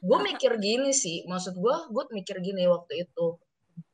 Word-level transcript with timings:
gue 0.00 0.18
mikir 0.20 0.56
gini 0.60 0.90
sih 0.96 1.24
maksud 1.28 1.56
gue 1.56 1.74
gue 1.92 2.04
mikir 2.12 2.40
gini 2.40 2.64
waktu 2.66 3.08
itu 3.08 3.36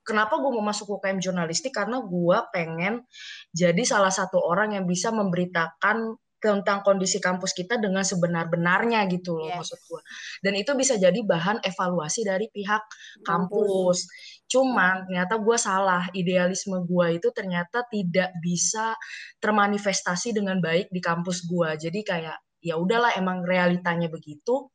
kenapa 0.06 0.38
gue 0.38 0.50
mau 0.54 0.62
masuk 0.62 0.98
UKM 0.98 1.18
jurnalistik 1.18 1.74
karena 1.74 1.98
gue 1.98 2.38
pengen 2.54 3.02
jadi 3.50 3.82
salah 3.82 4.14
satu 4.14 4.38
orang 4.38 4.78
yang 4.78 4.86
bisa 4.86 5.10
memberitakan 5.10 6.14
tentang 6.36 6.84
kondisi 6.84 7.18
kampus 7.18 7.56
kita 7.56 7.80
dengan 7.80 8.04
sebenar-benarnya 8.04 9.08
gitu 9.08 9.40
loh 9.40 9.50
yes. 9.50 9.56
maksud 9.58 9.80
gue. 9.88 10.00
Dan 10.44 10.52
itu 10.54 10.70
bisa 10.76 10.94
jadi 11.00 11.16
bahan 11.24 11.64
evaluasi 11.64 12.22
dari 12.22 12.46
pihak 12.52 12.84
kampus. 13.24 14.06
Cuman 14.46 15.08
ternyata 15.08 15.40
gue 15.40 15.56
salah, 15.58 16.06
idealisme 16.12 16.84
gue 16.84 17.18
itu 17.18 17.28
ternyata 17.32 17.82
tidak 17.88 18.36
bisa 18.38 18.94
termanifestasi 19.40 20.36
dengan 20.36 20.60
baik 20.60 20.92
di 20.92 21.00
kampus 21.00 21.48
gue. 21.48 21.88
Jadi 21.88 22.00
kayak 22.04 22.38
ya 22.62 22.76
udahlah 22.76 23.16
emang 23.16 23.42
realitanya 23.42 24.12
begitu. 24.12 24.70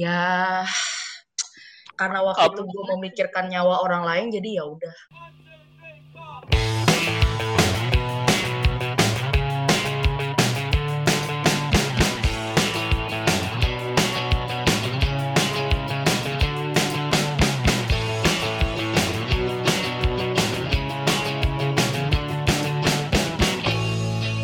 Ya 0.00 0.64
karena 2.00 2.24
waktu 2.24 2.56
itu 2.56 2.64
gue 2.64 2.84
memikirkan 2.96 3.52
nyawa 3.52 3.84
orang 3.84 4.08
lain 4.08 4.26
jadi 4.32 4.56
ya 4.56 4.64
udah. 4.64 4.96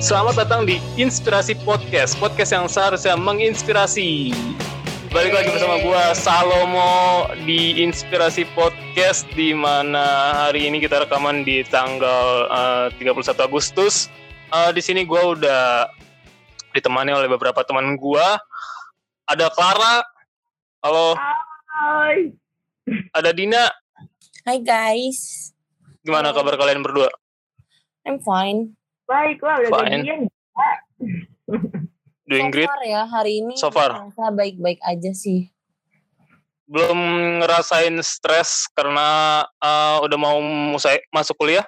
Selamat 0.04 0.44
datang 0.44 0.68
di 0.68 0.84
Inspirasi 1.00 1.56
Podcast, 1.64 2.12
podcast 2.20 2.52
yang 2.52 2.68
seharusnya 2.68 3.16
menginspirasi. 3.16 4.36
Balik 5.16 5.32
lagi 5.32 5.48
bersama 5.48 5.80
gue 5.80 6.02
Salomo 6.12 7.24
di 7.48 7.80
Inspirasi 7.80 8.44
Podcast 8.52 9.24
di 9.32 9.56
mana 9.56 10.36
hari 10.44 10.68
ini 10.68 10.76
kita 10.76 11.08
rekaman 11.08 11.40
di 11.40 11.64
tanggal 11.64 12.44
uh, 12.52 12.92
31 13.00 13.24
Agustus. 13.40 14.12
Uh, 14.52 14.68
di 14.76 14.84
sini 14.84 15.08
gue 15.08 15.16
udah 15.16 15.88
ditemani 16.76 17.16
oleh 17.16 17.32
beberapa 17.32 17.64
teman 17.64 17.96
gue. 17.96 18.26
Ada 19.24 19.48
Clara. 19.56 20.04
Halo. 20.84 21.16
Hai. 21.16 22.36
Ada 23.16 23.32
Dina. 23.32 23.72
Hai 24.44 24.60
guys. 24.60 25.48
Gimana 26.04 26.36
kabar 26.36 26.60
kalian 26.60 26.84
berdua? 26.84 27.08
I'm 28.04 28.20
fine. 28.20 28.76
Baik 29.08 29.40
lah, 29.40 29.64
udah 29.64 29.70
Fine. 29.80 29.92
jadian. 29.96 30.20
Doing 32.26 32.50
so 32.50 32.54
great. 32.58 32.66
far 32.66 32.82
ya 32.82 33.02
hari 33.06 33.32
ini. 33.38 33.54
So 33.54 33.70
far. 33.70 33.90
baik-baik 34.34 34.82
aja 34.82 35.14
sih. 35.14 35.46
Belum 36.66 36.98
ngerasain 37.38 37.94
stres 38.02 38.66
karena 38.74 39.42
uh, 39.62 40.02
udah 40.02 40.18
mau 40.18 40.42
musai, 40.42 40.98
masuk 41.14 41.38
kuliah? 41.38 41.62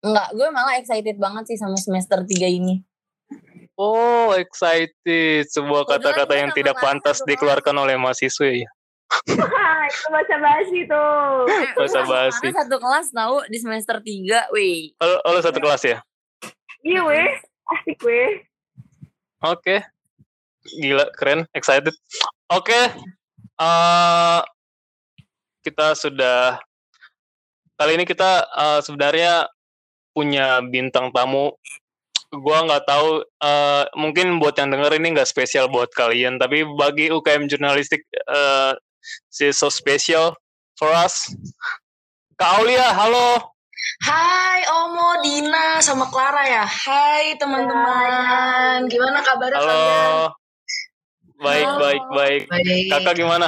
Enggak, 0.00 0.28
gue 0.32 0.48
malah 0.48 0.80
excited 0.80 1.20
banget 1.20 1.52
sih 1.52 1.58
sama 1.60 1.76
semester 1.76 2.24
3 2.24 2.48
ini. 2.48 2.80
Oh, 3.76 4.32
excited. 4.32 5.44
Sebuah 5.52 5.84
kata-kata 5.84 6.34
yang 6.34 6.50
tidak 6.56 6.80
pantas 6.80 7.20
dikeluarkan 7.28 7.76
oleh 7.76 8.00
mahasiswa 8.00 8.48
ya. 8.48 8.70
itu 9.28 10.08
bahasa 10.12 10.36
basi 10.36 10.78
tuh. 10.84 11.48
Bahasa 11.76 12.00
basi. 12.04 12.48
satu 12.52 12.76
kelas 12.80 13.08
tahu 13.12 13.44
di 13.52 13.58
semester 13.60 14.00
3, 14.00 14.52
weh. 14.56 14.96
Oh, 15.00 15.20
oh, 15.28 15.40
satu 15.44 15.60
kelas 15.60 15.84
ya? 15.84 15.98
Iya 16.80 17.04
weh, 17.04 17.28
asik 17.76 18.00
weh. 18.00 18.47
Oke. 19.38 19.78
Okay. 19.78 19.78
Gila, 20.82 21.06
keren, 21.14 21.46
excited. 21.54 21.94
Oke. 22.50 22.66
Okay. 22.66 22.84
Uh, 23.58 24.42
kita 25.62 25.94
sudah 25.94 26.58
kali 27.78 27.94
ini 27.94 28.04
kita 28.06 28.46
uh, 28.50 28.82
sebenarnya 28.82 29.46
punya 30.10 30.58
bintang 30.66 31.14
tamu. 31.14 31.54
Gua 32.34 32.66
nggak 32.66 32.84
tahu, 32.84 33.24
uh, 33.40 33.84
mungkin 33.96 34.42
buat 34.42 34.58
yang 34.58 34.74
denger 34.74 34.98
ini 34.98 35.16
nggak 35.16 35.30
spesial 35.30 35.70
buat 35.70 35.88
kalian, 35.94 36.36
tapi 36.36 36.66
bagi 36.76 37.08
UKM 37.08 37.48
jurnalistik, 37.48 38.04
uh, 38.28 38.74
so 39.30 39.70
special 39.70 40.34
for 40.76 40.90
us. 40.92 41.30
Kak 42.36 42.58
Aulia, 42.58 42.90
halo. 42.92 43.57
Hai 44.02 44.60
Omo, 44.84 45.22
Dina, 45.22 45.78
sama 45.78 46.10
Clara 46.10 46.44
ya. 46.46 46.64
Hai 46.66 47.38
teman-teman. 47.38 48.86
Gimana 48.90 49.18
kabarnya 49.22 49.58
Halo. 49.58 49.70
kalian? 49.70 50.12
Baik, 51.38 51.66
Halo. 51.66 51.78
baik, 51.78 52.04
baik, 52.10 52.42
baik. 52.50 52.86
Kakak 52.90 53.14
gimana? 53.14 53.46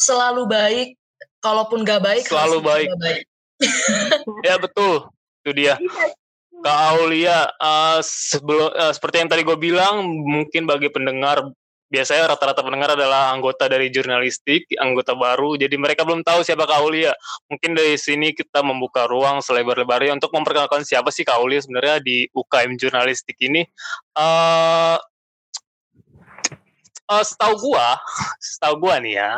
Selalu 0.00 0.48
baik. 0.48 0.88
Kalaupun 1.42 1.82
gak 1.82 1.98
baik, 2.06 2.22
selalu 2.30 2.62
baik. 2.62 2.88
baik. 3.02 3.22
ya 4.46 4.54
betul, 4.62 5.10
itu 5.42 5.50
dia. 5.58 5.74
Kak 6.62 6.78
Aulia, 6.94 7.50
uh, 7.58 7.98
sebelum 7.98 8.70
uh, 8.70 8.94
seperti 8.94 9.26
yang 9.26 9.30
tadi 9.30 9.42
gue 9.42 9.58
bilang, 9.58 10.06
mungkin 10.06 10.70
bagi 10.70 10.86
pendengar 10.94 11.42
biasanya 11.92 12.32
rata-rata 12.32 12.64
pendengar 12.64 12.96
adalah 12.96 13.36
anggota 13.36 13.68
dari 13.68 13.92
jurnalistik, 13.92 14.64
anggota 14.80 15.12
baru, 15.12 15.60
jadi 15.60 15.76
mereka 15.76 16.08
belum 16.08 16.24
tahu 16.24 16.40
siapa 16.40 16.64
Kaulia. 16.64 17.12
Mungkin 17.52 17.76
dari 17.76 18.00
sini 18.00 18.32
kita 18.32 18.64
membuka 18.64 19.04
ruang 19.04 19.44
selebar-lebarnya 19.44 20.16
untuk 20.16 20.32
memperkenalkan 20.32 20.88
siapa 20.88 21.12
sih 21.12 21.28
Kaulia 21.28 21.60
sebenarnya 21.60 22.00
di 22.00 22.24
UKM 22.32 22.80
jurnalistik 22.80 23.36
ini. 23.44 23.68
Uh, 24.16 24.96
uh, 27.12 27.20
setahu 27.20 27.60
gua, 27.60 28.00
setahu 28.40 28.88
gua 28.88 28.96
nih 28.96 29.20
ya, 29.20 29.30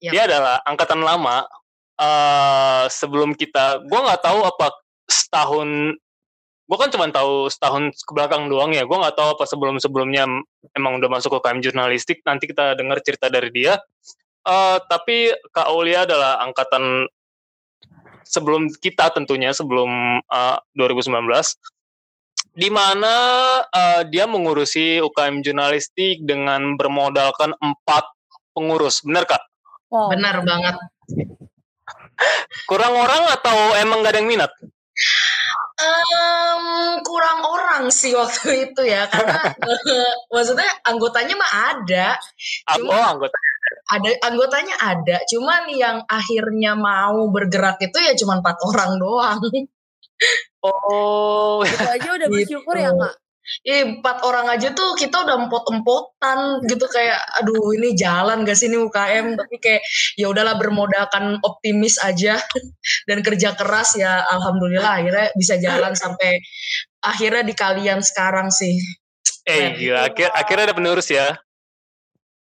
yep. 0.00 0.12
dia 0.16 0.22
adalah 0.24 0.64
angkatan 0.64 1.04
lama. 1.04 1.44
Uh, 1.96 2.84
sebelum 2.88 3.36
kita, 3.36 3.84
gua 3.84 4.00
nggak 4.08 4.24
tahu 4.24 4.40
apa 4.44 4.68
setahun 5.08 5.96
gue 6.66 6.76
kan 6.78 6.90
cuma 6.90 7.06
tahu 7.14 7.46
setahun 7.46 7.94
ke 7.94 8.12
belakang 8.12 8.50
doang 8.50 8.74
ya. 8.74 8.82
Gue 8.82 8.98
nggak 8.98 9.14
tahu 9.14 9.38
apa 9.38 9.44
sebelum 9.46 9.78
sebelumnya 9.78 10.26
emang 10.74 10.98
udah 10.98 11.10
masuk 11.10 11.38
ke 11.38 11.40
KM 11.46 11.62
jurnalistik. 11.62 12.18
Nanti 12.26 12.50
kita 12.50 12.74
dengar 12.74 12.98
cerita 13.06 13.30
dari 13.30 13.54
dia. 13.54 13.78
Uh, 14.46 14.78
tapi 14.90 15.30
kak 15.54 15.66
Aulia 15.70 16.06
adalah 16.06 16.42
angkatan 16.42 17.06
sebelum 18.26 18.70
kita 18.82 19.10
tentunya 19.14 19.54
sebelum 19.54 20.22
uh, 20.26 20.58
2019 20.74 21.22
di 22.54 22.70
mana 22.70 23.14
uh, 23.66 24.02
dia 24.06 24.26
mengurusi 24.26 25.02
UKM 25.02 25.42
jurnalistik 25.42 26.22
dengan 26.26 26.74
bermodalkan 26.74 27.54
empat 27.58 28.10
pengurus. 28.54 29.06
Benar 29.06 29.26
kak? 29.26 29.42
Oh. 29.94 30.10
benar 30.10 30.42
banget. 30.42 30.74
Kurang 32.66 32.98
orang 32.98 33.22
atau 33.30 33.78
emang 33.78 34.02
gak 34.02 34.18
ada 34.18 34.18
yang 34.18 34.30
minat 34.30 34.50
Um, 35.76 36.64
kurang 37.04 37.44
orang 37.44 37.92
sih 37.92 38.16
waktu 38.16 38.72
itu 38.72 38.82
ya 38.88 39.04
karena 39.12 39.52
maksudnya 40.32 40.70
anggotanya 40.88 41.36
mah 41.36 41.52
ada. 41.76 42.08
Cuma, 42.72 42.96
oh 42.96 43.06
anggota 43.12 43.36
ada 43.86 44.10
anggotanya 44.26 44.74
ada, 44.80 45.16
cuman 45.30 45.70
yang 45.70 46.02
akhirnya 46.08 46.74
mau 46.74 47.28
bergerak 47.30 47.78
itu 47.82 47.98
ya 48.02 48.16
cuma 48.18 48.42
empat 48.42 48.56
orang 48.66 48.98
doang. 48.98 49.40
Oh, 50.64 51.62
itu 51.62 51.84
aja 51.86 52.08
udah 52.08 52.28
bersyukur 52.32 52.74
gitu. 52.74 52.86
ya 52.88 52.90
kak. 52.90 53.14
Iya 53.62 53.98
empat 53.98 54.26
orang 54.26 54.50
aja 54.50 54.74
tuh 54.74 54.98
kita 54.98 55.22
udah 55.22 55.46
empot-empotan 55.46 56.66
gitu 56.66 56.86
kayak 56.90 57.18
aduh 57.38 57.74
ini 57.78 57.94
jalan 57.94 58.42
gak 58.42 58.58
sih 58.58 58.66
ini 58.66 58.78
UKM 58.82 59.38
tapi 59.38 59.56
kayak 59.62 59.82
ya 60.18 60.26
udahlah 60.30 60.58
bermodalkan 60.58 61.38
optimis 61.46 62.02
aja 62.02 62.38
dan 63.08 63.18
kerja 63.22 63.54
keras 63.54 63.94
ya 63.94 64.26
alhamdulillah 64.34 64.98
akhirnya 64.98 65.26
bisa 65.38 65.54
jalan 65.62 65.94
sampai 65.94 66.42
akhirnya 67.06 67.42
di 67.46 67.54
kalian 67.54 68.02
sekarang 68.02 68.50
sih. 68.50 68.82
Eh 69.46 69.78
gila 69.78 70.10
akhir 70.10 70.34
akhirnya 70.34 70.64
ada 70.70 70.76
penerus 70.76 71.06
ya. 71.06 71.38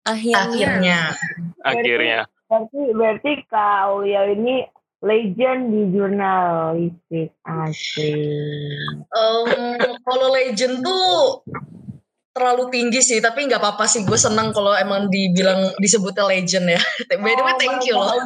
Akhirnya. 0.07 0.39
Akhirnya. 0.47 0.99
Akhirnya. 1.63 2.19
Berarti 2.47 2.81
berarti 2.95 3.31
Kak 3.51 3.75
Aulia 3.87 4.23
ini 4.31 4.63
legend 5.03 5.75
di 5.75 5.81
jurnalistik 5.91 7.35
asik. 7.43 9.03
Um, 9.11 9.75
kalau 10.07 10.31
legend 10.31 10.79
tuh 10.79 11.43
terlalu 12.31 12.71
tinggi 12.71 13.03
sih, 13.03 13.19
tapi 13.19 13.45
nggak 13.45 13.59
apa-apa 13.59 13.83
sih. 13.83 14.07
Gue 14.07 14.15
senang 14.15 14.55
kalau 14.55 14.71
emang 14.73 15.11
dibilang 15.11 15.75
disebutnya 15.77 16.23
legend 16.23 16.79
ya. 16.79 16.81
By 17.21 17.35
the 17.35 17.43
way, 17.43 17.55
thank 17.59 17.83
you 17.83 17.99
loh. 17.99 18.15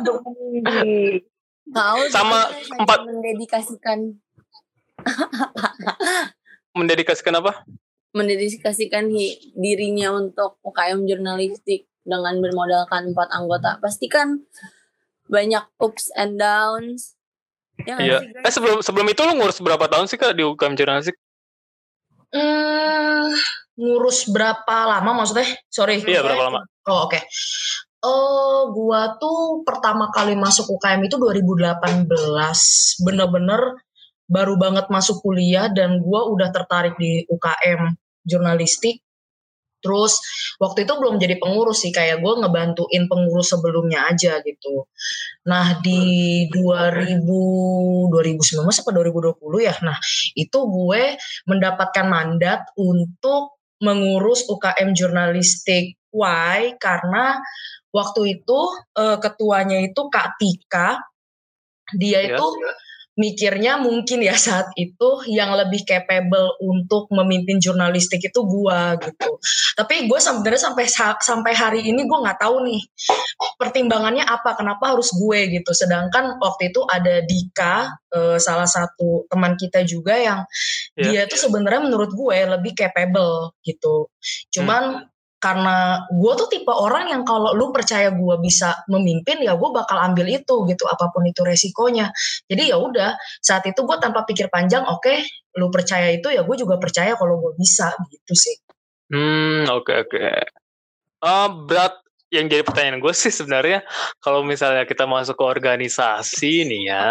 Sama 2.16 2.48
empat 2.80 3.00
mendedikasikan 3.04 4.16
mendedikasikan 6.80 7.36
apa? 7.42 7.66
Mendedikasikan 8.16 9.12
dirinya 9.58 10.16
untuk 10.16 10.62
UKM 10.64 11.04
jurnalistik 11.10 11.90
dengan 12.08 12.40
bermodalkan 12.40 13.12
empat 13.12 13.28
anggota. 13.36 13.84
Pastikan 13.84 14.48
banyak 15.28 15.64
ups 15.80 16.12
and 16.16 16.40
downs. 16.40 17.16
Ya 17.86 18.02
iya. 18.02 18.20
Sih, 18.26 18.34
eh 18.34 18.52
sebelum 18.52 18.80
sebelum 18.82 19.08
itu 19.12 19.22
lu 19.22 19.38
ngurus 19.38 19.62
berapa 19.62 19.86
tahun 19.86 20.10
sih 20.10 20.18
kak 20.18 20.34
di 20.34 20.42
UKM 20.42 20.74
Jurnalistik? 20.74 21.16
Hmm, 22.34 23.32
ngurus 23.78 24.28
berapa 24.34 24.78
lama 24.98 25.24
maksudnya? 25.24 25.48
Sorry. 25.70 26.02
Iya 26.02 26.26
berapa 26.26 26.44
lama? 26.50 26.66
Oh 26.90 27.06
oke. 27.06 27.14
Okay. 27.14 27.22
Oh, 28.06 28.70
gua 28.78 29.18
tuh 29.18 29.66
pertama 29.66 30.14
kali 30.14 30.38
masuk 30.38 30.70
UKM 30.78 31.02
itu 31.10 31.18
2018. 31.18 32.06
Bener-bener 33.02 33.62
baru 34.30 34.54
banget 34.56 34.86
masuk 34.94 35.26
kuliah 35.26 35.66
dan 35.74 35.98
gua 36.06 36.30
udah 36.30 36.54
tertarik 36.54 36.94
di 37.02 37.26
UKM 37.26 37.98
jurnalistik. 38.22 39.02
Terus 39.82 40.20
waktu 40.58 40.84
itu 40.86 40.94
belum 40.98 41.22
jadi 41.22 41.38
pengurus 41.38 41.86
sih, 41.86 41.94
kayak 41.94 42.22
gue 42.22 42.34
ngebantuin 42.42 43.06
pengurus 43.06 43.54
sebelumnya 43.54 44.10
aja 44.10 44.42
gitu. 44.42 44.90
Nah 45.46 45.80
di 45.82 46.46
2000 46.52 47.24
2019 48.10 48.66
apa 48.66 48.92
2020 48.94 49.68
ya, 49.68 49.76
nah 49.86 49.98
itu 50.34 50.60
gue 50.66 51.04
mendapatkan 51.46 52.06
mandat 52.10 52.66
untuk 52.78 53.58
mengurus 53.82 54.46
UKM 54.50 54.98
jurnalistik. 54.98 55.98
Why? 56.10 56.74
Karena 56.82 57.38
waktu 57.94 58.42
itu 58.42 58.60
uh, 58.98 59.18
ketuanya 59.22 59.86
itu 59.86 60.02
Kak 60.10 60.42
Tika 60.42 60.98
dia 61.96 62.20
yeah. 62.20 62.36
itu 62.36 62.46
mikirnya 63.18 63.82
mungkin 63.82 64.22
ya 64.22 64.38
saat 64.38 64.70
itu 64.78 65.26
yang 65.26 65.58
lebih 65.58 65.82
capable 65.84 66.54
untuk 66.62 67.10
memimpin 67.10 67.58
jurnalistik 67.58 68.22
itu 68.22 68.46
gua 68.46 68.94
gitu. 69.02 69.42
Tapi 69.74 70.06
gue 70.06 70.20
sebenarnya 70.22 70.72
sampai 70.72 70.86
sampai 71.18 71.54
hari 71.58 71.82
ini 71.90 72.06
gue 72.06 72.18
nggak 72.18 72.38
tahu 72.38 72.62
nih 72.64 72.82
pertimbangannya 73.58 74.22
apa, 74.22 74.54
kenapa 74.54 74.94
harus 74.94 75.10
gue 75.18 75.50
gitu. 75.50 75.74
Sedangkan 75.74 76.38
waktu 76.38 76.70
itu 76.70 76.86
ada 76.86 77.26
Dika, 77.26 77.90
uh, 78.14 78.38
salah 78.38 78.70
satu 78.70 79.26
teman 79.28 79.58
kita 79.58 79.82
juga 79.82 80.14
yang 80.14 80.46
yeah. 80.94 81.26
dia 81.26 81.30
itu 81.30 81.42
sebenarnya 81.42 81.90
menurut 81.90 82.14
gue 82.14 82.38
lebih 82.38 82.78
capable 82.78 83.58
gitu. 83.66 84.14
Cuman 84.54 84.84
hmm 85.04 85.16
karena 85.38 86.02
gue 86.10 86.34
tuh 86.34 86.50
tipe 86.50 86.74
orang 86.74 87.14
yang 87.14 87.22
kalau 87.22 87.54
lu 87.54 87.70
percaya 87.70 88.10
gue 88.10 88.36
bisa 88.42 88.74
memimpin 88.90 89.38
ya 89.46 89.54
gue 89.54 89.70
bakal 89.70 90.02
ambil 90.02 90.26
itu 90.26 90.66
gitu 90.66 90.84
apa 90.90 91.14
pun 91.14 91.22
itu 91.30 91.46
resikonya 91.46 92.10
jadi 92.50 92.74
ya 92.74 92.78
udah 92.82 93.14
saat 93.38 93.62
itu 93.70 93.86
gue 93.86 93.98
tanpa 94.02 94.26
pikir 94.26 94.50
panjang 94.50 94.82
oke 94.90 95.06
okay, 95.06 95.22
lu 95.62 95.70
percaya 95.70 96.10
itu 96.10 96.34
ya 96.34 96.42
gue 96.42 96.56
juga 96.58 96.82
percaya 96.82 97.14
kalau 97.14 97.38
gue 97.38 97.54
bisa 97.54 97.94
gitu 98.10 98.34
sih 98.34 98.58
hmm 99.14 99.70
oke 99.70 99.86
okay, 99.86 99.96
oke 100.02 100.18
okay. 100.18 100.42
uh, 101.22 101.50
berat 101.70 101.94
yang 102.34 102.50
jadi 102.50 102.66
pertanyaan 102.66 103.00
gue 103.00 103.14
sih 103.14 103.32
sebenarnya 103.32 103.86
kalau 104.18 104.42
misalnya 104.42 104.90
kita 104.90 105.06
masuk 105.06 105.38
ke 105.38 105.46
organisasi 105.46 106.66
nih 106.66 106.82
ya 106.90 107.06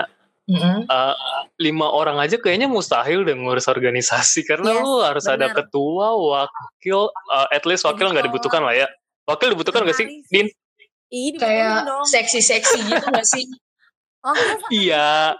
Mm-hmm. 0.46 0.86
Uh, 0.86 1.14
lima 1.58 1.90
orang 1.90 2.22
aja 2.22 2.38
kayaknya 2.38 2.70
mustahil 2.70 3.26
deh 3.26 3.34
ngurus 3.34 3.66
organisasi 3.66 4.46
karena 4.46 4.78
yes, 4.78 4.82
lu 4.86 4.92
harus 5.02 5.26
bener. 5.26 5.34
ada 5.42 5.46
ketua, 5.58 6.14
wakil, 6.14 7.10
uh, 7.10 7.48
at 7.50 7.66
least 7.66 7.82
wakil 7.82 8.14
nggak 8.14 8.30
dibutuhkan 8.30 8.62
lah 8.62 8.70
ya. 8.70 8.86
Wakil 9.26 9.58
dibutuhkan 9.58 9.82
nggak 9.82 9.98
sih, 9.98 10.06
Din? 10.30 10.46
Iya, 11.10 11.32
kayak 11.38 11.76
seksi-seksi 12.06 12.78
gitu 12.86 13.06
nggak 13.10 13.26
sih? 13.26 13.42
Oh, 14.22 14.34
iya. 14.70 15.34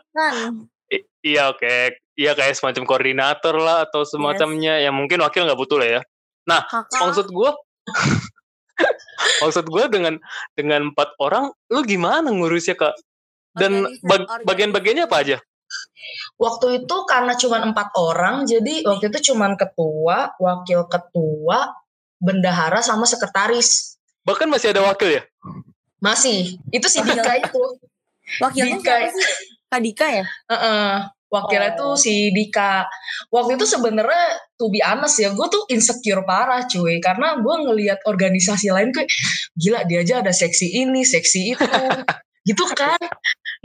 I- 0.91 1.07
iya 1.23 1.55
oke, 1.55 1.63
okay. 1.63 1.95
iya 2.19 2.35
kayak 2.35 2.59
semacam 2.59 2.83
koordinator 2.87 3.55
lah 3.59 3.87
atau 3.87 4.03
semacamnya 4.03 4.83
yes. 4.83 4.91
yang 4.91 4.95
mungkin 4.95 5.23
wakil 5.23 5.47
nggak 5.47 5.59
butuh 5.59 5.79
lah 5.79 5.89
ya. 5.99 6.01
Nah, 6.47 6.63
Haka. 6.67 6.99
maksud 7.03 7.27
gue, 7.31 7.51
maksud 9.43 9.67
gue 9.71 9.85
dengan 9.91 10.15
dengan 10.55 10.91
empat 10.91 11.15
orang, 11.19 11.51
lu 11.71 11.83
gimana 11.87 12.31
ngurusnya 12.31 12.75
kak? 12.75 12.95
Dan 13.57 13.89
bag 14.05 14.23
bagian-bagiannya 14.45 15.09
apa 15.09 15.17
aja? 15.25 15.39
Waktu 16.37 16.85
itu 16.85 16.97
karena 17.09 17.33
cuma 17.35 17.59
empat 17.65 17.89
orang, 17.97 18.45
jadi 18.45 18.85
waktu 18.85 19.09
itu 19.09 19.33
cuma 19.33 19.51
ketua, 19.57 20.37
wakil 20.37 20.85
ketua, 20.87 21.73
bendahara 22.21 22.85
sama 22.85 23.09
sekretaris. 23.09 23.97
Bahkan 24.29 24.49
masih 24.53 24.77
ada 24.77 24.85
wakil 24.85 25.17
ya? 25.17 25.23
Masih. 26.01 26.61
Itu 26.69 26.87
si 26.93 27.01
Dika 27.01 27.41
itu. 27.41 27.63
Wakilnya 28.43 28.77
Dika. 28.79 28.91
siapa 28.91 29.09
sih? 29.15 29.27
Kak 29.67 29.81
Dika 29.83 30.07
ya? 30.13 30.25
Uh 30.47 30.55
-uh. 30.55 30.91
Wakilnya 31.27 31.75
oh. 31.75 31.77
tuh 31.79 31.93
si 31.99 32.31
Dika. 32.31 32.87
Waktu 33.33 33.59
itu 33.59 33.67
sebenarnya 33.67 34.25
to 34.61 34.71
be 34.71 34.79
honest 34.85 35.19
ya, 35.19 35.35
gue 35.35 35.47
tuh 35.51 35.65
insecure 35.73 36.23
parah 36.23 36.69
cuy. 36.69 37.03
Karena 37.03 37.39
gue 37.41 37.55
ngelihat 37.67 38.05
organisasi 38.07 38.71
lain 38.71 38.95
kayak, 38.95 39.11
gila 39.59 39.83
dia 39.89 40.05
aja 40.05 40.15
ada 40.23 40.33
seksi 40.35 40.85
ini, 40.87 41.03
seksi 41.03 41.57
itu. 41.57 41.65
gitu 42.47 42.65
kan 42.73 42.99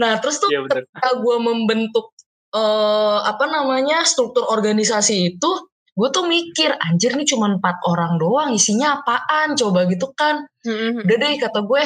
nah 0.01 0.17
terus 0.17 0.41
tuh 0.41 0.49
ya, 0.49 0.65
ketika 0.65 1.21
gue 1.21 1.37
membentuk 1.37 2.11
uh, 2.57 3.21
apa 3.23 3.45
namanya 3.47 4.03
struktur 4.03 4.49
organisasi 4.49 5.37
itu 5.37 5.51
gue 5.91 6.09
tuh 6.09 6.25
mikir 6.25 6.71
anjir 6.81 7.13
nih 7.13 7.27
cuma 7.27 7.51
empat 7.51 7.83
orang 7.85 8.15
doang 8.15 8.49
isinya 8.55 8.99
apaan 8.99 9.53
coba 9.59 9.85
gitu 9.91 10.09
kan 10.15 10.47
mm-hmm. 10.65 11.03
udah 11.03 11.17
deh 11.19 11.33
kata 11.37 11.59
gue 11.67 11.83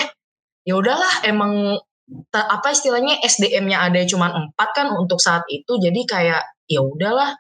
ya 0.65 0.74
udahlah 0.77 1.25
emang 1.25 1.77
ta, 2.30 2.45
apa 2.45 2.74
istilahnya 2.74 3.18
SDM-nya 3.25 3.81
ada 3.81 4.00
cuma 4.06 4.30
empat 4.30 4.69
kan 4.77 4.88
untuk 4.94 5.18
saat 5.18 5.44
itu 5.50 5.81
jadi 5.81 6.01
kayak 6.06 6.44
ya 6.69 6.81
udahlah 6.86 7.33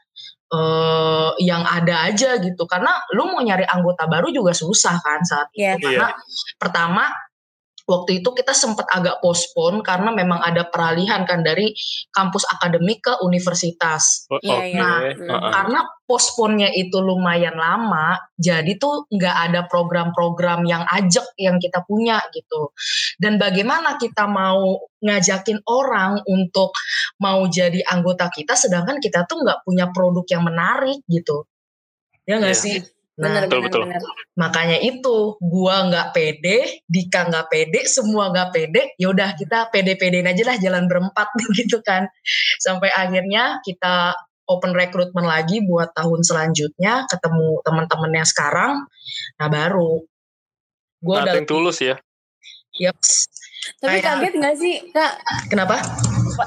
uh, 0.53 1.31
yang 1.41 1.61
ada 1.65 2.09
aja 2.09 2.37
gitu 2.41 2.65
karena 2.65 2.91
lu 3.13 3.29
mau 3.29 3.41
nyari 3.41 3.65
anggota 3.65 4.09
baru 4.09 4.33
juga 4.33 4.53
susah 4.53 4.97
kan 5.01 5.21
saat 5.21 5.49
yeah. 5.53 5.77
itu 5.77 5.85
karena 5.85 6.13
yeah. 6.13 6.57
pertama 6.57 7.13
waktu 7.85 8.21
itu 8.21 8.29
kita 8.33 8.51
sempat 8.51 8.89
agak 8.89 9.21
pospon 9.21 9.85
karena 9.85 10.09
memang 10.09 10.41
ada 10.41 10.65
peralihan 10.65 11.21
kan 11.23 11.45
dari 11.45 11.71
kampus 12.09 12.45
akademik 12.49 13.05
ke 13.05 13.13
universitas. 13.21 14.25
Oh, 14.29 14.41
okay. 14.41 14.73
Iya, 14.73 14.81
nah, 14.81 14.99
uh 15.05 15.33
-uh. 15.37 15.51
karena 15.53 15.79
posponnya 16.05 16.69
itu 16.73 17.01
lumayan 17.01 17.57
lama, 17.57 18.17
jadi 18.37 18.77
tuh 18.77 19.09
nggak 19.09 19.37
ada 19.49 19.61
program-program 19.65 20.65
yang 20.65 20.85
ajak 20.85 21.25
yang 21.37 21.57
kita 21.61 21.81
punya 21.85 22.21
gitu. 22.33 22.73
Dan 23.21 23.37
bagaimana 23.37 23.97
kita 23.97 24.25
mau 24.29 24.85
ngajakin 25.01 25.61
orang 25.69 26.21
untuk 26.25 26.73
mau 27.21 27.45
jadi 27.49 27.81
anggota 27.89 28.29
kita, 28.33 28.57
sedangkan 28.57 28.97
kita 28.97 29.29
tuh 29.29 29.45
nggak 29.45 29.61
punya 29.65 29.89
produk 29.93 30.25
yang 30.29 30.43
menarik 30.45 31.01
gitu. 31.05 31.45
Ya 32.25 32.41
nggak 32.41 32.57
yeah. 32.57 32.65
sih? 32.65 32.94
Nah, 33.15 33.31
bener, 33.31 33.43
betul, 33.47 33.59
betul. 33.63 33.81
Bener. 33.87 34.03
makanya 34.35 34.77
itu 34.83 35.39
gua 35.39 35.87
nggak 35.87 36.11
pede, 36.11 36.83
Dika 36.83 37.31
nggak 37.31 37.47
pede, 37.47 37.87
semua 37.87 38.27
nggak 38.27 38.51
pede. 38.51 38.91
Yaudah 38.99 39.39
kita 39.39 39.71
pede-pedein 39.71 40.27
aja 40.27 40.43
lah 40.43 40.59
jalan 40.59 40.83
berempat 40.91 41.31
gitu 41.59 41.79
kan. 41.79 42.11
Sampai 42.59 42.91
akhirnya 42.91 43.63
kita 43.63 44.19
open 44.51 44.75
recruitment 44.75 45.25
lagi 45.25 45.63
buat 45.63 45.95
tahun 45.95 46.27
selanjutnya, 46.27 47.07
ketemu 47.07 47.63
teman-teman 47.63 48.11
yang 48.19 48.27
sekarang. 48.27 48.83
Nah 49.39 49.47
baru 49.47 50.03
gua 50.99 51.23
udah 51.23 51.39
tulus 51.47 51.79
ya. 51.79 51.95
Yep. 52.75 52.99
Tapi 53.79 54.03
kayak, 54.03 54.03
kaget 54.03 54.33
gak 54.43 54.55
sih 54.59 54.75
kak? 54.91 55.13
Kenapa? 55.47 55.79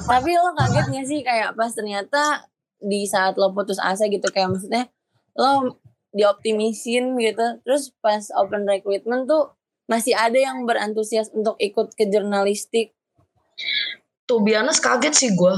Tapi 0.04 0.31
lo 0.37 0.52
kaget 0.52 0.87
gak 0.92 1.07
sih 1.09 1.21
kayak 1.25 1.57
pas 1.57 1.73
ternyata 1.73 2.45
di 2.78 3.09
saat 3.09 3.35
lo 3.40 3.57
putus 3.57 3.81
asa 3.81 4.07
gitu 4.07 4.28
kayak 4.28 4.52
maksudnya 4.52 4.87
lo 5.35 5.81
dioptimisin 6.12 7.17
gitu. 7.19 7.47
Terus 7.65 7.93
pas 8.00 8.23
open 8.37 8.65
recruitment 8.65 9.29
tuh 9.29 9.53
masih 9.88 10.12
ada 10.12 10.37
yang 10.37 10.69
berantusias 10.69 11.33
untuk 11.33 11.57
ikut 11.61 11.97
ke 11.97 12.09
jurnalistik. 12.12 12.93
Tuh 14.29 14.41
biasa 14.45 14.79
kaget 14.85 15.15
sih 15.17 15.31
gue 15.33 15.53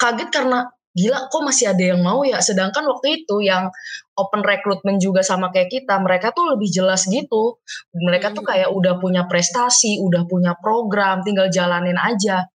kaget 0.00 0.32
karena 0.32 0.64
gila 0.94 1.26
kok 1.28 1.42
masih 1.44 1.74
ada 1.74 1.84
yang 1.94 2.00
mau 2.00 2.24
ya? 2.24 2.40
Sedangkan 2.40 2.86
waktu 2.88 3.22
itu 3.22 3.44
yang 3.44 3.68
open 4.16 4.40
recruitment 4.46 5.02
juga 5.02 5.20
sama 5.20 5.50
kayak 5.50 5.68
kita 5.68 6.00
mereka 6.00 6.30
tuh 6.32 6.54
lebih 6.56 6.70
jelas 6.70 7.04
gitu. 7.10 7.60
Mereka 7.92 8.32
tuh 8.32 8.46
kayak 8.46 8.72
udah 8.72 8.96
punya 9.02 9.28
prestasi 9.28 10.00
udah 10.00 10.24
punya 10.24 10.56
program 10.56 11.20
tinggal 11.26 11.52
jalanin 11.52 12.00
aja. 12.00 12.48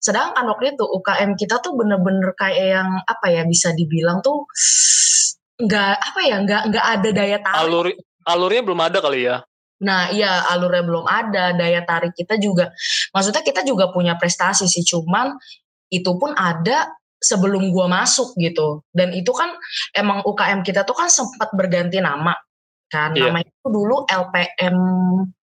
Sedangkan 0.00 0.44
waktu 0.48 0.76
itu 0.76 0.84
UKM 0.84 1.32
kita 1.38 1.64
tuh 1.64 1.76
bener-bener 1.80 2.36
kayak 2.36 2.76
yang 2.76 2.90
apa 3.08 3.26
ya 3.32 3.42
bisa 3.48 3.72
dibilang 3.72 4.20
tuh 4.20 4.44
nggak 5.54 5.94
apa 6.00 6.20
ya 6.26 6.36
nggak 6.42 6.62
nggak 6.70 6.86
ada 6.98 7.08
daya 7.14 7.38
tarik. 7.38 7.60
Alur 7.62 7.86
alurnya 8.26 8.62
belum 8.64 8.80
ada 8.80 8.98
kali 8.98 9.20
ya? 9.28 9.36
Nah 9.84 10.10
iya 10.10 10.48
alurnya 10.50 10.84
belum 10.86 11.04
ada 11.06 11.54
daya 11.54 11.82
tarik 11.86 12.14
kita 12.16 12.40
juga 12.40 12.74
maksudnya 13.14 13.42
kita 13.44 13.62
juga 13.62 13.90
punya 13.94 14.18
prestasi 14.18 14.66
sih 14.66 14.82
cuman 14.82 15.34
itu 15.92 16.10
pun 16.18 16.34
ada 16.34 16.90
sebelum 17.22 17.70
gua 17.70 17.86
masuk 17.86 18.34
gitu. 18.36 18.82
Dan 18.90 19.14
itu 19.14 19.30
kan 19.30 19.52
emang 19.94 20.26
UKM 20.26 20.66
kita 20.66 20.82
tuh 20.82 20.96
kan 20.98 21.06
sempat 21.06 21.54
berganti 21.54 22.02
nama 22.02 22.34
kan 22.94 23.10
yeah. 23.18 23.26
namanya 23.26 23.50
itu 23.50 23.68
dulu 23.74 24.06
LPM 24.06 24.76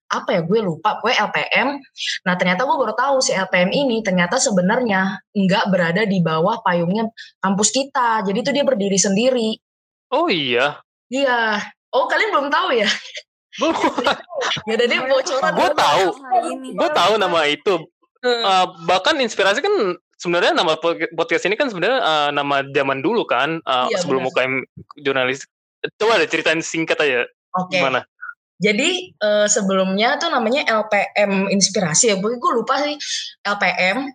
apa 0.04 0.30
ya 0.30 0.40
gue 0.46 0.60
lupa 0.62 1.02
gue 1.02 1.10
LPM 1.10 1.68
nah 2.22 2.34
ternyata 2.38 2.62
gue 2.62 2.76
baru 2.78 2.94
tahu 2.94 3.16
si 3.18 3.34
LPM 3.34 3.74
ini 3.74 4.00
ternyata 4.00 4.38
sebenarnya 4.38 5.18
nggak 5.34 5.64
berada 5.74 6.02
di 6.06 6.22
bawah 6.22 6.62
payungnya 6.62 7.10
kampus 7.42 7.74
kita 7.74 8.22
jadi 8.22 8.38
itu 8.38 8.50
dia 8.54 8.64
berdiri 8.64 8.96
sendiri 8.96 9.58
Oh 10.14 10.30
iya? 10.30 10.78
Iya. 11.10 11.58
Oh 11.90 12.06
kalian 12.06 12.30
belum 12.30 12.48
tahu 12.54 12.78
ya? 12.78 12.86
Belum. 13.58 13.74
ya 14.70 14.74
jadi 14.78 14.94
bocoran. 15.02 15.52
Gue 15.58 15.70
tahu. 15.74 16.06
Gue 16.78 16.90
tahu 16.94 17.12
nama 17.18 17.40
itu. 17.50 17.74
Uh, 18.24 18.64
bahkan 18.88 19.18
inspirasi 19.20 19.60
kan 19.60 19.98
sebenarnya 20.16 20.56
nama 20.56 20.80
podcast 21.12 21.44
ini 21.44 21.58
kan 21.58 21.68
sebenarnya 21.68 22.00
uh, 22.00 22.30
nama 22.32 22.64
zaman 22.72 23.04
dulu 23.04 23.28
kan 23.28 23.60
uh, 23.66 23.90
iya, 23.90 23.98
sebelum. 23.98 24.30
UKM 24.30 24.64
jurnalis. 25.02 25.44
Coba 25.98 26.22
deh 26.22 26.30
ceritain 26.30 26.62
singkat 26.62 26.96
aja. 27.02 27.26
Oke. 27.58 27.74
Okay. 27.74 27.82
Gimana? 27.82 28.06
Jadi 28.62 29.12
uh, 29.18 29.50
sebelumnya 29.50 30.16
tuh 30.16 30.30
namanya 30.30 30.62
LPM 30.64 31.50
Inspirasi 31.50 32.14
ya, 32.14 32.16
gue 32.22 32.52
lupa 32.54 32.78
sih 32.80 32.94
LPM. 33.42 34.08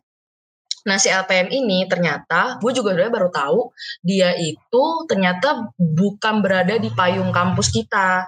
Nah 0.87 0.95
si 1.01 1.11
LPM 1.11 1.51
ini 1.51 1.87
ternyata 1.89 2.61
gue 2.61 2.71
juga 2.71 2.95
udah 2.95 3.09
baru 3.11 3.29
tahu 3.33 3.59
dia 4.05 4.35
itu 4.37 4.83
ternyata 5.09 5.73
bukan 5.75 6.39
berada 6.39 6.79
di 6.79 6.91
payung 6.93 7.33
kampus 7.35 7.73
kita. 7.73 8.23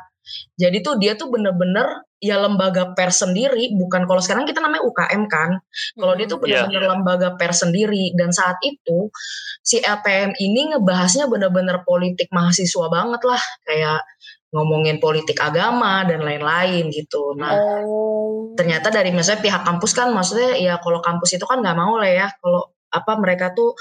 Jadi 0.56 0.80
tuh 0.80 0.96
dia 1.02 1.18
tuh 1.18 1.28
bener-bener 1.28 2.08
ya 2.22 2.38
lembaga 2.38 2.94
pers 2.94 3.26
sendiri, 3.26 3.74
bukan 3.74 4.06
kalau 4.06 4.22
sekarang 4.22 4.46
kita 4.46 4.62
namanya 4.62 4.86
UKM 4.86 5.26
kan. 5.26 5.58
Kalau 5.98 6.14
dia 6.14 6.30
tuh 6.30 6.38
hmm, 6.38 6.46
iya. 6.46 6.62
bener-bener 6.62 6.84
yeah. 6.86 6.92
lembaga 6.94 7.30
pers 7.36 7.66
sendiri 7.66 8.14
dan 8.14 8.30
saat 8.30 8.62
itu 8.62 9.10
si 9.66 9.82
LPM 9.82 10.38
ini 10.38 10.72
ngebahasnya 10.72 11.26
bener-bener 11.26 11.82
politik 11.82 12.30
mahasiswa 12.30 12.86
banget 12.94 13.22
lah, 13.26 13.42
kayak 13.66 14.06
ngomongin 14.52 15.00
politik 15.00 15.40
agama 15.40 16.04
dan 16.04 16.22
lain-lain 16.22 16.92
gitu. 16.92 17.34
Nah, 17.40 17.56
oh. 17.88 18.52
ternyata 18.60 18.92
dari 18.92 19.16
misalnya 19.16 19.40
pihak 19.40 19.64
kampus 19.64 19.92
kan 19.96 20.12
maksudnya 20.12 20.60
ya 20.60 20.76
kalau 20.84 21.00
kampus 21.00 21.40
itu 21.40 21.46
kan 21.48 21.64
nggak 21.64 21.78
mau 21.80 21.96
lah 21.96 22.12
ya 22.12 22.28
kalau 22.44 22.68
apa 22.92 23.12
mereka 23.16 23.56
tuh 23.56 23.72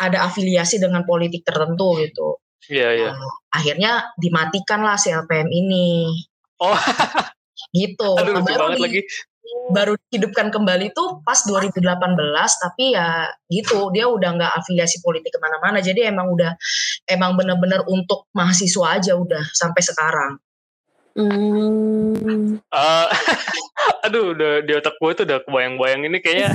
ada 0.00 0.24
afiliasi 0.24 0.80
dengan 0.80 1.04
politik 1.04 1.44
tertentu 1.44 2.00
gitu. 2.00 2.40
Iya, 2.72 2.80
yeah, 2.80 2.90
iya. 2.96 3.04
Yeah. 3.04 3.12
Nah, 3.20 3.34
akhirnya 3.52 3.92
dimatikan 4.16 4.80
lah 4.80 4.96
si 4.96 5.12
LPM 5.12 5.52
ini. 5.52 6.08
Oh. 6.64 6.72
gitu. 7.76 8.16
Aduh, 8.20 8.40
lucu 8.40 8.52
banget 8.56 8.78
di, 8.80 8.82
lagi 8.82 9.00
baru 9.72 9.96
dihidupkan 10.10 10.52
kembali 10.52 10.92
tuh 10.92 11.24
pas 11.24 11.40
2018 11.46 11.80
tapi 12.60 12.92
ya 12.92 13.32
gitu 13.48 13.88
dia 13.94 14.06
udah 14.06 14.30
nggak 14.36 14.52
afiliasi 14.60 15.00
politik 15.00 15.32
ke 15.32 15.40
mana-mana 15.40 15.80
jadi 15.80 16.12
emang 16.12 16.28
udah 16.34 16.52
emang 17.08 17.38
bener-bener 17.38 17.80
untuk 17.88 18.28
mahasiswa 18.36 19.00
aja 19.00 19.12
udah 19.16 19.44
sampai 19.52 19.82
sekarang. 19.82 20.32
Hmm. 21.14 22.58
Uh, 22.74 23.06
aduh 24.06 24.34
udah 24.34 24.66
di 24.66 24.72
otak 24.74 24.98
gue 24.98 25.10
tuh 25.14 25.24
udah 25.30 25.38
kebayang-bayang 25.46 26.10
ini 26.10 26.18
kayaknya 26.18 26.50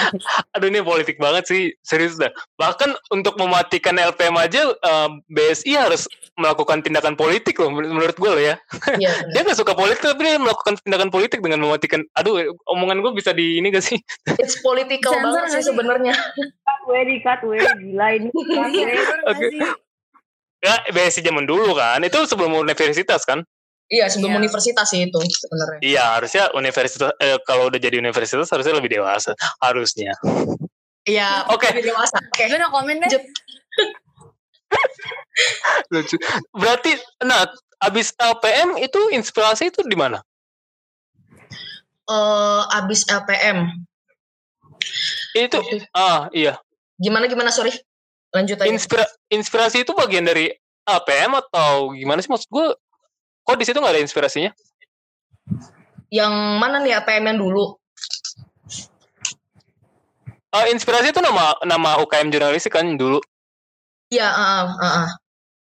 aduh 0.54 0.68
ini 0.68 0.84
politik 0.84 1.16
banget 1.16 1.48
sih 1.48 1.62
serius 1.80 2.20
dah 2.20 2.28
bahkan 2.60 2.92
untuk 3.08 3.34
mematikan 3.40 3.96
LPM 3.96 4.36
aja 4.36 4.76
uh, 4.76 5.08
BSI 5.32 5.72
harus 5.80 6.04
melakukan 6.34 6.82
tindakan 6.82 7.14
politik 7.14 7.54
loh 7.62 7.70
menurut 7.70 8.16
gue 8.18 8.30
loh 8.30 8.42
ya. 8.42 8.56
Iya, 8.98 9.12
dia 9.32 9.40
nggak 9.46 9.58
suka 9.58 9.72
politik 9.74 10.02
tapi 10.02 10.26
dia 10.26 10.38
melakukan 10.38 10.74
tindakan 10.82 11.10
politik 11.10 11.38
dengan 11.38 11.62
mematikan. 11.62 12.02
Aduh, 12.18 12.58
omongan 12.66 13.06
gue 13.06 13.12
bisa 13.14 13.30
di 13.30 13.62
ini 13.62 13.70
gak 13.70 13.86
sih? 13.86 13.98
It's 14.42 14.58
political 14.58 15.14
banget 15.14 15.54
sih 15.54 15.70
sebenarnya. 15.70 16.14
Cut 16.34 16.80
we 16.90 17.00
di 17.06 17.16
cut 17.22 17.40
we 17.46 17.62
gila 17.62 18.06
ini. 18.18 18.28
Oke. 19.30 19.46
Ya, 20.64 20.80
BSI 20.90 21.22
zaman 21.22 21.46
dulu 21.46 21.76
kan. 21.76 22.02
Itu 22.02 22.26
sebelum 22.26 22.56
universitas 22.58 23.22
kan? 23.22 23.46
Iya, 23.92 24.08
sebelum 24.08 24.32
iya. 24.32 24.40
universitas 24.40 24.86
sih 24.88 25.04
itu 25.04 25.18
sebenarnya. 25.20 25.80
Iya, 25.84 26.04
harusnya 26.16 26.44
universitas 26.56 27.12
eh, 27.20 27.36
kalau 27.44 27.68
udah 27.68 27.76
jadi 27.76 28.00
universitas 28.00 28.48
harusnya 28.48 28.74
lebih 28.80 28.96
dewasa 28.96 29.36
harusnya. 29.60 30.16
Iya, 31.04 31.44
oke. 31.52 31.60
Okay. 31.60 31.70
Lebih 31.76 31.92
dewasa. 31.92 32.16
Oke. 32.16 32.48
Okay. 32.48 32.48
Gue 32.48 32.68
komen 32.72 32.96
deh. 33.04 33.10
Lucu. 35.92 36.16
Berarti, 36.56 36.96
nah, 37.22 37.44
abis 37.84 38.16
LPM 38.16 38.80
itu 38.80 39.00
inspirasi 39.12 39.68
itu 39.68 39.84
di 39.84 39.96
mana? 39.96 40.24
Uh, 42.08 42.64
abis 42.72 43.04
LPM. 43.08 43.68
Itu, 45.36 45.60
ah 45.96 46.28
iya. 46.32 46.60
Gimana 47.00 47.26
gimana 47.26 47.50
sorry, 47.50 47.72
lanjut 48.32 48.60
aja. 48.60 48.68
Inspira 48.68 49.04
inspirasi 49.32 49.82
itu 49.82 49.92
bagian 49.96 50.24
dari 50.24 50.52
LPM 50.84 51.40
atau 51.40 51.96
gimana 51.96 52.20
sih 52.20 52.30
maksud 52.30 52.48
gue? 52.52 52.68
Kok 53.44 53.56
di 53.60 53.64
situ 53.68 53.76
nggak 53.76 53.94
ada 53.94 54.04
inspirasinya? 54.04 54.50
Yang 56.08 56.34
mana 56.56 56.80
nih 56.80 56.96
LPM 57.04 57.24
yang 57.28 57.38
dulu? 57.40 57.76
Uh, 60.54 60.66
inspirasi 60.70 61.10
itu 61.10 61.18
nama 61.18 61.58
nama 61.66 61.98
UKM 62.00 62.30
jurnalistik 62.30 62.72
kan 62.72 62.86
dulu. 62.94 63.18
Iya, 64.08 64.30
uh, 64.30 64.70
uh, 64.70 64.86
uh. 64.86 65.08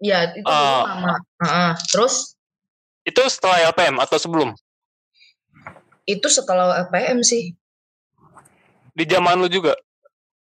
Iya, 0.03 0.37
itu 0.37 0.47
uh, 0.47 0.83
lama. 0.85 1.17
Uh, 1.41 1.47
uh. 1.47 1.71
Terus? 1.89 2.37
Itu 3.03 3.25
setelah 3.27 3.73
LPM 3.73 3.99
atau 3.99 4.21
sebelum? 4.21 4.55
Itu 6.07 6.31
setelah 6.31 6.87
LPM 6.87 7.25
sih. 7.25 7.57
Di 8.93 9.05
zaman 9.09 9.41
lu 9.41 9.49
juga? 9.49 9.73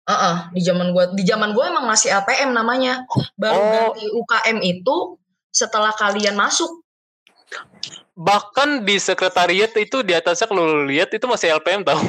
Uh, 0.03 0.11
uh, 0.11 0.37
di 0.51 0.59
zaman 0.59 0.91
gua, 0.91 1.15
di 1.15 1.23
zaman 1.23 1.55
gua 1.55 1.71
emang 1.71 1.87
masih 1.87 2.11
LPM 2.11 2.51
namanya. 2.51 3.07
Baru 3.39 3.55
oh. 3.55 3.71
ganti 3.71 4.03
UKM 4.11 4.57
itu 4.59 5.21
setelah 5.53 5.95
kalian 5.95 6.35
masuk. 6.35 6.82
Bahkan 8.13 8.85
di 8.85 9.01
sekretariat 9.01 9.73
itu 9.73 10.05
di 10.05 10.13
atasnya 10.13 10.45
kalau 10.45 10.85
lihat 10.85 11.09
itu 11.09 11.25
masih 11.25 11.57
LPM 11.57 11.81
tahu. 11.81 12.01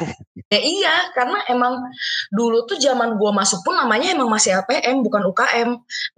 Ya 0.53 0.61
iya, 0.61 0.95
karena 1.17 1.41
emang 1.49 1.81
dulu 2.29 2.69
tuh 2.69 2.77
zaman 2.77 3.17
gua 3.17 3.33
masuk 3.33 3.65
pun 3.65 3.73
namanya 3.73 4.13
emang 4.13 4.29
masih 4.29 4.61
LPM 4.61 5.01
bukan 5.01 5.25
UKM. 5.33 5.69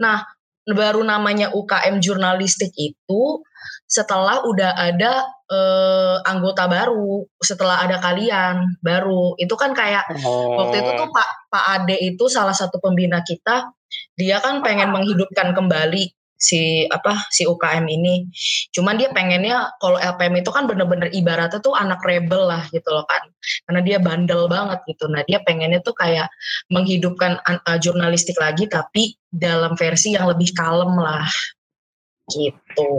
Nah, 0.03 0.27
baru 0.67 1.00
namanya 1.07 1.55
UKM 1.55 2.03
jurnalistik 2.03 2.75
itu 2.75 3.39
setelah 3.88 4.43
udah 4.43 4.75
ada 4.75 5.24
eh, 5.48 6.17
anggota 6.27 6.67
baru, 6.67 7.24
setelah 7.39 7.88
ada 7.88 8.03
kalian 8.03 8.75
baru. 8.84 9.39
Itu 9.39 9.55
kan 9.55 9.72
kayak 9.72 10.12
oh. 10.27 10.60
waktu 10.60 10.84
itu 10.84 10.91
tuh 11.00 11.07
Pak 11.07 11.29
Pak 11.48 11.65
Ade 11.79 11.96
itu 12.03 12.27
salah 12.27 12.51
satu 12.51 12.84
pembina 12.84 13.24
kita, 13.24 13.72
dia 14.19 14.43
kan 14.43 14.60
pengen 14.60 14.91
menghidupkan 14.91 15.55
kembali 15.55 16.17
si 16.38 16.86
apa 16.88 17.25
si 17.34 17.44
UKM 17.44 17.86
ini. 17.89 18.29
Cuman 18.72 18.96
dia 18.96 19.10
pengennya 19.10 19.74
kalau 19.82 19.98
LPM 19.98 20.39
itu 20.39 20.53
kan 20.53 20.70
bener-bener 20.70 21.10
ibaratnya 21.12 21.60
tuh 21.60 21.74
anak 21.74 22.00
rebel 22.06 22.48
lah 22.48 22.63
gitu 22.70 22.88
loh 22.94 23.03
kan. 23.10 23.25
Karena 23.65 23.82
dia 23.82 23.98
bandel 23.98 24.46
banget 24.48 24.79
gitu. 24.86 25.10
Nah, 25.10 25.25
dia 25.25 25.41
pengennya 25.41 25.82
tuh 25.82 25.98
kayak 25.98 26.29
menghidupkan 26.70 27.41
uh, 27.44 27.77
jurnalistik 27.82 28.38
lagi 28.38 28.70
tapi 28.70 29.17
dalam 29.27 29.74
versi 29.75 30.13
yang 30.13 30.29
lebih 30.29 30.53
kalem 30.53 30.94
lah. 30.96 31.27
Gitu. 32.29 32.91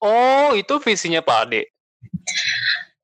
Oh, 0.00 0.48
itu 0.52 0.74
visinya 0.84 1.24
Pak 1.24 1.38
Ade. 1.48 1.62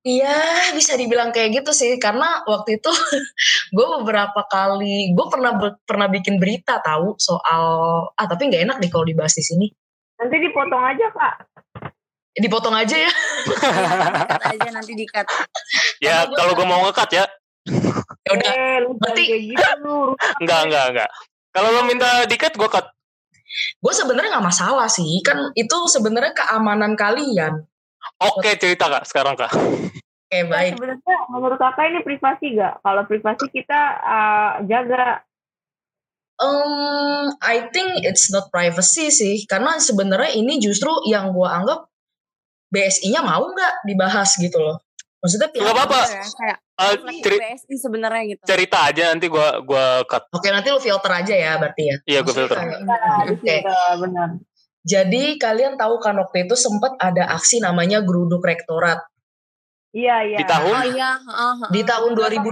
Iya 0.02 0.75
bisa 0.75 0.99
dibilang 0.99 1.30
kayak 1.30 1.62
gitu 1.62 1.71
sih 1.71 1.94
karena 2.02 2.42
waktu 2.42 2.82
itu 2.82 2.90
gue 3.76 3.87
beberapa 4.02 4.42
kali 4.50 5.14
gue 5.14 5.26
pernah 5.30 5.54
pernah 5.87 6.11
bikin 6.11 6.42
berita 6.42 6.82
tahu 6.82 7.14
soal 7.23 7.64
ah 8.11 8.26
tapi 8.26 8.50
nggak 8.50 8.66
enak 8.66 8.76
deh 8.82 8.90
kalau 8.90 9.06
dibahas 9.06 9.38
di 9.38 9.47
sini. 9.47 9.66
Nanti 10.18 10.37
dipotong 10.42 10.82
aja 10.82 11.06
kak. 11.06 11.35
Dipotong 12.35 12.75
aja 12.75 12.97
ya. 12.99 13.12
aja 14.50 14.68
nanti 14.75 14.99
dikat. 14.99 15.23
Ya 16.02 16.26
kalau 16.35 16.59
gue 16.59 16.66
mau 16.66 16.82
ngekat 16.90 17.23
ya. 17.23 17.25
ya 18.26 18.30
udah. 18.35 18.52
Eh, 18.59 18.78
berarti 18.99 19.23
gitu, 19.54 19.94
enggak 20.42 20.61
enggak 20.66 20.85
enggak. 20.90 21.11
Kalau 21.54 21.68
lo 21.71 21.87
minta 21.87 22.26
dikat 22.26 22.59
gue 22.59 22.66
cut. 22.66 22.90
Gue 23.78 23.94
sebenarnya 23.94 24.35
nggak 24.35 24.49
masalah 24.50 24.90
sih 24.90 25.23
kan 25.23 25.54
itu 25.54 25.76
sebenarnya 25.87 26.35
keamanan 26.35 26.99
kalian 26.99 27.71
Oke, 28.22 28.50
cerita 28.54 28.86
Kak, 28.86 29.04
sekarang 29.08 29.34
Kak. 29.34 29.50
Oke, 29.52 30.38
baik. 30.46 30.78
Nah, 30.78 30.78
sebenarnya 30.78 31.16
menurut 31.28 31.58
Kakak 31.58 31.84
ini 31.90 32.00
privasi 32.06 32.46
gak? 32.54 32.74
Kalau 32.80 33.02
privasi 33.04 33.46
kita 33.50 33.80
uh, 34.00 34.52
jaga 34.66 35.26
Um, 36.42 37.30
I 37.38 37.70
think 37.70 38.02
it's 38.02 38.26
not 38.34 38.50
privacy 38.50 39.14
sih, 39.14 39.46
karena 39.46 39.78
sebenarnya 39.78 40.34
ini 40.34 40.58
justru 40.58 40.90
yang 41.06 41.30
gue 41.30 41.46
anggap 41.46 41.86
BSI-nya 42.72 43.22
mau 43.22 43.46
nggak 43.46 43.86
dibahas 43.86 44.34
gitu 44.40 44.58
loh. 44.58 44.82
Maksudnya 45.22 45.54
pihak 45.54 45.70
apa-apa. 45.70 46.02
Ya, 46.02 46.24
kayak 46.26 46.58
uh, 46.82 46.94
ceri 47.22 47.36
BSI 47.38 47.74
sebenarnya 47.78 48.22
gitu. 48.34 48.42
Cerita 48.42 48.90
aja 48.90 49.14
nanti 49.14 49.30
gue 49.30 49.48
gua 49.62 50.02
cut. 50.02 50.26
Oke, 50.34 50.50
nanti 50.50 50.74
lu 50.74 50.82
filter 50.82 51.12
aja 51.14 51.34
ya 51.36 51.52
berarti 51.62 51.82
ya. 51.86 51.96
Iya, 52.10 52.18
gue 52.26 52.34
filter. 52.34 52.58
Oke, 52.58 53.38
okay. 53.38 53.58
benar. 54.02 54.28
Jadi 54.82 55.38
kalian 55.38 55.78
tahu 55.78 56.02
kan 56.02 56.18
waktu 56.18 56.50
itu 56.50 56.58
sempat 56.58 56.98
ada 56.98 57.30
aksi 57.38 57.62
namanya 57.62 58.02
geruduk 58.02 58.42
rektorat. 58.42 58.98
Iya 59.94 60.16
iya. 60.26 60.38
Di 60.42 60.44
tahun? 60.48 60.74
Oh, 60.74 60.84
iya. 60.90 61.10
Uh, 61.22 61.42
uh, 61.62 61.70
di 61.70 61.82
tahun 61.86 62.10
2020. 62.18 62.50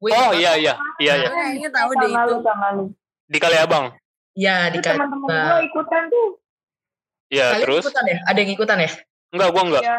Wih, 0.00 0.16
oh 0.16 0.32
iya 0.32 0.56
iya 0.56 0.74
iya 0.96 1.12
iya. 1.20 1.28
Kayaknya 1.28 1.70
tahu 1.70 1.90
deh 1.92 2.08
itu. 2.08 2.34
Di 3.30 3.38
Kali 3.38 3.56
Abang. 3.60 3.86
Iya 4.32 4.72
di 4.72 4.78
Kali. 4.80 4.96
Teman-teman 4.96 5.28
gue 5.28 5.60
ikutan 5.68 6.02
tuh. 6.08 6.28
Iya 7.30 7.46
terus. 7.62 7.84
Ikutan 7.86 8.04
ya? 8.08 8.18
Ada 8.26 8.38
yang 8.42 8.52
ikutan 8.56 8.78
ya? 8.80 8.90
Enggak, 9.30 9.48
gua 9.54 9.62
enggak. 9.62 9.82
Ya. 9.86 9.98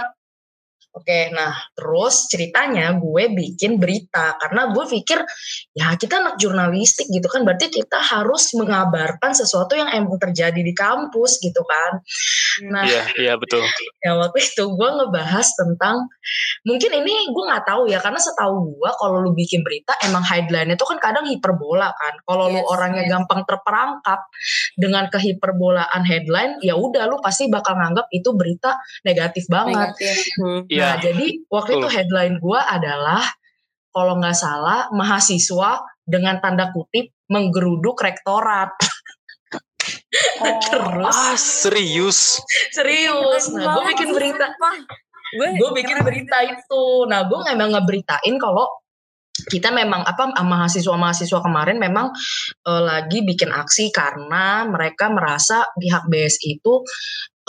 Oke, 0.91 1.31
nah 1.31 1.55
terus 1.71 2.27
ceritanya 2.27 2.91
gue 2.99 3.31
bikin 3.31 3.79
berita 3.79 4.35
karena 4.35 4.75
gue 4.75 4.83
pikir 4.91 5.23
ya 5.71 5.95
kita 5.95 6.19
anak 6.19 6.35
jurnalistik 6.35 7.07
gitu 7.07 7.31
kan 7.31 7.47
berarti 7.47 7.71
kita 7.71 7.95
harus 7.95 8.51
mengabarkan 8.59 9.31
sesuatu 9.31 9.71
yang 9.79 9.87
emang 9.87 10.19
terjadi 10.19 10.59
di 10.59 10.75
kampus 10.75 11.39
gitu 11.39 11.63
kan. 11.63 12.03
Nah, 12.75 12.83
iya, 12.83 13.07
iya 13.15 13.33
betul. 13.39 13.63
Ya 14.03 14.19
waktu 14.19 14.43
itu 14.43 14.63
gue 14.67 14.89
ngebahas 14.91 15.47
tentang 15.55 16.11
mungkin 16.67 16.91
ini 16.91 17.31
gue 17.31 17.43
nggak 17.47 17.63
tahu 17.71 17.87
ya 17.87 18.03
karena 18.03 18.19
setahu 18.19 18.75
gue 18.75 18.91
kalau 18.99 19.23
lu 19.23 19.31
bikin 19.31 19.63
berita 19.63 19.95
emang 20.03 20.27
headline 20.27 20.75
itu 20.75 20.83
kan 20.83 20.99
kadang 20.99 21.23
hiperbola 21.23 21.87
kan. 21.95 22.19
Kalau 22.27 22.51
yes, 22.51 22.53
lu 22.59 22.61
orangnya 22.67 23.07
yes. 23.07 23.11
gampang 23.15 23.47
terperangkap 23.47 24.19
dengan 24.75 25.07
kehiperbolaan 25.07 26.03
headline 26.03 26.59
ya 26.59 26.75
udah 26.75 27.07
lu 27.07 27.23
pasti 27.23 27.47
bakal 27.47 27.79
nganggap 27.79 28.11
itu 28.11 28.35
berita 28.35 28.75
negatif 29.07 29.47
banget. 29.47 29.95
Negatif. 29.95 30.15
Hmm. 30.35 30.61
Yeah. 30.81 30.97
Nah, 30.97 30.97
jadi 30.97 31.27
waktu 31.45 31.71
itu 31.77 31.87
headline 31.93 32.35
gue 32.41 32.59
adalah 32.59 33.21
kalau 33.93 34.17
nggak 34.17 34.33
salah 34.33 34.89
mahasiswa 34.89 35.85
dengan 36.01 36.41
tanda 36.41 36.73
kutip 36.73 37.13
menggeruduk 37.29 38.01
rektorat. 38.01 38.73
Oh, 40.41 40.57
Terus 40.59 41.17
ah, 41.17 41.37
serius? 41.37 42.41
Serius. 42.73 43.49
Nah, 43.53 43.77
gue 43.77 43.83
bikin 43.95 44.09
berita. 44.11 44.53
Gue 45.37 45.69
bikin 45.71 46.01
berita 46.03 46.37
itu. 46.45 47.07
Nah, 47.07 47.25
gue 47.25 47.39
emang 47.47 47.73
ngeberitain 47.73 48.35
kalau 48.41 48.67
kita 49.47 49.73
memang 49.73 50.05
apa 50.05 50.35
mahasiswa-mahasiswa 50.37 51.39
kemarin 51.41 51.81
memang 51.81 52.11
uh, 52.67 52.81
lagi 52.83 53.23
bikin 53.25 53.49
aksi 53.49 53.89
karena 53.89 54.67
mereka 54.67 55.09
merasa 55.09 55.65
pihak 55.79 56.05
BS 56.11 56.43
itu 56.45 56.83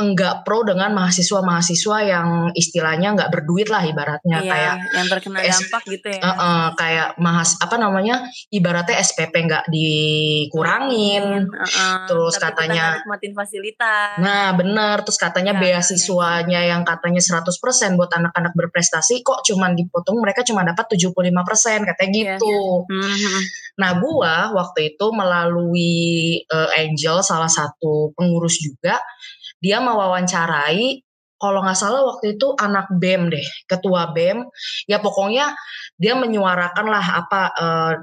enggak 0.02 0.42
pro 0.42 0.66
dengan 0.66 0.90
mahasiswa-mahasiswa 0.98 1.96
yang 2.02 2.28
istilahnya 2.58 3.14
enggak 3.14 3.30
berduit 3.30 3.70
lah 3.70 3.86
ibaratnya 3.86 4.42
iya, 4.42 4.50
kayak 4.50 4.74
yang 4.98 5.06
terkena 5.06 5.38
dampak 5.46 5.82
gitu 5.86 6.08
ya. 6.10 6.20
Uh, 6.20 6.30
uh, 6.34 6.64
kayak 6.74 7.08
mahas 7.22 7.54
apa 7.62 7.76
namanya 7.78 8.26
ibaratnya 8.50 8.98
SPP 8.98 9.34
enggak 9.46 9.64
dikurangin. 9.70 11.46
Uh, 11.46 11.62
uh, 11.62 11.96
terus 12.10 12.34
tapi 12.36 12.44
katanya 12.50 12.84
nikmatin 12.98 13.32
fasilitas. 13.32 14.18
Nah, 14.18 14.46
benar. 14.58 14.96
Terus 15.06 15.18
katanya 15.18 15.52
ya, 15.56 15.60
beasiswanya 15.60 16.60
ya. 16.66 16.70
yang 16.76 16.82
katanya 16.82 17.22
100% 17.22 17.54
buat 17.94 18.10
anak-anak 18.10 18.52
berprestasi 18.58 19.22
kok 19.22 19.46
cuman 19.46 19.78
dipotong 19.78 20.18
mereka 20.18 20.42
cuma 20.42 20.66
dapat 20.66 20.84
75% 20.98 21.88
katanya 21.88 22.36
gitu. 22.36 22.86
Ya, 22.90 23.08
ya. 23.14 23.34
Nah, 23.78 23.90
gua 24.02 24.52
waktu 24.52 24.94
itu 24.94 25.06
melalui 25.14 26.42
uh, 26.50 26.70
Angel 26.76 27.22
salah 27.24 27.48
satu 27.48 28.12
pengurus 28.18 28.60
juga 28.60 29.00
dia 29.62 29.78
mewawancarai 29.92 31.04
kalau 31.42 31.58
nggak 31.58 31.74
salah 31.74 32.06
waktu 32.06 32.38
itu 32.38 32.54
anak 32.54 32.86
BEM 33.02 33.34
deh, 33.34 33.46
ketua 33.66 34.14
BEM. 34.14 34.46
Ya 34.86 35.02
pokoknya 35.02 35.50
dia 35.98 36.14
menyuarakan 36.14 36.86
lah 36.86 37.06
apa 37.18 37.40
eh, 37.50 37.94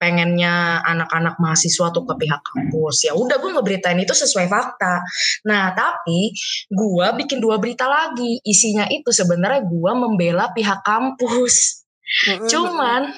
pengennya 0.00 0.80
anak-anak 0.86 1.36
mahasiswa 1.36 1.92
tuh 1.92 2.06
ke 2.08 2.14
pihak 2.24 2.40
kampus. 2.40 3.10
Ya 3.10 3.12
udah 3.12 3.36
gue 3.36 3.50
ngeberitain 3.52 3.98
itu 4.00 4.14
sesuai 4.16 4.48
fakta. 4.48 5.04
Nah 5.44 5.76
tapi 5.76 6.32
gue 6.70 7.06
bikin 7.20 7.44
dua 7.44 7.60
berita 7.60 7.84
lagi. 7.90 8.40
Isinya 8.46 8.88
itu 8.88 9.12
sebenarnya 9.12 9.68
gue 9.68 9.92
membela 9.92 10.48
pihak 10.56 10.80
kampus. 10.80 11.84
Cuman 12.48 13.12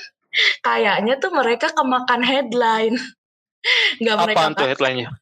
kayaknya 0.67 1.21
tuh 1.23 1.31
mereka 1.31 1.71
kemakan 1.71 2.27
headline. 2.27 2.97
Gak 4.01 4.19
mereka 4.25 4.41
Apaan 4.41 4.57
tuh 4.57 4.67
headline-nya? 4.67 5.20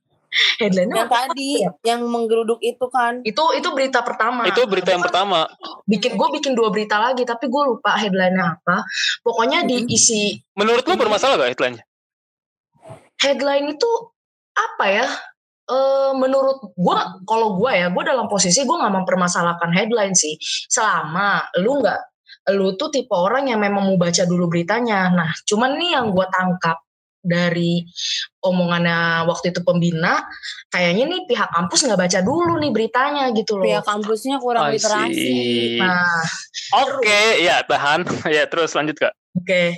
Headline 0.61 0.93
yang 0.93 1.09
tadi 1.09 1.65
ya? 1.65 1.71
yang 1.95 2.01
menggeruduk 2.07 2.61
itu 2.61 2.87
kan? 2.93 3.21
Itu 3.25 3.57
itu 3.57 3.69
berita 3.73 4.05
pertama. 4.05 4.45
Itu 4.45 4.69
berita 4.69 4.93
yang 4.93 5.03
pertama. 5.05 5.49
Bikin 5.89 6.15
gue 6.15 6.29
bikin 6.41 6.53
dua 6.53 6.69
berita 6.69 7.01
lagi 7.01 7.25
tapi 7.25 7.49
gue 7.49 7.63
lupa 7.65 7.97
headline-nya 7.97 8.61
apa. 8.61 8.85
Pokoknya 9.25 9.65
hmm. 9.65 9.69
diisi 9.69 10.37
menurut 10.57 10.85
lo 10.85 10.95
bermasalah 10.97 11.41
gak 11.41 11.51
headline-nya? 11.57 11.85
Headline 13.19 13.75
itu 13.75 13.91
apa 14.55 14.87
ya? 14.87 15.09
E, 15.69 15.79
menurut 16.17 16.73
gue 16.73 16.99
kalau 17.29 17.61
gue 17.61 17.73
ya 17.77 17.93
gue 17.93 18.05
dalam 18.05 18.25
posisi 18.25 18.65
gue 18.65 18.77
nggak 18.77 18.95
mempermasalahkan 19.05 19.71
headline 19.75 20.15
sih. 20.15 20.37
Selama 20.69 21.45
lu 21.61 21.81
nggak 21.81 22.01
lu 22.57 22.73
tuh 22.81 22.89
tipe 22.89 23.13
orang 23.13 23.53
yang 23.53 23.61
memang 23.61 23.85
mau 23.85 23.99
baca 24.01 24.25
dulu 24.25 24.49
beritanya. 24.49 25.13
Nah 25.13 25.31
cuman 25.45 25.77
nih 25.77 25.91
yang 26.01 26.13
gue 26.13 26.27
tangkap 26.33 26.88
dari 27.23 27.85
omongannya 28.41 29.27
waktu 29.27 29.51
itu 29.51 29.61
pembina, 29.67 30.23
kayaknya 30.71 31.05
nih 31.11 31.21
pihak 31.27 31.51
kampus 31.51 31.85
nggak 31.85 32.01
baca 32.01 32.21
dulu 32.23 32.55
nih 32.63 32.71
beritanya 32.71 33.25
gitu 33.35 33.59
loh. 33.59 33.67
Pihak 33.67 33.85
kampusnya 33.85 34.37
kurang 34.39 34.71
literasi. 34.71 35.79
Nah, 35.83 36.23
oke, 36.83 37.03
okay, 37.03 37.43
ya 37.43 37.63
tahan, 37.67 38.07
ya 38.37 38.47
terus 38.47 38.73
lanjut 38.79 38.97
kak. 38.97 39.13
Oke, 39.39 39.45
okay. 39.45 39.69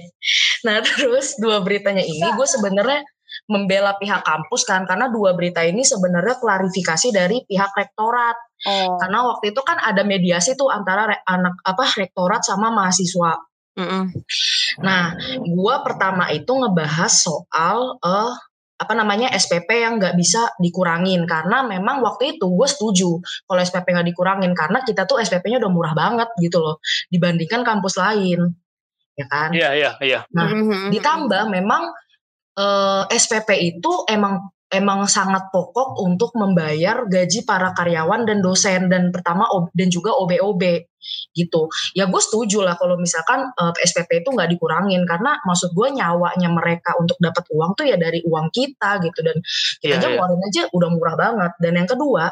nah 0.64 0.80
terus 0.80 1.36
dua 1.36 1.60
beritanya 1.60 2.00
ini 2.00 2.28
gue 2.32 2.46
sebenarnya 2.48 3.04
membela 3.50 3.98
pihak 3.98 4.22
kampus 4.22 4.62
kan 4.62 4.86
karena 4.86 5.10
dua 5.10 5.34
berita 5.34 5.62
ini 5.66 5.82
sebenarnya 5.82 6.38
klarifikasi 6.38 7.08
dari 7.10 7.42
pihak 7.46 7.74
rektorat. 7.74 8.36
Oh. 8.60 9.00
Karena 9.00 9.24
waktu 9.26 9.56
itu 9.56 9.60
kan 9.64 9.80
ada 9.80 10.04
mediasi 10.04 10.54
tuh 10.54 10.68
antara 10.68 11.08
re, 11.10 11.16
anak 11.26 11.58
apa 11.66 11.84
rektorat 11.96 12.44
sama 12.46 12.70
mahasiswa. 12.70 13.49
Mm 13.80 13.88
-mm. 13.88 14.04
Nah, 14.84 15.16
gue 15.40 15.74
pertama 15.80 16.28
itu 16.28 16.52
ngebahas 16.52 17.12
soal 17.12 17.96
uh, 18.04 18.34
apa 18.80 18.96
namanya 18.96 19.28
SPP 19.36 19.68
yang 19.84 20.00
nggak 20.00 20.16
bisa 20.16 20.56
dikurangin 20.56 21.28
karena 21.28 21.60
memang 21.68 22.00
waktu 22.00 22.36
itu 22.36 22.48
gue 22.48 22.64
setuju 22.64 23.20
kalau 23.44 23.60
SPP 23.60 23.92
nggak 23.92 24.08
dikurangin 24.08 24.56
karena 24.56 24.80
kita 24.80 25.04
tuh 25.04 25.20
SPP-nya 25.20 25.60
udah 25.60 25.68
murah 25.68 25.92
banget 25.92 26.32
gitu 26.40 26.64
loh 26.64 26.80
dibandingkan 27.12 27.60
kampus 27.60 28.00
lain 28.00 28.56
ya 29.20 29.26
kan? 29.28 29.52
Iya 29.52 29.76
iya 29.76 29.90
iya. 30.00 30.20
Nah 30.32 30.48
mm-hmm. 30.48 30.88
ditambah 30.96 31.42
memang 31.52 31.92
uh, 32.56 33.04
eh, 33.04 33.20
SPP 33.20 33.76
itu 33.76 34.08
emang 34.08 34.48
emang 34.70 35.04
sangat 35.10 35.50
pokok 35.52 36.00
untuk 36.00 36.32
membayar 36.38 37.04
gaji 37.04 37.42
para 37.44 37.74
karyawan 37.74 38.22
dan 38.24 38.38
dosen 38.40 38.86
dan 38.86 39.10
pertama 39.10 39.44
dan 39.74 39.92
juga 39.92 40.14
OB-OB 40.14 40.62
gitu. 41.32 41.70
Ya 41.96 42.06
gue 42.06 42.20
setuju 42.22 42.62
lah 42.66 42.74
kalau 42.76 42.98
misalkan 42.98 43.50
uh, 43.54 43.72
eh, 43.74 43.86
SPP 43.86 44.26
itu 44.26 44.30
nggak 44.34 44.50
dikurangin 44.50 45.02
karena 45.06 45.38
maksud 45.46 45.72
gue 45.72 45.88
nyawanya 45.94 46.48
mereka 46.50 46.96
untuk 46.98 47.16
dapat 47.18 47.44
uang 47.50 47.78
tuh 47.78 47.86
ya 47.86 47.96
dari 47.96 48.22
uang 48.26 48.50
kita 48.50 49.00
gitu 49.04 49.20
dan 49.22 49.36
kita 49.80 49.94
yeah, 49.96 50.00
aja 50.00 50.08
yeah. 50.14 50.26
Iya. 50.26 50.46
aja 50.50 50.62
udah 50.74 50.88
murah 50.90 51.16
banget. 51.16 51.52
Dan 51.62 51.72
yang 51.78 51.88
kedua, 51.88 52.30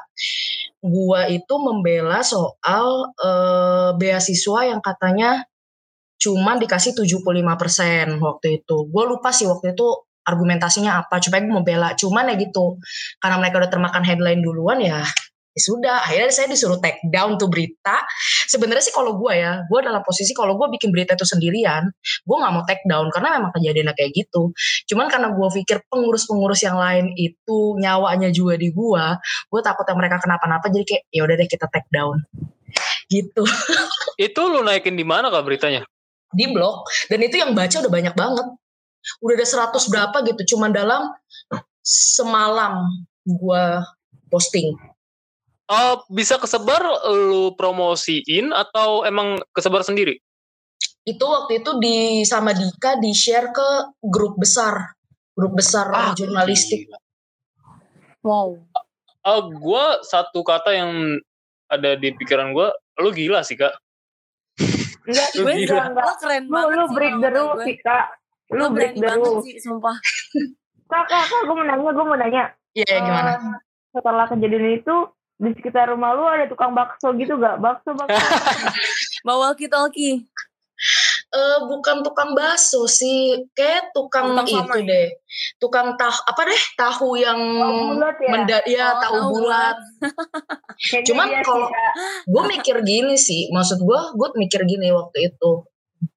gue 0.82 1.20
itu 1.34 1.54
membela 1.58 2.20
soal 2.22 3.12
uh, 3.18 3.90
beasiswa 3.98 4.60
yang 4.66 4.80
katanya 4.82 5.46
cuman 6.18 6.58
dikasih 6.58 6.98
75% 6.98 8.18
waktu 8.18 8.46
itu. 8.62 8.76
Gue 8.90 9.04
lupa 9.06 9.30
sih 9.30 9.46
waktu 9.46 9.78
itu 9.78 9.86
argumentasinya 10.28 11.06
apa 11.06 11.24
supaya 11.24 11.40
gue 11.40 11.54
mau 11.56 11.64
bela 11.64 11.96
cuman 11.96 12.28
ya 12.28 12.34
gitu 12.36 12.76
karena 13.16 13.40
mereka 13.40 13.64
udah 13.64 13.70
termakan 13.72 14.04
headline 14.04 14.44
duluan 14.44 14.76
ya 14.84 15.00
ya 15.58 15.60
sudah 15.66 15.96
akhirnya 16.06 16.30
saya 16.30 16.46
disuruh 16.46 16.78
take 16.78 17.02
down 17.10 17.34
tuh 17.34 17.50
berita. 17.50 18.06
Sebenarnya 18.46 18.86
sih 18.86 18.94
kalau 18.94 19.18
gue 19.18 19.34
ya 19.34 19.66
gue 19.66 19.80
dalam 19.82 20.00
posisi 20.06 20.30
kalau 20.30 20.54
gue 20.54 20.70
bikin 20.78 20.94
berita 20.94 21.18
itu 21.18 21.26
sendirian 21.26 21.90
gue 21.98 22.36
nggak 22.38 22.52
mau 22.54 22.62
take 22.62 22.86
down 22.86 23.10
karena 23.10 23.42
memang 23.42 23.50
kejadiannya 23.58 23.94
kayak 23.98 24.14
gitu. 24.14 24.54
Cuman 24.94 25.10
karena 25.10 25.34
gue 25.34 25.48
pikir 25.58 25.82
pengurus-pengurus 25.90 26.62
yang 26.62 26.78
lain 26.78 27.10
itu 27.18 27.74
nyawanya 27.82 28.30
juga 28.30 28.54
di 28.54 28.70
gue 28.70 29.04
gue 29.50 29.60
takutnya 29.60 29.98
mereka 29.98 30.22
kenapa-napa 30.22 30.70
jadi 30.70 30.84
kayak 30.86 31.02
ya 31.10 31.20
udah 31.26 31.34
deh 31.34 31.48
kita 31.50 31.66
take 31.74 31.90
down. 31.90 32.22
Gitu. 33.08 33.42
Itu 34.28 34.40
lu 34.52 34.60
naikin 34.60 34.92
di 34.94 35.02
mana 35.02 35.32
kak 35.32 35.42
beritanya? 35.42 35.82
Di 36.28 36.44
blog. 36.52 36.84
Dan 37.08 37.24
itu 37.24 37.40
yang 37.40 37.56
baca 37.56 37.80
udah 37.80 37.88
banyak 37.88 38.12
banget. 38.12 38.46
Udah 39.24 39.34
ada 39.40 39.72
100 39.72 39.88
berapa 39.88 40.16
gitu 40.28 40.54
cuman 40.54 40.76
dalam 40.76 41.08
semalam 41.80 42.84
gua 43.24 43.80
posting 44.28 44.76
uh, 45.68 45.96
bisa 46.10 46.40
kesebar 46.40 46.82
lu 47.12 47.54
promosiin 47.54 48.50
atau 48.50 49.04
emang 49.04 49.38
kesebar 49.52 49.84
sendiri? 49.84 50.18
Itu 51.04 51.24
waktu 51.24 51.64
itu 51.64 51.70
di 51.80 51.96
sama 52.24 52.52
Dika 52.52 53.00
di 53.00 53.12
share 53.16 53.52
ke 53.52 53.68
grup 54.04 54.36
besar. 54.36 54.96
Grup 55.32 55.54
besar 55.54 55.86
ah, 55.94 56.12
jurnalistik. 56.18 56.90
wow. 58.26 58.58
Uh, 59.22 59.42
gue 59.54 59.84
satu 60.02 60.42
kata 60.42 60.74
yang 60.74 61.20
ada 61.68 61.94
di 61.94 62.10
pikiran 62.16 62.50
gue 62.56 62.68
lu 62.98 63.10
gila 63.14 63.44
sih 63.46 63.54
kak. 63.54 63.72
Enggak, 65.08 65.28
gue 65.40 65.52
enggak, 65.64 66.20
keren 66.20 66.52
banget 66.52 66.76
lu, 66.76 66.84
lu 66.84 66.84
break 66.92 67.14
the 67.16 67.30
rules 67.32 67.60
sih 67.64 67.76
kak. 67.80 68.06
Lu 68.52 68.64
break 68.72 68.92
the 69.00 69.08
rule. 69.16 69.40
sih 69.40 69.56
sumpah. 69.56 69.96
Kak 70.88 71.04
kak 71.08 71.24
kak 71.28 71.40
gue 71.48 71.54
mau 71.56 71.64
nanya 71.64 71.92
gue 71.92 72.04
mau 72.04 72.18
nanya. 72.18 72.44
Iya 72.76 72.84
yeah, 72.84 72.98
gimana? 73.00 73.32
Uh, 73.40 73.58
setelah 73.96 74.24
kejadian 74.28 74.84
itu 74.84 74.96
di 75.38 75.50
sekitar 75.54 75.94
rumah 75.94 76.18
lu 76.18 76.26
ada 76.26 76.50
tukang 76.50 76.74
bakso 76.74 77.14
gitu 77.14 77.38
gak 77.38 77.62
bakso 77.62 77.94
bakso. 77.94 78.18
Bawa 79.26 79.54
walkie 79.54 79.70
talkie 79.70 80.26
uh, 81.34 81.58
bukan 81.68 82.00
tukang 82.04 82.32
bakso 82.32 82.86
sih, 82.88 83.48
kayak 83.52 83.92
tukang, 83.92 84.32
tukang 84.32 84.48
itu 84.48 84.78
sama. 84.78 84.88
deh, 84.88 85.08
tukang 85.60 85.88
tahu 85.98 86.18
apa 86.28 86.40
deh? 86.48 86.62
Tahu 86.78 87.08
yang 87.18 87.40
bulat 87.94 88.16
ya, 88.20 88.28
menda 88.30 88.58
ya 88.64 88.86
oh, 88.94 89.00
tahu 89.02 89.16
bulat. 89.34 89.76
Cuman 91.08 91.28
kalau 91.42 91.68
gue 92.24 92.42
mikir 92.58 92.76
gini 92.86 93.16
sih, 93.18 93.50
maksud 93.52 93.82
gue, 93.82 94.00
gue 94.14 94.28
mikir 94.38 94.64
gini 94.64 94.92
waktu 94.94 95.34
itu. 95.34 95.66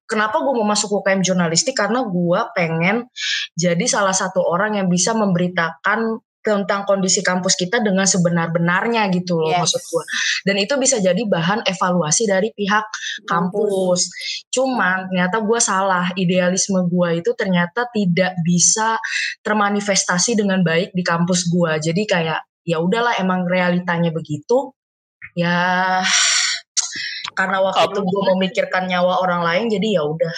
Kenapa 0.06 0.44
gue 0.44 0.52
mau 0.52 0.68
masuk 0.68 1.00
UKM 1.00 1.24
jurnalistik? 1.24 1.72
Karena 1.72 2.04
gue 2.04 2.40
pengen 2.52 3.08
jadi 3.56 3.84
salah 3.88 4.12
satu 4.12 4.44
orang 4.44 4.76
yang 4.76 4.86
bisa 4.92 5.16
memberitakan 5.16 6.20
tentang 6.42 6.82
kondisi 6.84 7.22
kampus 7.22 7.54
kita 7.54 7.78
dengan 7.78 8.02
sebenar-benarnya 8.02 9.06
gitu 9.14 9.38
loh 9.38 9.54
yes. 9.54 9.62
maksud 9.62 9.82
gue. 9.86 10.04
Dan 10.42 10.56
itu 10.58 10.74
bisa 10.76 10.98
jadi 10.98 11.22
bahan 11.22 11.62
evaluasi 11.64 12.26
dari 12.26 12.50
pihak 12.50 12.84
kampus. 13.30 14.10
Cuman 14.50 15.06
ternyata 15.08 15.38
gue 15.40 15.60
salah, 15.62 16.10
idealisme 16.18 16.82
gue 16.90 17.22
itu 17.22 17.30
ternyata 17.38 17.86
tidak 17.94 18.34
bisa 18.42 18.98
termanifestasi 19.46 20.34
dengan 20.34 20.66
baik 20.66 20.90
di 20.90 21.06
kampus 21.06 21.46
gue. 21.46 21.78
Jadi 21.78 22.02
kayak 22.04 22.42
ya 22.66 22.82
udahlah 22.82 23.16
emang 23.22 23.46
realitanya 23.46 24.10
begitu. 24.10 24.74
Ya 25.38 26.02
karena 27.32 27.64
waktu 27.64 27.88
itu 27.88 28.00
gue 28.02 28.22
memikirkan 28.36 28.90
nyawa 28.90 29.22
orang 29.22 29.40
lain 29.46 29.64
jadi 29.70 29.88
ya 29.96 30.02
udah. 30.04 30.36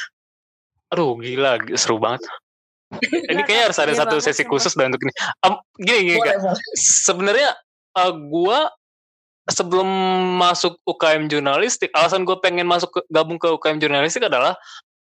Aduh 0.94 1.18
gila 1.18 1.58
seru 1.74 1.98
banget 1.98 2.22
ini 3.32 3.42
kayaknya 3.44 3.64
harus 3.70 3.78
ada 3.80 3.92
iya 3.92 4.00
satu 4.04 4.16
sesi 4.20 4.42
khusus 4.46 4.74
dan 4.74 4.92
untuk 4.92 5.04
ini. 5.04 5.14
Um, 5.42 5.54
gini 5.80 6.00
gini 6.14 6.20
kan. 6.22 6.38
Sebenarnya 6.78 7.56
uh, 7.98 8.12
gua 8.14 8.70
sebelum 9.48 9.88
masuk 10.40 10.80
UKM 10.88 11.28
jurnalistik, 11.28 11.92
alasan 11.92 12.24
gue 12.24 12.36
pengen 12.40 12.64
masuk 12.64 12.88
ke, 12.88 13.00
gabung 13.12 13.36
ke 13.36 13.48
UKM 13.52 13.76
jurnalistik 13.76 14.24
adalah 14.24 14.56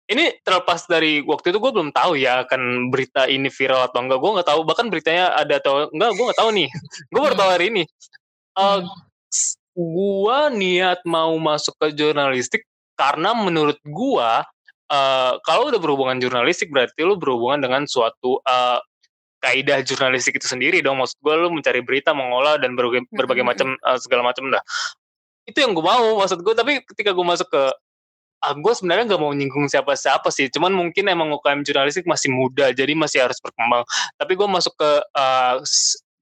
ini 0.07 0.39
terlepas 0.43 0.87
dari 0.87 1.19
waktu 1.23 1.51
itu 1.51 1.59
gue 1.59 1.71
belum 1.71 1.91
tahu 1.91 2.15
ya 2.15 2.47
akan 2.47 2.91
berita 2.91 3.27
ini 3.27 3.51
viral 3.51 3.91
atau 3.91 4.03
enggak. 4.03 4.19
Gue 4.19 4.31
nggak 4.39 4.47
tahu 4.47 4.61
bahkan 4.63 4.87
beritanya 4.87 5.35
ada 5.35 5.59
atau 5.59 5.91
enggak 5.91 6.11
gue 6.15 6.25
nggak 6.31 6.39
tahu 6.39 6.49
nih. 6.55 6.69
Gue 7.11 7.19
baru 7.23 7.35
tahu 7.35 7.49
hari 7.51 7.65
ini. 7.71 7.83
Uh, 8.57 8.81
gue 9.77 10.39
niat 10.57 10.99
mau 11.05 11.35
masuk 11.37 11.75
ke 11.77 11.93
jurnalistik 11.93 12.65
karena 12.97 13.37
menurut 13.37 13.77
gue 13.85 14.31
uh, 14.91 15.39
kalau 15.43 15.69
udah 15.71 15.79
berhubungan 15.79 16.17
jurnalistik 16.19 16.71
berarti 16.71 17.03
lu 17.03 17.15
berhubungan 17.19 17.63
dengan 17.63 17.83
suatu 17.87 18.39
uh, 18.43 18.79
kaidah 19.43 19.85
jurnalistik 19.85 20.41
itu 20.41 20.47
sendiri 20.49 20.81
dong. 20.81 20.97
Maksud 20.99 21.17
gue 21.21 21.35
lu 21.37 21.49
mencari 21.53 21.85
berita 21.85 22.11
mengolah 22.11 22.57
dan 22.57 22.73
berbagai, 22.73 23.05
berbagai 23.13 23.45
macam 23.45 23.77
uh, 23.85 23.97
segala 24.01 24.25
macam 24.25 24.49
dah. 24.49 24.63
Itu 25.47 25.63
yang 25.63 25.71
gue 25.77 25.85
mau 25.85 26.19
maksud 26.19 26.41
gue 26.43 26.53
tapi 26.57 26.83
ketika 26.83 27.15
gue 27.15 27.25
masuk 27.25 27.47
ke 27.47 27.63
ah, 28.37 28.53
gue 28.53 28.73
sebenarnya 28.73 29.09
nggak 29.13 29.21
mau 29.21 29.31
nyinggung 29.33 29.65
siapa-siapa 29.69 30.27
sih. 30.33 30.49
Cuman 30.51 30.73
mungkin 30.73 31.07
emang 31.09 31.31
UKM 31.37 31.63
jurnalistik 31.65 32.05
masih 32.05 32.33
muda 32.33 32.69
jadi 32.73 32.93
masih 32.97 33.23
harus 33.23 33.37
berkembang. 33.41 33.85
Tapi 34.17 34.33
gue 34.35 34.47
masuk 34.49 34.73
ke 34.77 34.91
uh, 35.15 35.55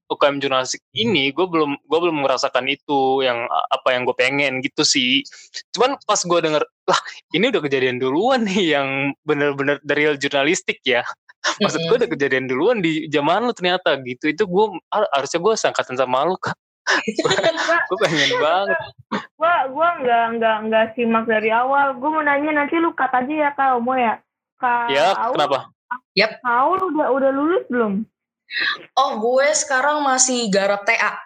UKM 0.06 0.38
jurnalistik 0.38 0.82
ini 0.94 1.34
gue 1.34 1.46
belum 1.46 1.74
gue 1.82 1.98
belum 1.98 2.22
merasakan 2.22 2.70
itu 2.70 3.26
yang 3.26 3.46
apa 3.50 3.94
yang 3.94 4.06
gue 4.06 4.16
pengen 4.16 4.62
gitu 4.62 4.86
sih. 4.86 5.26
Cuman 5.74 5.98
pas 6.06 6.20
gue 6.22 6.38
denger 6.38 6.62
lah 6.62 7.00
ini 7.34 7.50
udah 7.50 7.62
kejadian 7.62 7.98
duluan 7.98 8.46
nih 8.46 8.78
yang 8.78 8.88
bener-bener 9.26 9.82
dari 9.82 10.14
jurnalistik 10.18 10.78
ya. 10.86 11.02
Maksud 11.62 11.80
gue 11.90 11.96
udah 12.06 12.10
kejadian 12.10 12.46
duluan 12.46 12.78
di 12.78 13.10
zaman 13.10 13.50
lu 13.50 13.52
ternyata 13.54 13.98
gitu. 14.06 14.30
Itu 14.30 14.46
gue 14.46 14.66
harusnya 14.90 15.40
gue 15.42 15.54
sangkatan 15.58 15.98
sama 15.98 16.26
lu 16.26 16.38
kak. 16.38 16.54
Gue 17.90 17.98
pengen 17.98 18.30
banget. 18.38 18.78
gue 19.10 19.54
gue 19.74 19.88
nggak 20.06 20.24
nggak 20.38 20.56
nggak 20.70 20.84
simak 20.94 21.26
dari 21.26 21.50
awal. 21.50 21.98
Gue 21.98 22.14
mau 22.14 22.22
nanya 22.22 22.62
nanti 22.62 22.78
lu 22.78 22.94
kat 22.94 23.10
aja 23.10 23.34
ya 23.34 23.50
kak 23.58 23.82
mau 23.82 23.98
ya. 23.98 24.22
Kak 24.62 24.94
ya 24.94 25.18
kenapa? 25.34 25.66
Yap. 26.14 26.38
Kau 26.46 26.78
udah 26.78 27.10
udah 27.10 27.30
lulus 27.34 27.66
belum? 27.66 28.06
Oh, 28.96 29.18
gue 29.20 29.48
sekarang 29.52 30.00
masih 30.02 30.48
garap 30.48 30.86
TA. 30.86 31.18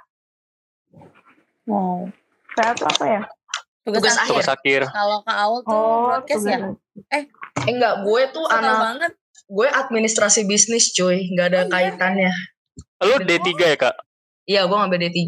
Wow. 1.68 2.11
TA 2.56 2.74
itu 2.74 2.85
apa 2.85 3.04
ya? 3.06 3.22
Tugas, 3.80 4.00
tugas 4.02 4.16
akhir. 4.18 4.33
Tugas 4.35 4.50
akhir. 4.50 4.80
Kalau 4.90 5.18
Kak 5.24 5.37
Aul 5.40 5.59
tuh 5.64 5.72
oh, 5.72 6.00
broadcast 6.11 6.44
ya? 6.44 6.59
Eh, 7.14 7.24
enggak, 7.70 7.94
gue 8.04 8.22
tuh 8.35 8.44
Senang 8.48 8.61
anak 8.61 8.76
banget. 8.85 9.12
gue 9.50 9.68
administrasi 9.68 10.40
bisnis 10.46 10.94
cuy, 10.94 11.26
nggak 11.35 11.46
ada 11.50 11.61
oh, 11.61 11.64
iya? 11.66 11.72
kaitannya. 11.72 12.33
Lu 13.00 13.16
D3 13.24 13.48
ya, 13.56 13.76
Kak? 13.80 13.96
Iya, 14.46 14.61
gue 14.68 14.76
ngambil 14.76 14.98
D3. 15.09 15.18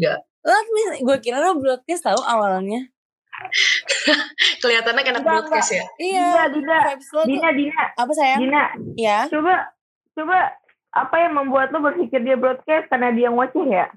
Lo 0.43 0.55
gue 1.01 1.17
kira 1.23 1.41
lo 1.41 1.57
broadcast 1.57 2.03
tahu 2.05 2.21
awalnya. 2.21 2.93
Kelihatannya 4.61 5.03
kena 5.03 5.19
broadcast 5.25 5.73
ya? 5.73 5.83
Iya, 5.99 6.47
Dina, 6.53 6.77
Dina. 6.95 7.23
Dina, 7.25 7.49
Dina. 7.51 7.83
Apa 7.97 8.11
sayang? 8.13 8.39
Dina. 8.43 8.63
Ya. 8.95 9.25
Coba 9.27 9.73
coba 10.13 10.53
apa 10.93 11.15
yang 11.25 11.33
membuat 11.33 11.73
lo 11.73 11.81
berpikir 11.81 12.21
dia 12.21 12.37
broadcast 12.37 12.85
karena 12.87 13.09
dia 13.09 13.33
ngoceh 13.33 13.65
ya? 13.65 13.89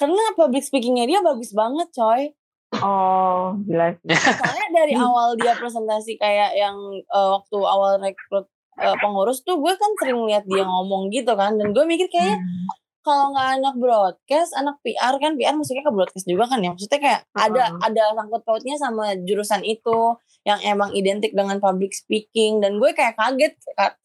Karena 0.00 0.32
public 0.32 0.64
speakingnya 0.64 1.04
dia 1.04 1.20
bagus 1.20 1.52
banget, 1.52 1.92
coy. 1.92 2.32
Oh, 2.80 3.60
jelas. 3.68 4.00
Soalnya 4.08 4.68
dari 4.72 4.94
awal 5.04 5.36
dia 5.36 5.52
presentasi 5.52 6.16
kayak 6.16 6.56
yang 6.56 6.76
uh, 7.12 7.36
waktu 7.36 7.58
awal 7.60 8.00
rekrut 8.00 8.48
uh, 8.80 8.96
pengurus 9.02 9.44
tuh 9.44 9.60
gue 9.60 9.74
kan 9.76 9.90
sering 10.00 10.24
lihat 10.24 10.48
dia 10.48 10.64
ngomong 10.64 11.12
gitu 11.12 11.36
kan 11.36 11.58
dan 11.60 11.76
gue 11.76 11.84
mikir 11.84 12.08
kayak 12.08 12.40
hmm. 12.40 12.64
kalau 13.04 13.36
nggak 13.36 13.48
anak 13.60 13.74
broadcast, 13.76 14.56
anak 14.56 14.80
PR 14.80 15.18
kan 15.20 15.36
PR 15.36 15.56
musiknya 15.58 15.84
ke 15.84 15.92
broadcast 15.92 16.24
juga 16.24 16.48
kan 16.48 16.64
ya. 16.64 16.72
Maksudnya 16.72 17.00
kayak 17.02 17.20
uh 17.26 17.36
-huh. 17.36 17.46
ada 17.52 17.64
ada 17.84 18.02
sangkut 18.16 18.42
pautnya 18.48 18.76
sama 18.80 19.12
jurusan 19.20 19.60
itu 19.66 20.16
yang 20.48 20.60
emang 20.64 20.96
identik 20.96 21.36
dengan 21.36 21.60
public 21.60 21.92
speaking 21.92 22.64
dan 22.64 22.80
gue 22.80 22.96
kayak 22.96 23.12
kaget 23.20 23.52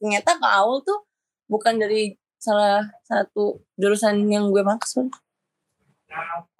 ternyata 0.04 0.36
ke 0.36 0.48
awal 0.52 0.84
tuh 0.84 1.08
bukan 1.48 1.80
dari 1.80 2.17
salah 2.45 2.86
satu 3.01 3.65
jurusan 3.73 4.29
yang 4.29 4.53
gue 4.53 4.62
maksud. 4.62 5.10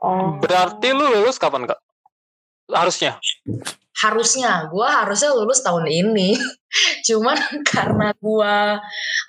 Oh. 0.02 0.42
Berarti 0.42 0.90
lu 0.98 1.06
lulus 1.06 1.38
kapan 1.38 1.70
kak? 1.70 1.78
Harusnya? 2.70 3.18
Harusnya, 3.96 4.68
gue 4.68 4.88
harusnya 4.88 5.32
lulus 5.32 5.64
tahun 5.64 5.88
ini. 5.88 6.36
Cuman 7.08 7.40
karena 7.64 8.12
gue 8.12 8.56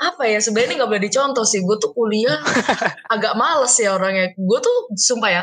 apa 0.02 0.22
ya 0.26 0.42
sebenarnya 0.42 0.82
nggak 0.82 0.90
boleh 0.90 1.04
dicontoh 1.06 1.46
sih. 1.46 1.62
Gue 1.62 1.78
tuh 1.78 1.94
kuliah 1.94 2.42
agak 3.14 3.38
males 3.38 3.72
ya 3.78 3.94
orangnya. 3.94 4.34
Gue 4.34 4.58
tuh 4.58 4.90
sumpah 4.98 5.30
ya, 5.30 5.42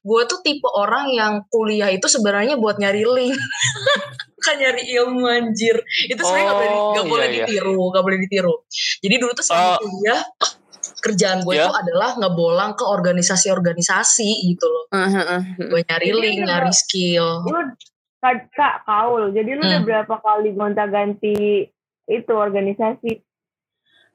gue 0.00 0.20
tuh 0.24 0.40
tipe 0.40 0.64
orang 0.72 1.12
yang 1.12 1.44
kuliah 1.52 1.92
itu 1.92 2.08
sebenarnya 2.08 2.56
buat 2.56 2.80
nyari 2.80 3.04
link. 3.04 3.36
kan 4.42 4.58
nyari 4.58 4.82
ilmu 4.98 5.22
anjir 5.30 5.78
itu 6.10 6.18
sebenarnya 6.18 6.46
nggak 6.50 6.58
oh, 6.58 6.60
boleh 6.66 6.74
nggak 6.74 7.06
boleh 7.06 7.26
iya, 7.26 7.32
iya. 7.32 7.46
ditiru 7.46 7.78
nggak 7.94 8.04
boleh 8.04 8.18
ditiru 8.26 8.54
jadi 8.98 9.14
dulu 9.22 9.32
tuh 9.38 9.44
selama 9.46 9.70
uh, 9.70 9.78
kuliah 9.78 10.20
kerjaan 11.02 11.42
gue 11.42 11.58
yeah. 11.58 11.66
itu 11.66 11.72
adalah 11.74 12.14
ngebolang 12.14 12.78
ke 12.78 12.86
organisasi-organisasi 12.86 14.30
gitu 14.54 14.66
loh. 14.70 14.84
Uh, 14.94 15.02
uh, 15.02 15.18
uh, 15.18 15.42
gue 15.58 15.80
nyari 15.82 16.08
jadi 16.14 16.20
link 16.22 16.38
nyari 16.46 16.72
skill. 16.72 17.42
Lu 17.42 17.60
kak, 18.22 18.54
kak 18.54 18.86
Kaul 18.86 19.34
jadi 19.34 19.58
lu 19.58 19.62
hmm. 19.66 19.68
udah 19.68 19.82
berapa 19.82 20.14
kali 20.22 20.54
gonta 20.54 20.86
ganti 20.86 21.66
itu 22.06 22.32
organisasi? 22.32 23.12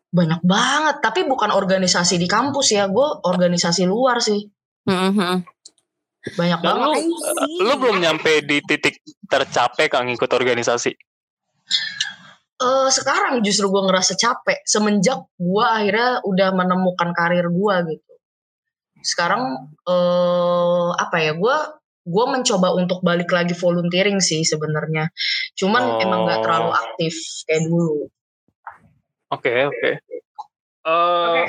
Banyak 0.08 0.42
banget 0.48 0.96
tapi 1.04 1.28
bukan 1.28 1.52
organisasi 1.52 2.16
di 2.16 2.26
kampus 2.32 2.72
ya 2.72 2.88
gue 2.88 3.08
organisasi 3.28 3.84
luar 3.84 4.24
sih. 4.24 4.40
Uh, 4.88 5.12
uh 5.12 5.40
banyak 6.28 6.60
banget. 6.60 7.08
lu, 7.08 7.64
lu 7.64 7.74
belum 7.80 8.04
nyampe 8.04 8.44
di 8.44 8.60
titik 8.60 9.00
tercapek 9.32 9.96
kan 9.96 10.04
ngikut 10.04 10.28
organisasi 10.28 10.92
uh, 12.62 12.90
sekarang 12.90 13.42
justru 13.46 13.70
gue 13.70 13.84
ngerasa 13.86 14.18
capek 14.18 14.62
semenjak 14.66 15.22
gue 15.38 15.66
akhirnya 15.66 16.22
udah 16.26 16.50
menemukan 16.54 17.10
karir 17.14 17.48
gue 17.50 17.76
gitu 17.96 18.14
sekarang 19.06 19.72
uh, 19.86 20.90
apa 20.98 21.18
ya 21.22 21.34
gue 21.38 21.58
gue 22.08 22.26
mencoba 22.26 22.72
untuk 22.74 23.04
balik 23.04 23.30
lagi 23.36 23.52
volunteering 23.54 24.24
sih 24.24 24.42
sebenarnya 24.48 25.12
cuman 25.60 25.84
oh. 25.84 26.04
emang 26.04 26.22
gak 26.26 26.42
terlalu 26.44 26.72
aktif 26.74 27.14
kayak 27.46 27.68
dulu 27.68 28.08
oke 29.32 29.44
okay, 29.44 29.58
oke 29.68 29.76
okay. 29.78 29.94
uh, 30.88 31.44
okay. 31.44 31.46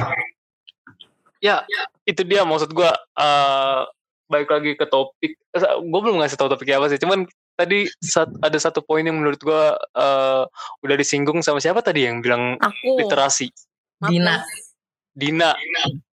ya 1.39 1.63
itu 2.05 2.23
dia 2.27 2.43
maksud 2.43 2.75
gue 2.75 2.91
uh, 3.17 3.81
balik 4.29 4.51
lagi 4.53 4.77
ke 4.77 4.85
topik 4.85 5.41
gue 5.57 6.01
belum 6.05 6.21
ngasih 6.21 6.37
tau 6.37 6.53
topiknya 6.53 6.83
apa 6.83 6.93
sih 6.93 7.01
cuman 7.01 7.25
tadi 7.59 7.91
sat, 7.99 8.31
ada 8.39 8.55
satu 8.55 8.87
poin 8.87 9.03
yang 9.03 9.19
menurut 9.19 9.43
gue 9.43 9.65
uh, 9.99 10.43
udah 10.87 10.97
disinggung 10.97 11.43
sama 11.43 11.59
siapa 11.59 11.83
tadi 11.83 12.07
yang 12.07 12.23
bilang 12.23 12.55
Aku. 12.63 13.03
literasi? 13.03 13.51
Dina. 14.07 14.47
Dina, 15.19 15.51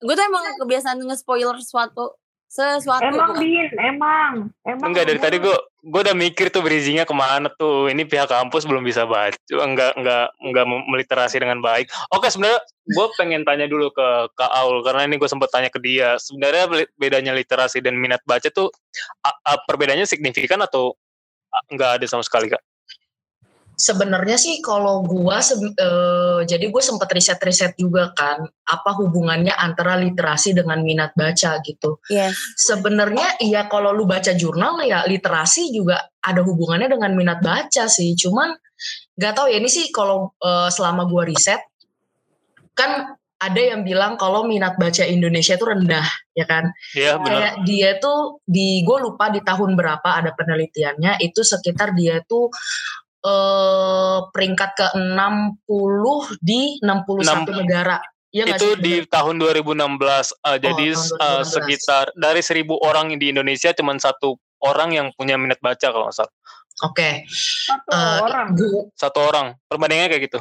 gue 0.01 0.13
tuh 0.17 0.25
emang 0.25 0.41
kebiasaan 0.58 0.97
nge-spoiler 1.05 1.62
sesuatu 1.62 2.17
sesuatu. 2.55 3.03
Emang 3.03 3.36
bin 3.36 3.67
emang. 3.75 4.34
Emang 4.63 4.88
enggak 4.93 5.12
dari 5.12 5.19
tadi 5.19 5.38
gue 5.43 5.58
gue 5.86 6.01
udah 6.01 6.17
mikir 6.17 6.49
tuh 6.49 6.63
bridgingnya 6.63 7.03
ke 7.03 7.12
mana 7.12 7.51
tuh. 7.51 7.91
Ini 7.91 8.08
pihak 8.08 8.31
kampus 8.31 8.63
belum 8.63 8.86
bisa 8.88 9.03
baca 9.03 9.36
enggak 9.51 9.91
enggak 9.99 10.31
enggak 10.39 10.65
meliterasi 10.65 11.38
dengan 11.41 11.60
baik. 11.60 11.91
Oke 12.15 12.31
sebenarnya 12.31 12.62
gue 12.86 13.05
pengen 13.19 13.43
tanya 13.43 13.67
dulu 13.67 13.91
ke 13.91 14.08
kak 14.39 14.51
Aul 14.62 14.86
karena 14.86 15.10
ini 15.10 15.15
gue 15.19 15.29
sempat 15.29 15.51
tanya 15.51 15.67
ke 15.67 15.79
dia. 15.84 16.15
Sebenarnya 16.15 16.88
bedanya 16.95 17.36
literasi 17.36 17.84
dan 17.84 17.99
minat 17.99 18.23
baca 18.23 18.47
tuh 18.47 18.71
a, 19.25 19.31
a, 19.45 19.53
perbedaannya 19.67 20.08
signifikan 20.08 20.63
atau 20.63 20.95
enggak 21.71 22.01
ada 22.01 22.05
sama 22.07 22.23
sekali 22.25 22.51
kak 22.51 22.61
Sebenarnya 23.75 24.39
sih 24.39 24.63
kalau 24.63 25.03
gua 25.03 25.43
se 25.43 25.59
uh, 25.59 26.39
jadi 26.47 26.71
gue 26.71 26.79
sempet 26.79 27.11
riset-riset 27.11 27.75
juga 27.75 28.15
kan 28.15 28.47
apa 28.47 28.91
hubungannya 28.95 29.51
antara 29.51 29.99
literasi 29.99 30.55
dengan 30.55 30.79
minat 30.79 31.11
baca 31.11 31.59
gitu. 31.59 31.99
Yes. 32.07 32.55
Sebenarnya 32.55 33.35
iya 33.43 33.67
kalau 33.67 33.91
lu 33.91 34.07
baca 34.07 34.31
jurnal 34.31 34.79
ya 34.87 35.03
literasi 35.03 35.75
juga 35.75 36.07
ada 36.23 36.39
hubungannya 36.39 36.87
dengan 36.87 37.19
minat 37.19 37.43
baca 37.43 37.91
sih. 37.91 38.15
Cuman 38.15 38.55
nggak 39.19 39.33
tahu 39.35 39.51
ya 39.51 39.59
ini 39.59 39.67
sih 39.67 39.91
kalau 39.91 40.31
uh, 40.39 40.71
selama 40.71 41.03
gua 41.11 41.27
riset 41.27 41.59
kan 42.79 43.19
ada 43.35 43.61
yang 43.61 43.83
bilang 43.83 44.15
kalau 44.15 44.47
minat 44.47 44.79
baca 44.79 45.03
Indonesia 45.03 45.59
itu 45.59 45.65
rendah, 45.67 46.07
ya 46.31 46.45
kan? 46.47 46.71
Iya 46.95 47.19
benar. 47.19 47.27
Kayak 47.27 47.53
dia 47.67 47.89
tuh 47.99 48.39
di 48.47 48.81
gue 48.87 48.97
lupa 49.03 49.27
di 49.27 49.43
tahun 49.43 49.75
berapa 49.75 50.07
ada 50.07 50.31
penelitiannya 50.31 51.19
itu 51.19 51.43
sekitar 51.43 51.91
dia 51.91 52.23
tuh 52.23 52.47
eh, 53.27 54.19
peringkat 54.31 54.69
ke 54.79 54.87
60 54.95 55.59
di 56.39 56.79
61 56.79 57.51
6, 57.51 57.59
negara. 57.59 57.99
Ya 58.35 58.43
itu 58.51 58.75
sih? 58.75 58.83
di 58.83 58.93
tahun 59.07 59.39
2016. 59.39 59.63
Uh, 59.63 59.79
oh, 60.43 60.57
jadi 60.59 60.85
tahun 60.91 61.07
2016. 61.15 61.23
Uh, 61.23 61.43
sekitar 61.47 62.05
dari 62.19 62.41
seribu 62.43 62.75
orang 62.83 63.15
di 63.15 63.31
Indonesia 63.31 63.71
cuma 63.71 63.95
satu 63.95 64.35
orang 64.59 64.91
yang 64.91 65.07
punya 65.15 65.39
minat 65.39 65.59
baca 65.63 65.87
kalau 65.87 66.11
nggak 66.11 66.19
salah. 66.19 66.33
Oke. 66.83 66.99
Okay. 66.99 67.13
Satu 67.31 67.95
uh, 67.95 68.19
orang. 68.27 68.47
Satu 68.91 69.19
orang. 69.23 69.47
Perbandingannya 69.71 70.11
kayak 70.11 70.23
gitu. 70.27 70.39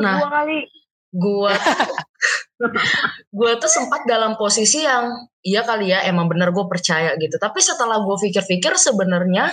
Nah, 0.00 0.24
dua 0.24 0.28
kali 0.40 0.64
gue 1.12 1.52
gue 3.38 3.52
tuh 3.60 3.70
sempat 3.70 4.08
dalam 4.08 4.34
posisi 4.40 4.82
yang 4.82 5.28
iya 5.44 5.60
kali 5.66 5.92
ya 5.92 6.06
emang 6.08 6.30
bener 6.30 6.50
gue 6.50 6.64
percaya 6.64 7.12
gitu. 7.20 7.36
Tapi 7.36 7.60
setelah 7.60 8.00
gue 8.00 8.16
pikir-pikir 8.16 8.74
sebenarnya 8.80 9.52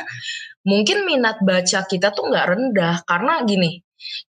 mungkin 0.63 1.03
minat 1.03 1.43
baca 1.43 1.83
kita 1.83 2.15
tuh 2.15 2.31
nggak 2.31 2.47
rendah. 2.47 2.95
Karena 3.03 3.43
gini 3.43 3.81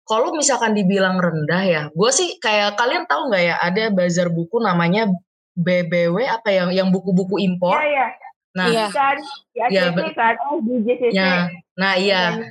kalau 0.02 0.34
misalkan 0.34 0.74
dibilang 0.74 1.22
rendah 1.22 1.62
ya 1.62 1.82
gue 1.94 2.10
sih 2.10 2.42
kayak 2.42 2.74
kalian 2.74 3.06
tahu 3.06 3.30
nggak 3.30 3.44
ya 3.46 3.56
ada 3.62 3.84
bazar 3.94 4.28
buku 4.28 4.58
namanya 4.58 5.06
BBW 5.54 6.26
apa 6.26 6.50
yang 6.50 6.68
yang 6.74 6.88
buku-buku 6.90 7.38
impor? 7.42 7.78
Ya, 7.78 7.86
ya. 7.86 8.06
nah 8.50 8.66
iya. 8.66 8.86
kan? 8.90 9.18
Ya, 9.54 9.92
kan? 9.94 10.34
Oh 10.50 10.58
di 10.62 10.82
JCC 10.82 11.14
ya, 11.14 11.50
nah 11.76 11.94
iya. 11.94 12.50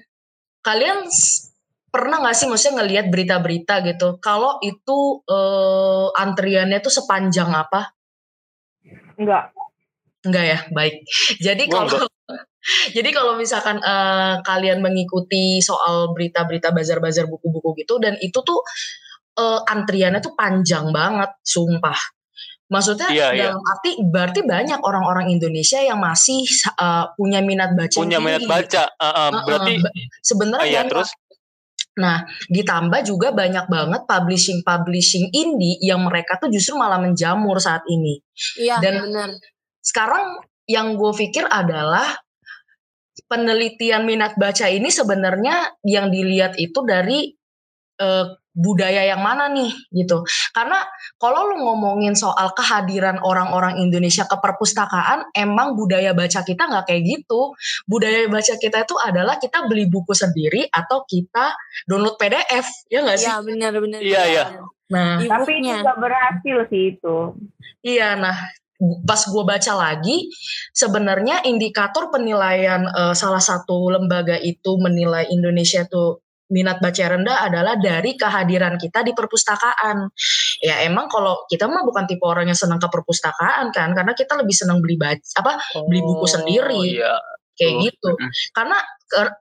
Kalian 0.60 1.08
pernah 1.90 2.22
nggak 2.22 2.36
sih 2.38 2.48
maksudnya 2.48 2.82
ngelihat 2.82 3.10
berita-berita 3.10 3.82
gitu 3.86 4.22
kalau 4.22 4.62
itu 4.62 5.26
uh, 5.26 6.14
antriannya 6.14 6.80
tuh 6.82 6.94
sepanjang 6.94 7.50
apa? 7.54 7.94
Enggak. 9.20 9.52
Enggak 10.24 10.46
ya, 10.46 10.60
baik. 10.72 10.96
Jadi 11.46 11.64
kalau 11.68 11.90
jadi 12.96 13.10
kalau 13.16 13.40
misalkan 13.40 13.80
uh, 13.80 14.44
kalian 14.44 14.84
mengikuti 14.84 15.64
soal 15.64 16.12
berita-berita 16.12 16.76
bazar-bazar 16.76 17.26
buku-buku 17.26 17.82
gitu 17.82 17.98
dan 18.04 18.20
itu 18.20 18.36
tuh 18.44 18.60
uh, 19.40 19.64
antriannya 19.64 20.20
tuh 20.20 20.36
panjang 20.36 20.92
banget, 20.92 21.32
sumpah. 21.42 21.98
Maksudnya 22.70 23.10
iya, 23.10 23.34
iya. 23.34 23.50
dalam 23.50 23.66
iya. 23.66 23.72
arti 23.74 23.92
berarti 23.98 24.40
banyak 24.46 24.80
orang-orang 24.86 25.34
Indonesia 25.34 25.82
yang 25.82 25.98
masih 25.98 26.46
uh, 26.78 27.10
punya 27.18 27.42
minat 27.42 27.74
baca. 27.74 27.98
Punya 27.98 28.22
minat 28.22 28.46
baca. 28.46 28.86
Uh, 28.94 29.08
uh, 29.10 29.30
berarti 29.42 29.74
uh, 29.82 29.94
sebenarnya 30.22 30.68
uh, 30.68 30.70
iya, 30.70 30.82
terus 30.86 31.10
Nah, 32.00 32.24
ditambah 32.48 33.04
juga 33.04 33.36
banyak 33.36 33.68
banget 33.68 34.02
publishing-publishing 34.08 35.36
indie 35.36 35.78
yang 35.84 36.08
mereka 36.08 36.40
tuh 36.40 36.48
justru 36.48 36.80
malah 36.80 36.98
menjamur 36.98 37.60
saat 37.60 37.84
ini. 37.92 38.24
Iya, 38.56 38.80
Dan 38.80 39.04
benar. 39.04 39.30
Sekarang 39.84 40.40
yang 40.66 40.96
gue 40.96 41.12
pikir 41.12 41.44
adalah 41.46 42.08
penelitian 43.28 44.08
minat 44.08 44.40
baca 44.40 44.72
ini 44.72 44.88
sebenarnya 44.88 45.76
yang 45.84 46.08
dilihat 46.10 46.56
itu 46.56 46.80
dari 46.88 47.39
uh, 48.00 48.36
budaya 48.60 49.08
yang 49.08 49.24
mana 49.24 49.48
nih 49.48 49.72
gitu. 49.94 50.26
Karena 50.52 50.84
kalau 51.16 51.48
lu 51.54 51.64
ngomongin 51.64 52.18
soal 52.18 52.52
kehadiran 52.52 53.22
orang-orang 53.24 53.80
Indonesia 53.80 54.28
ke 54.28 54.36
perpustakaan, 54.36 55.32
emang 55.32 55.80
budaya 55.80 56.12
baca 56.12 56.44
kita 56.44 56.68
nggak 56.68 56.86
kayak 56.90 57.04
gitu. 57.08 57.56
Budaya 57.88 58.28
baca 58.28 58.54
kita 58.60 58.84
itu 58.84 58.96
adalah 59.00 59.40
kita 59.40 59.64
beli 59.70 59.88
buku 59.88 60.12
sendiri 60.12 60.68
atau 60.68 61.08
kita 61.08 61.56
download 61.88 62.20
PDF, 62.20 62.68
ya 62.92 63.00
nggak 63.06 63.18
sih? 63.18 63.30
Iya 63.30 63.38
benar-benar. 63.46 64.00
Iya 64.04 64.24
iya. 64.28 64.46
Nah, 64.90 65.22
tapi 65.22 65.62
itu 65.62 65.70
gak 65.70 66.02
berhasil 66.02 66.58
sih 66.74 66.98
itu. 66.98 67.18
Iya, 67.86 68.18
nah 68.18 68.36
pas 69.04 69.22
gue 69.28 69.44
baca 69.44 69.74
lagi 69.76 70.32
sebenarnya 70.72 71.44
indikator 71.44 72.08
penilaian 72.16 72.88
uh, 72.88 73.12
salah 73.12 73.44
satu 73.44 73.92
lembaga 73.92 74.40
itu 74.40 74.80
menilai 74.80 75.28
Indonesia 75.30 75.84
tuh 75.84 76.24
minat 76.50 76.82
baca 76.82 77.04
rendah 77.16 77.46
adalah 77.46 77.78
dari 77.78 78.18
kehadiran 78.18 78.76
kita 78.76 79.06
di 79.06 79.14
perpustakaan. 79.14 80.10
Ya 80.60 80.84
emang 80.84 81.08
kalau 81.08 81.46
kita 81.46 81.70
mah 81.70 81.86
bukan 81.86 82.10
tipe 82.10 82.26
orang 82.26 82.50
yang 82.50 82.58
senang 82.58 82.82
ke 82.82 82.90
perpustakaan 82.90 83.70
kan, 83.70 83.94
karena 83.94 84.14
kita 84.18 84.34
lebih 84.36 84.56
senang 84.58 84.82
beli 84.82 84.98
baca 84.98 85.22
apa 85.40 85.62
oh, 85.78 85.86
beli 85.86 86.02
buku 86.02 86.26
oh, 86.26 86.30
sendiri. 86.30 86.82
Iya. 87.00 87.16
Kayak 87.54 87.74
oh. 87.74 87.82
gitu. 87.86 88.10
Karena 88.52 88.78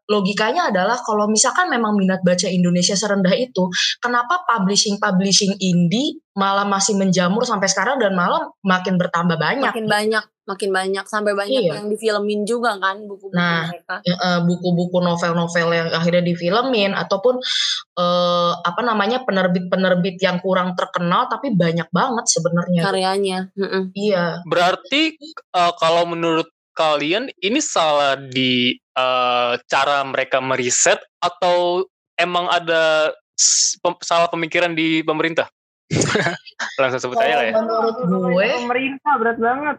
logikanya 0.09 0.73
adalah 0.73 0.99
kalau 1.05 1.29
misalkan 1.29 1.69
memang 1.69 1.95
minat 1.95 2.25
baca 2.25 2.49
Indonesia 2.49 2.97
serendah 2.97 3.33
itu, 3.37 3.69
kenapa 4.01 4.45
publishing-publishing 4.49 5.61
indie 5.61 6.21
malah 6.39 6.65
masih 6.65 6.95
menjamur 6.95 7.43
sampai 7.43 7.67
sekarang 7.67 7.99
dan 7.99 8.15
malah 8.15 8.49
makin 8.65 8.97
bertambah 8.97 9.37
banyak? 9.37 9.73
Makin 9.75 9.91
banyak, 9.91 10.25
makin 10.49 10.71
banyak 10.73 11.05
sampai 11.05 11.37
banyak 11.37 11.61
iya. 11.61 11.77
yang 11.77 11.93
difilmin 11.93 12.49
juga 12.49 12.81
kan 12.81 13.05
buku-buku 13.05 13.37
nah, 13.37 13.69
mereka. 13.69 14.01
Nah, 14.01 14.41
buku-buku 14.49 14.99
novel-novel 15.05 15.69
yang 15.77 15.89
akhirnya 15.93 16.25
difilmin 16.25 16.97
ataupun 16.97 17.37
uh, 18.01 18.53
apa 18.65 18.81
namanya 18.81 19.27
penerbit-penerbit 19.29 20.17
yang 20.25 20.41
kurang 20.41 20.73
terkenal 20.73 21.29
tapi 21.29 21.53
banyak 21.53 21.91
banget 21.93 22.25
sebenarnya 22.31 22.83
karyanya. 22.89 23.39
Iya. 23.93 24.41
Berarti 24.49 25.21
uh, 25.53 25.77
kalau 25.77 26.09
menurut 26.09 26.49
kalian 26.79 27.27
ini 27.43 27.59
salah 27.59 28.15
di 28.15 28.79
uh, 28.95 29.59
cara 29.67 30.07
mereka 30.07 30.39
meriset 30.39 31.03
atau 31.19 31.83
emang 32.15 32.47
ada 32.47 33.11
pem 33.83 33.95
salah 34.07 34.31
pemikiran 34.31 34.79
di 34.79 35.03
pemerintah? 35.03 35.51
Langsung 36.79 37.03
sebut 37.03 37.19
aja 37.19 37.35
lah 37.43 37.47
ya. 37.51 37.55
Menurut 37.59 37.97
gue 38.07 38.47
pemerintah 38.63 39.13
berat 39.19 39.39
banget. 39.43 39.77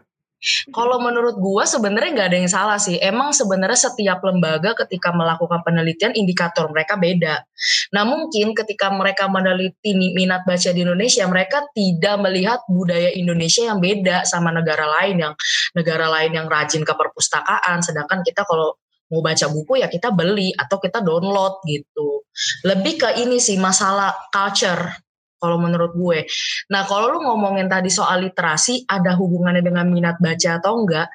Kalau 0.72 0.96
menurut 1.04 1.36
gua 1.36 1.68
sebenarnya 1.68 2.10
nggak 2.16 2.28
ada 2.32 2.38
yang 2.40 2.50
salah 2.50 2.78
sih. 2.80 2.96
Emang 2.96 3.36
sebenarnya 3.36 3.92
setiap 3.92 4.24
lembaga 4.24 4.72
ketika 4.84 5.12
melakukan 5.12 5.60
penelitian 5.60 6.16
indikator 6.16 6.68
mereka 6.72 6.96
beda. 6.96 7.44
Nah 7.92 8.08
mungkin 8.08 8.56
ketika 8.56 8.88
mereka 8.88 9.28
meneliti 9.28 9.92
minat 10.16 10.48
baca 10.48 10.70
di 10.72 10.80
Indonesia, 10.80 11.28
mereka 11.28 11.68
tidak 11.76 12.16
melihat 12.24 12.64
budaya 12.72 13.12
Indonesia 13.12 13.68
yang 13.68 13.78
beda 13.84 14.24
sama 14.24 14.48
negara 14.48 14.88
lain 15.00 15.20
yang 15.20 15.34
negara 15.76 16.08
lain 16.08 16.32
yang 16.32 16.48
rajin 16.48 16.88
ke 16.88 16.92
perpustakaan. 16.96 17.84
Sedangkan 17.84 18.24
kita 18.24 18.48
kalau 18.48 18.80
mau 19.10 19.20
baca 19.20 19.46
buku 19.50 19.82
ya 19.82 19.90
kita 19.90 20.14
beli 20.14 20.54
atau 20.54 20.78
kita 20.78 21.02
download 21.02 21.60
gitu. 21.66 22.24
Lebih 22.64 22.94
ke 22.96 23.08
ini 23.20 23.42
sih 23.42 23.58
masalah 23.58 24.14
culture 24.30 25.09
kalau 25.40 25.56
menurut 25.56 25.96
gue. 25.96 26.28
Nah, 26.70 26.84
kalau 26.84 27.16
lu 27.16 27.24
ngomongin 27.24 27.66
tadi 27.66 27.88
soal 27.88 28.20
literasi, 28.20 28.84
ada 28.84 29.16
hubungannya 29.16 29.64
dengan 29.64 29.88
minat 29.88 30.20
baca 30.20 30.60
atau 30.60 30.84
enggak? 30.84 31.08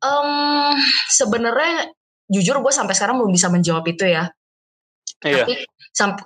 Um, 0.00 0.72
Sebenarnya 1.12 1.92
jujur 2.26 2.58
gue 2.64 2.72
sampai 2.74 2.96
sekarang 2.96 3.22
belum 3.22 3.30
bisa 3.30 3.52
menjawab 3.52 3.84
itu 3.86 4.08
ya. 4.08 4.26
Iya. 5.24 5.44
Tapi 5.46 5.54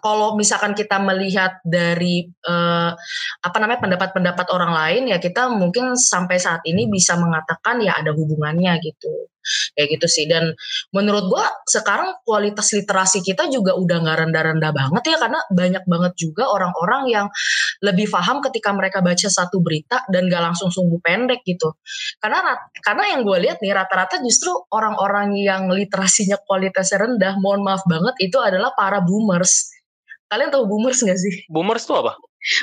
kalau 0.03 0.35
misalkan 0.35 0.75
kita 0.75 0.99
melihat 0.99 1.63
dari 1.63 2.27
uh, 2.43 2.91
apa 3.39 3.57
namanya 3.63 3.87
pendapat-pendapat 3.87 4.47
orang 4.51 4.75
lain 4.75 5.03
ya 5.15 5.23
kita 5.23 5.47
mungkin 5.47 5.95
sampai 5.95 6.43
saat 6.43 6.59
ini 6.67 6.91
bisa 6.91 7.15
mengatakan 7.15 7.79
ya 7.79 7.95
ada 7.95 8.11
hubungannya 8.11 8.83
gitu 8.83 9.31
kayak 9.75 9.99
gitu 9.99 10.07
sih 10.07 10.25
dan 10.29 10.53
menurut 10.95 11.27
gua 11.31 11.47
sekarang 11.67 12.21
kualitas 12.23 12.73
literasi 12.77 13.25
kita 13.25 13.49
juga 13.49 13.75
udah 13.77 13.97
nggak 14.05 14.19
rendah-rendah 14.27 14.73
banget 14.73 15.03
ya 15.13 15.17
karena 15.19 15.41
banyak 15.51 15.85
banget 15.89 16.13
juga 16.17 16.49
orang-orang 16.51 17.03
yang 17.09 17.27
lebih 17.81 18.13
paham 18.13 18.45
ketika 18.45 18.71
mereka 18.77 19.01
baca 19.01 19.29
satu 19.29 19.63
berita 19.65 20.05
dan 20.13 20.29
gak 20.29 20.53
langsung 20.53 20.69
sungguh 20.69 21.01
pendek 21.01 21.41
gitu 21.49 21.73
karena 22.21 22.57
karena 22.85 23.17
yang 23.17 23.21
gue 23.25 23.39
lihat 23.41 23.59
nih 23.65 23.73
rata-rata 23.73 24.21
justru 24.21 24.53
orang-orang 24.71 25.37
yang 25.37 25.73
literasinya 25.73 26.37
kualitasnya 26.45 27.01
rendah 27.01 27.35
mohon 27.41 27.65
maaf 27.65 27.83
banget 27.89 28.15
itu 28.21 28.39
adalah 28.39 28.73
para 28.77 29.01
boomers. 29.01 29.73
Kalian 30.31 30.55
tahu 30.55 30.65
boomers 30.71 31.03
gak 31.03 31.19
sih? 31.19 31.43
Boomers 31.51 31.85
itu 31.85 31.95
apa? 31.97 32.15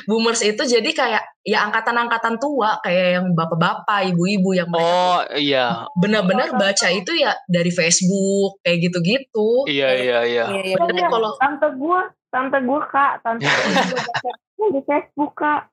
Boomers 0.09 0.41
itu 0.41 0.63
jadi 0.65 0.89
kayak 0.89 1.23
ya 1.45 1.69
angkatan-angkatan 1.69 2.41
tua 2.41 2.81
kayak 2.81 3.21
yang 3.21 3.25
bapak-bapak, 3.37 4.09
ibu-ibu 4.09 4.57
yang 4.57 4.69
mereka 4.73 4.89
Oh 4.89 5.19
iya. 5.37 5.85
Benar-benar 5.93 6.57
baca 6.57 6.87
itu 6.89 7.11
ya 7.13 7.37
dari 7.45 7.69
Facebook 7.69 8.59
kayak 8.65 8.77
gitu-gitu. 8.89 9.69
Iya 9.69 9.89
iya 9.93 10.19
iya. 10.25 10.43
Iya, 10.49 10.61
iya. 10.73 10.75
Bener, 10.81 11.07
kalau 11.07 11.31
tante 11.37 11.67
gue, 11.77 11.99
tante 12.33 12.57
gue 12.61 12.79
kak, 12.89 13.11
tante 13.21 13.45
gue 13.45 13.99
di 14.75 14.81
Facebook 14.83 15.33
kak. 15.37 15.69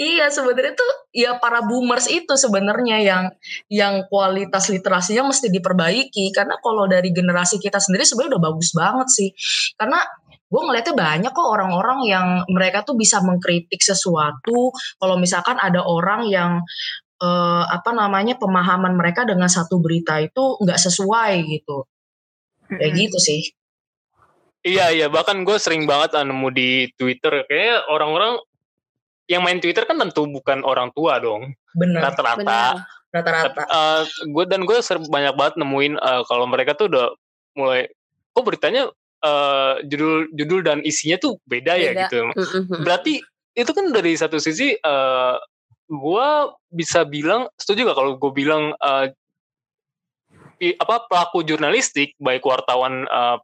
iya 0.00 0.32
sebenarnya 0.32 0.72
tuh 0.72 0.92
ya 1.12 1.36
para 1.36 1.60
boomers 1.60 2.08
itu 2.08 2.32
sebenarnya 2.32 2.96
yang 3.04 3.24
yang 3.68 4.08
kualitas 4.08 4.72
literasinya 4.72 5.28
mesti 5.28 5.52
diperbaiki 5.52 6.32
karena 6.32 6.56
kalau 6.64 6.88
dari 6.88 7.12
generasi 7.12 7.60
kita 7.60 7.76
sendiri 7.76 8.08
sebenarnya 8.08 8.40
udah 8.40 8.44
bagus 8.48 8.72
banget 8.72 9.08
sih 9.12 9.28
karena 9.76 10.00
gue 10.50 10.62
ngeliatnya 10.66 10.94
banyak 10.98 11.30
kok 11.30 11.46
orang-orang 11.46 11.98
yang 12.10 12.26
mereka 12.50 12.82
tuh 12.82 12.98
bisa 12.98 13.22
mengkritik 13.22 13.78
sesuatu. 13.78 14.74
Kalau 14.98 15.14
misalkan 15.14 15.54
ada 15.62 15.86
orang 15.86 16.26
yang 16.26 16.66
uh, 17.22 17.64
apa 17.70 17.94
namanya 17.94 18.34
pemahaman 18.34 18.98
mereka 18.98 19.22
dengan 19.22 19.46
satu 19.46 19.78
berita 19.78 20.18
itu 20.18 20.58
nggak 20.58 20.80
sesuai 20.80 21.32
gitu. 21.46 21.86
Kayak 22.66 22.92
gitu 22.98 23.18
sih. 23.22 23.40
Iya 24.66 24.90
iya. 24.90 25.06
Bahkan 25.06 25.46
gue 25.46 25.56
sering 25.62 25.86
banget 25.86 26.18
ah, 26.18 26.26
nemu 26.26 26.48
di 26.50 26.90
Twitter. 26.98 27.46
Kayak 27.46 27.86
orang-orang 27.86 28.42
yang 29.30 29.46
main 29.46 29.62
Twitter 29.62 29.86
kan 29.86 30.02
tentu 30.02 30.26
bukan 30.26 30.66
orang 30.66 30.90
tua 30.90 31.22
dong. 31.22 31.54
Benar 31.78 32.10
rata-rata. 32.10 32.82
Rata-rata. 33.14 33.62
Uh, 33.70 34.02
gue 34.26 34.44
dan 34.50 34.66
gue 34.66 34.78
sering 34.82 35.06
banyak 35.06 35.34
banget 35.38 35.54
nemuin 35.62 35.94
uh, 35.98 36.22
kalau 36.26 36.50
mereka 36.50 36.74
tuh 36.74 36.90
udah 36.90 37.14
mulai 37.54 37.86
kok 38.30 38.46
beritanya 38.46 38.90
uh, 39.24 39.80
judul 39.86 40.28
judul 40.34 40.60
dan 40.64 40.78
isinya 40.82 41.16
tuh 41.20 41.36
beda, 41.48 41.76
ya 41.76 41.92
beda. 41.92 41.98
ya 41.98 42.04
gitu. 42.06 42.22
Berarti 42.84 43.14
itu 43.56 43.70
kan 43.74 43.90
dari 43.90 44.14
satu 44.14 44.38
sisi 44.38 44.76
uh, 44.80 45.36
gue 45.90 46.28
bisa 46.70 47.02
bilang 47.02 47.50
setuju 47.58 47.90
gak 47.90 47.98
kalau 47.98 48.14
gue 48.14 48.32
bilang 48.32 48.70
uh, 48.78 49.10
apa 50.60 50.96
pelaku 51.08 51.42
jurnalistik 51.42 52.14
baik 52.20 52.44
wartawan 52.44 53.08
uh, 53.10 53.40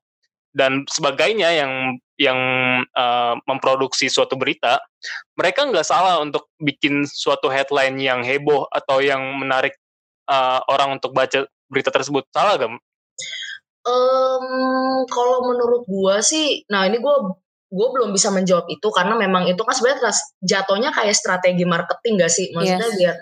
dan 0.52 0.84
sebagainya 0.88 1.52
yang 1.52 1.72
yang 2.16 2.40
uh, 2.96 3.36
memproduksi 3.44 4.08
suatu 4.08 4.36
berita 4.40 4.80
mereka 5.36 5.68
nggak 5.68 5.84
salah 5.84 6.20
untuk 6.20 6.48
bikin 6.56 7.04
suatu 7.04 7.52
headline 7.52 8.00
yang 8.00 8.24
heboh 8.24 8.64
atau 8.72 9.04
yang 9.04 9.20
menarik 9.36 9.76
uh, 10.28 10.60
orang 10.72 10.96
untuk 10.96 11.12
baca 11.12 11.44
berita 11.68 11.92
tersebut 11.92 12.24
salah 12.32 12.56
gak 12.56 12.72
Um, 13.86 15.06
kalau 15.06 15.46
menurut 15.46 15.86
gue 15.86 16.16
sih, 16.18 16.66
nah 16.66 16.90
ini 16.90 16.98
gue 16.98 17.16
gue 17.66 17.88
belum 17.90 18.14
bisa 18.14 18.30
menjawab 18.30 18.70
itu 18.70 18.88
karena 18.94 19.18
memang 19.18 19.50
itu 19.50 19.58
kan 19.58 19.74
sebenarnya 19.74 20.14
jatuhnya 20.38 20.94
kayak 20.94 21.18
strategi 21.18 21.66
marketing 21.66 22.14
gak 22.22 22.30
sih 22.30 22.54
maksudnya 22.54 22.88
yes. 22.94 22.94
biar 22.94 23.14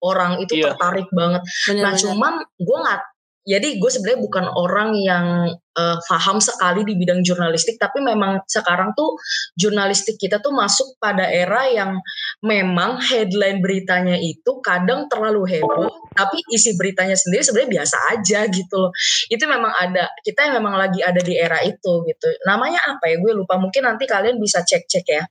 orang 0.00 0.32
itu 0.40 0.56
yeah. 0.56 0.72
tertarik 0.72 1.08
banget. 1.12 1.42
Bener, 1.68 1.82
nah 1.84 1.92
bener. 1.92 2.00
cuman 2.00 2.32
gue 2.56 2.78
nggak 2.80 3.00
jadi 3.44 3.80
gue 3.80 3.90
sebenarnya 3.90 4.20
bukan 4.20 4.46
orang 4.52 4.90
yang 5.00 5.26
uh, 5.56 5.98
paham 6.04 6.38
sekali 6.38 6.84
di 6.84 6.94
bidang 6.96 7.24
jurnalistik 7.24 7.80
tapi 7.80 8.04
memang 8.04 8.44
sekarang 8.44 8.92
tuh 8.92 9.16
jurnalistik 9.56 10.20
kita 10.20 10.44
tuh 10.44 10.52
masuk 10.52 11.00
pada 11.00 11.24
era 11.24 11.68
yang 11.72 11.96
memang 12.44 13.00
headline 13.00 13.64
beritanya 13.64 14.20
itu 14.20 14.60
kadang 14.60 15.08
terlalu 15.08 15.58
heboh 15.58 15.88
tapi 16.10 16.42
isi 16.50 16.74
beritanya 16.74 17.14
sendiri 17.14 17.42
sebenarnya 17.46 17.70
biasa 17.80 17.96
aja 18.12 18.40
gitu 18.50 18.74
loh. 18.76 18.92
Itu 19.30 19.46
memang 19.46 19.70
ada 19.70 20.10
kita 20.26 20.50
yang 20.50 20.60
memang 20.60 20.74
lagi 20.74 21.00
ada 21.00 21.22
di 21.22 21.38
era 21.38 21.62
itu 21.62 22.02
gitu. 22.06 22.28
Namanya 22.44 22.82
apa 22.82 23.08
ya? 23.08 23.16
Gue 23.22 23.32
lupa 23.32 23.56
mungkin 23.56 23.86
nanti 23.86 24.10
kalian 24.10 24.36
bisa 24.42 24.66
cek 24.66 24.90
cek 24.90 25.06
ya. 25.06 25.24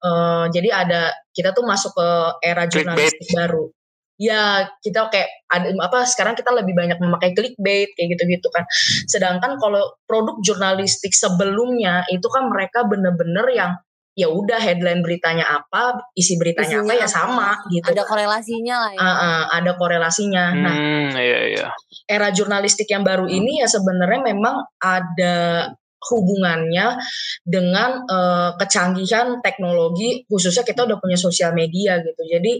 Uh, 0.00 0.46
jadi 0.54 0.68
ada 0.86 1.10
kita 1.34 1.50
tuh 1.50 1.66
masuk 1.66 1.92
ke 1.96 2.08
era 2.46 2.64
jurnalistik 2.70 3.28
baru 3.34 3.72
ya 4.22 4.70
kita 4.78 5.10
kayak 5.10 5.26
ada 5.50 5.74
apa 5.82 6.06
sekarang 6.06 6.38
kita 6.38 6.54
lebih 6.54 6.78
banyak 6.78 7.02
memakai 7.02 7.34
clickbait 7.34 7.90
kayak 7.98 8.14
gitu-gitu 8.14 8.46
kan. 8.54 8.62
Sedangkan 9.10 9.58
kalau 9.58 9.98
produk 10.06 10.38
jurnalistik 10.46 11.10
sebelumnya 11.10 12.06
itu 12.06 12.30
kan 12.30 12.46
mereka 12.46 12.86
bener-bener 12.86 13.50
yang 13.50 13.72
ya 14.12 14.28
udah 14.28 14.60
headline 14.60 15.00
beritanya 15.00 15.58
apa, 15.58 16.04
isi 16.12 16.36
beritanya 16.36 16.84
Isinya 16.84 16.86
apa 16.86 16.94
ya 16.94 17.08
sama 17.08 17.48
gitu. 17.72 17.90
Ada 17.90 18.04
korelasinya 18.06 18.76
lah 18.78 18.90
ya. 18.94 19.00
Uh, 19.00 19.08
uh, 19.08 19.40
ada 19.58 19.72
korelasinya. 19.74 20.44
Nah, 20.52 20.74
hmm, 20.76 21.06
nah, 21.16 21.22
iya, 21.24 21.40
iya. 21.50 21.66
era 22.06 22.28
jurnalistik 22.30 22.86
yang 22.92 23.02
baru 23.02 23.26
ini 23.26 23.64
ya 23.64 23.66
sebenarnya 23.66 24.20
memang 24.22 24.62
ada 24.78 25.66
hubungannya 26.10 26.98
dengan 27.46 28.02
uh, 28.10 28.50
kecanggihan 28.58 29.38
teknologi 29.38 30.26
khususnya 30.26 30.66
kita 30.66 30.82
udah 30.86 30.98
punya 30.98 31.14
sosial 31.14 31.54
media 31.54 32.02
gitu. 32.02 32.22
Jadi 32.26 32.58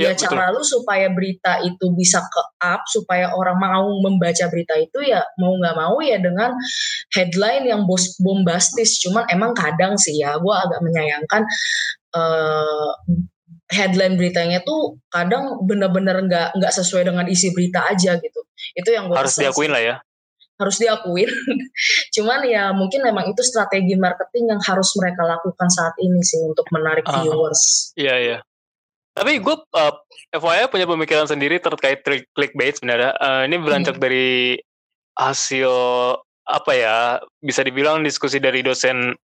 ya, 0.00 0.12
ya 0.12 0.16
cara 0.16 0.48
lu 0.54 0.64
supaya 0.64 1.12
berita 1.12 1.60
itu 1.60 1.92
bisa 1.92 2.24
ke 2.24 2.42
up 2.64 2.82
supaya 2.88 3.32
orang 3.36 3.58
mau 3.60 3.88
membaca 4.00 4.48
berita 4.48 4.74
itu 4.80 5.04
ya 5.04 5.20
mau 5.36 5.52
nggak 5.56 5.76
mau 5.76 5.96
ya 6.00 6.16
dengan 6.16 6.56
headline 7.12 7.68
yang 7.68 7.84
bos 7.84 8.16
bombastis. 8.22 8.96
Cuman 9.04 9.28
emang 9.28 9.52
kadang 9.52 10.00
sih 10.00 10.16
ya 10.16 10.40
gue 10.40 10.54
agak 10.54 10.80
menyayangkan 10.80 11.42
uh, 12.16 12.90
headline 13.68 14.16
beritanya 14.16 14.64
tuh 14.64 14.96
kadang 15.12 15.60
bener-bener 15.68 16.24
nggak 16.24 16.56
nggak 16.56 16.72
sesuai 16.72 17.04
dengan 17.04 17.28
isi 17.28 17.52
berita 17.52 17.84
aja 17.84 18.16
gitu. 18.16 18.40
Itu 18.72 18.88
yang 18.96 19.12
gue 19.12 19.16
harus 19.16 19.36
diakuin 19.36 19.72
lah 19.72 19.82
ya 19.84 19.96
harus 20.58 20.76
diakuin. 20.82 21.30
Cuman 22.14 22.42
ya 22.44 22.74
mungkin 22.74 23.06
memang 23.06 23.30
itu 23.30 23.40
strategi 23.46 23.94
marketing 23.94 24.50
yang 24.52 24.60
harus 24.62 24.90
mereka 24.98 25.22
lakukan 25.24 25.70
saat 25.70 25.94
ini 26.02 26.20
sih 26.20 26.42
untuk 26.42 26.66
menarik 26.74 27.06
uh, 27.06 27.22
viewers. 27.22 27.94
Iya 27.94 28.14
iya. 28.18 28.38
Tapi 29.14 29.42
gue 29.42 29.56
uh, 29.74 29.94
FYI 30.34 30.70
punya 30.70 30.86
pemikiran 30.86 31.26
sendiri 31.26 31.58
terkait 31.58 32.02
clickbait 32.34 32.74
sebenarnya. 32.78 33.14
Uh, 33.18 33.42
ini 33.46 33.56
beranjak 33.58 33.98
hmm. 33.98 34.04
dari 34.04 34.58
hasil 35.18 35.70
apa 36.46 36.72
ya? 36.74 36.96
Bisa 37.42 37.62
dibilang 37.62 38.02
diskusi 38.02 38.38
dari 38.38 38.62
dosen. 38.62 39.14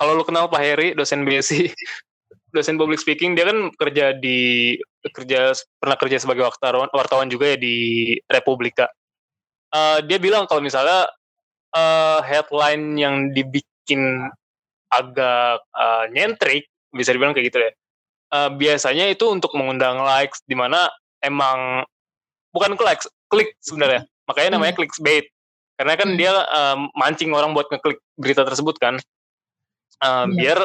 Kalau 0.00 0.16
lu 0.16 0.24
kenal 0.24 0.48
Pak 0.48 0.62
Heri, 0.64 0.88
dosen 0.96 1.28
BSc, 1.28 1.72
dosen 2.56 2.80
public 2.80 3.00
speaking, 3.00 3.36
dia 3.36 3.48
kan 3.48 3.68
kerja 3.76 4.16
di 4.16 4.76
kerja 5.12 5.52
pernah 5.76 5.98
kerja 5.98 6.16
sebagai 6.22 6.46
wartawan 6.46 6.88
wartawan 6.94 7.28
juga 7.28 7.52
ya 7.52 7.58
di 7.58 7.76
Republika 8.30 8.86
uh, 9.72 9.98
dia 10.04 10.20
bilang 10.20 10.44
kalau 10.46 10.60
misalnya 10.60 11.08
uh, 11.74 12.20
headline 12.22 12.96
yang 12.96 13.32
dibikin 13.32 14.28
agak 14.92 15.64
uh, 15.72 16.04
nyentrik 16.12 16.68
bisa 16.92 17.16
dibilang 17.16 17.32
kayak 17.32 17.48
gitu 17.48 17.58
ya 17.58 17.72
uh, 18.36 18.50
biasanya 18.52 19.08
itu 19.08 19.24
untuk 19.28 19.52
mengundang 19.56 20.00
likes 20.04 20.44
di 20.44 20.52
mana 20.52 20.92
emang 21.24 21.84
bukan 22.52 22.76
ke 22.76 22.82
likes 22.84 23.06
klik 23.32 23.56
sebenarnya 23.64 24.04
makanya 24.28 24.60
namanya 24.60 24.76
hmm. 24.76 24.80
clickbait 24.84 25.26
karena 25.80 25.92
kan 25.96 26.08
hmm. 26.12 26.18
dia 26.20 26.32
uh, 26.36 26.76
mancing 26.92 27.32
orang 27.32 27.56
buat 27.56 27.66
ngeklik 27.72 27.98
berita 28.20 28.44
tersebut 28.44 28.76
kan 28.76 29.00
uh, 30.04 30.28
hmm. 30.28 30.36
biar 30.36 30.58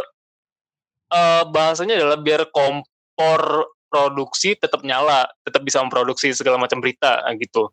uh, 1.16 1.44
bahasanya 1.48 2.04
adalah 2.04 2.20
biar 2.20 2.52
kompor 2.52 3.72
produksi 3.88 4.60
tetap 4.60 4.84
nyala 4.84 5.24
tetap 5.48 5.64
bisa 5.64 5.80
memproduksi 5.80 6.36
segala 6.36 6.60
macam 6.60 6.84
berita 6.84 7.24
gitu 7.40 7.72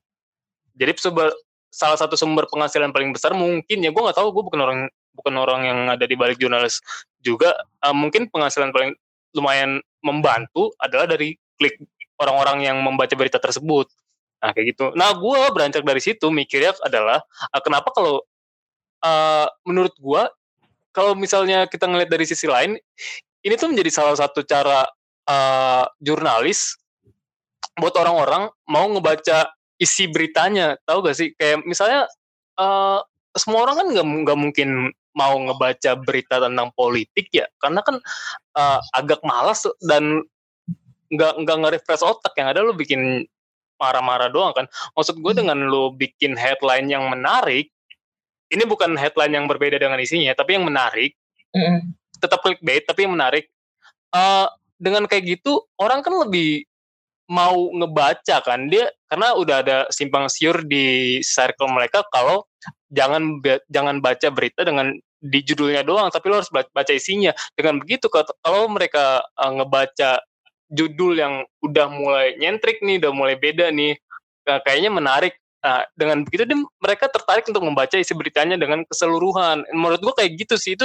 jadi 0.75 0.93
salah 1.75 1.99
satu 1.99 2.15
sumber 2.15 2.47
penghasilan 2.47 2.95
paling 2.95 3.11
besar 3.11 3.35
mungkin 3.35 3.83
ya 3.83 3.91
gue 3.91 4.03
nggak 4.03 4.15
tahu 4.15 4.31
gue 4.31 4.43
bukan 4.47 4.61
orang 4.63 4.81
bukan 5.15 5.35
orang 5.39 5.61
yang 5.67 5.79
ada 5.91 6.07
di 6.07 6.15
balik 6.15 6.39
jurnalis 6.39 6.79
juga 7.19 7.55
uh, 7.83 7.91
mungkin 7.91 8.31
penghasilan 8.31 8.71
paling 8.71 8.95
lumayan 9.35 9.83
membantu 10.07 10.71
adalah 10.79 11.11
dari 11.11 11.35
klik 11.59 11.83
orang-orang 12.23 12.71
yang 12.71 12.79
membaca 12.79 13.11
berita 13.19 13.43
tersebut. 13.43 13.91
Nah 14.39 14.55
kayak 14.55 14.77
gitu. 14.77 14.95
Nah 14.95 15.11
gue 15.19 15.41
beranjak 15.51 15.83
dari 15.83 15.99
situ 15.99 16.31
mikirnya 16.31 16.77
adalah 16.87 17.19
uh, 17.51 17.63
kenapa 17.63 17.91
kalau 17.91 18.23
uh, 19.03 19.47
menurut 19.67 19.95
gue 19.99 20.23
kalau 20.95 21.19
misalnya 21.19 21.67
kita 21.67 21.91
ngeliat 21.91 22.07
dari 22.07 22.23
sisi 22.23 22.47
lain 22.47 22.79
ini 23.43 23.55
tuh 23.59 23.67
menjadi 23.67 23.91
salah 23.91 24.15
satu 24.15 24.47
cara 24.47 24.87
uh, 25.27 25.85
jurnalis 25.99 26.79
buat 27.75 27.95
orang-orang 27.99 28.47
mau 28.71 28.87
ngebaca 28.95 29.51
isi 29.79 30.07
beritanya 30.07 30.79
tahu 30.87 31.05
gak 31.05 31.17
sih 31.19 31.29
kayak 31.35 31.67
misalnya 31.67 32.07
uh, 32.61 33.03
semua 33.35 33.67
orang 33.67 33.77
kan 33.83 33.87
nggak 33.91 34.07
nggak 34.07 34.39
mungkin 34.39 34.71
mau 35.15 35.35
ngebaca 35.39 35.99
berita 35.99 36.39
tentang 36.43 36.71
politik 36.75 37.31
ya 37.35 37.47
karena 37.59 37.83
kan 37.83 37.99
uh, 38.55 38.79
agak 38.95 39.23
malas 39.27 39.67
dan 39.83 40.23
nggak 41.11 41.43
nggak 41.43 41.57
nge-refresh 41.63 42.03
otak 42.03 42.35
yang 42.39 42.51
ada 42.51 42.63
lu 42.63 42.75
bikin 42.75 43.27
marah-marah 43.79 44.31
doang 44.31 44.55
kan 44.55 44.67
maksud 44.95 45.19
gue 45.19 45.33
hmm. 45.35 45.41
dengan 45.45 45.59
lu 45.67 45.91
bikin 45.95 46.39
headline 46.39 46.87
yang 46.87 47.07
menarik 47.11 47.71
ini 48.55 48.63
bukan 48.67 48.95
headline 48.95 49.35
yang 49.35 49.47
berbeda 49.51 49.83
dengan 49.83 49.99
isinya 49.99 50.31
tapi 50.35 50.55
yang 50.55 50.67
menarik 50.69 51.19
mm. 51.51 51.91
tetap 52.23 52.39
clickbait 52.45 52.87
tapi 52.87 53.09
yang 53.09 53.19
menarik 53.19 53.51
uh, 54.15 54.47
dengan 54.79 55.11
kayak 55.11 55.39
gitu 55.41 55.65
orang 55.81 56.05
kan 56.07 56.15
lebih 56.15 56.69
mau 57.31 57.73
ngebaca 57.73 58.45
kan 58.45 58.69
dia 58.69 58.93
karena 59.09 59.33
udah 59.33 59.57
ada 59.65 59.79
simpang 59.89 60.29
siur 60.29 60.61
di 60.65 61.19
circle 61.25 61.73
mereka 61.73 62.05
kalau 62.13 62.45
jangan 62.93 63.41
jangan 63.73 64.05
baca 64.05 64.29
berita 64.29 64.63
dengan 64.63 64.93
di 65.25 65.41
judulnya 65.41 65.81
doang 65.81 66.13
tapi 66.13 66.29
lo 66.29 66.45
harus 66.45 66.53
baca 66.53 66.93
isinya. 66.93 67.33
Dengan 67.57 67.81
begitu 67.81 68.13
kalau 68.13 68.69
mereka 68.69 69.25
uh, 69.41 69.53
ngebaca 69.57 70.21
judul 70.69 71.17
yang 71.17 71.35
udah 71.65 71.87
mulai 71.89 72.37
nyentrik 72.37 72.85
nih 72.85 73.01
udah 73.01 73.13
mulai 73.13 73.37
beda 73.41 73.73
nih 73.73 73.97
kayaknya 74.45 74.93
menarik. 74.93 75.35
Nah, 75.65 75.81
dengan 75.97 76.29
begitu 76.29 76.45
dia, 76.45 76.61
mereka 76.61 77.09
tertarik 77.09 77.49
untuk 77.49 77.65
membaca 77.65 77.97
isi 77.97 78.13
beritanya 78.13 78.61
dengan 78.61 78.85
keseluruhan. 78.85 79.65
Menurut 79.73 79.97
gua 80.05 80.13
kayak 80.21 80.37
gitu 80.37 80.61
sih 80.61 80.77
itu 80.77 80.85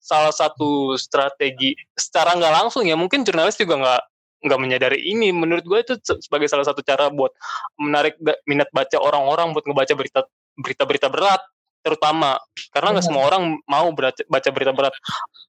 salah 0.00 0.32
satu 0.32 0.96
strategi. 0.96 1.76
Secara 1.92 2.32
nggak 2.32 2.54
langsung 2.64 2.88
ya 2.88 2.96
mungkin 2.96 3.28
jurnalis 3.28 3.60
juga 3.60 3.76
nggak 3.76 4.02
nggak 4.42 4.60
menyadari 4.60 5.00
ini. 5.00 5.32
Menurut 5.32 5.64
gue 5.64 5.78
itu 5.80 5.94
sebagai 6.20 6.50
salah 6.50 6.66
satu 6.66 6.80
cara 6.84 7.08
buat 7.12 7.32
menarik 7.80 8.18
minat 8.48 8.68
baca 8.72 8.96
orang-orang 9.00 9.52
buat 9.56 9.64
ngebaca 9.64 9.94
berita 9.96 10.20
berita-berita 10.56 11.08
berat 11.12 11.42
terutama 11.84 12.34
karena 12.74 12.98
nggak 12.98 13.06
semua 13.06 13.30
orang 13.30 13.62
mau 13.70 13.88
baca, 13.94 14.22
baca 14.26 14.48
berita 14.50 14.72
berat. 14.74 14.94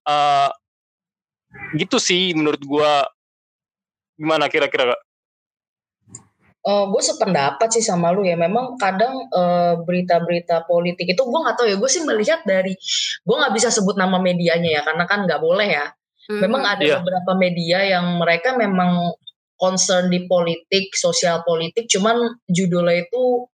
Uh, 0.08 0.50
gitu 1.76 1.98
sih 1.98 2.36
menurut 2.38 2.62
gue. 2.62 2.92
Gimana 4.18 4.50
kira-kira 4.50 4.98
kak? 4.98 5.02
uh, 6.68 6.86
gue 6.92 7.02
sependapat 7.02 7.70
sih 7.72 7.84
sama 7.84 8.12
lu 8.12 8.28
ya. 8.28 8.36
Memang 8.36 8.76
kadang 8.76 9.32
uh, 9.32 9.80
berita-berita 9.88 10.68
politik 10.68 11.08
itu 11.08 11.22
gue 11.24 11.40
nggak 11.40 11.56
tahu 11.56 11.68
ya. 11.72 11.76
Gue 11.80 11.90
sih 11.90 12.04
melihat 12.04 12.44
dari 12.44 12.76
gue 13.24 13.36
nggak 13.36 13.54
bisa 13.56 13.72
sebut 13.72 13.96
nama 13.96 14.20
medianya 14.20 14.70
ya 14.76 14.82
karena 14.84 15.08
kan 15.08 15.24
nggak 15.24 15.40
boleh 15.40 15.68
ya. 15.72 15.88
Hmm. 16.28 16.44
Memang 16.44 16.64
ada 16.64 16.84
yeah. 16.84 17.00
beberapa 17.00 17.40
media 17.40 17.80
yang 17.88 18.20
mereka 18.20 18.56
memang 18.60 19.16
concern 19.58 20.12
di 20.12 20.28
politik, 20.30 20.94
sosial 20.94 21.42
politik. 21.48 21.90
Cuman 21.90 22.38
judulnya 22.52 23.08
itu 23.08 23.48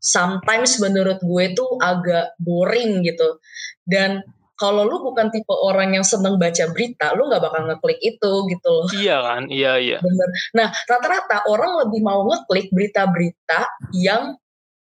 sometimes 0.00 0.78
menurut 0.78 1.18
gue 1.20 1.44
itu 1.50 1.64
agak 1.82 2.38
boring 2.40 3.02
gitu. 3.04 3.42
Dan 3.82 4.22
kalau 4.56 4.88
lu 4.88 5.04
bukan 5.04 5.28
tipe 5.28 5.52
orang 5.52 6.00
yang 6.00 6.06
seneng 6.06 6.40
baca 6.40 6.64
berita, 6.72 7.12
lu 7.12 7.28
nggak 7.28 7.44
bakal 7.44 7.62
ngeklik 7.68 8.00
itu 8.00 8.32
gitu 8.48 8.68
loh. 8.72 8.88
Iya 8.96 9.16
kan, 9.20 9.42
iya 9.52 9.76
iya. 9.76 9.98
Bener. 10.00 10.28
Nah 10.56 10.68
rata-rata 10.88 11.44
orang 11.52 11.84
lebih 11.84 12.00
mau 12.00 12.24
ngeklik 12.24 12.72
berita-berita 12.72 13.68
yang 13.92 14.40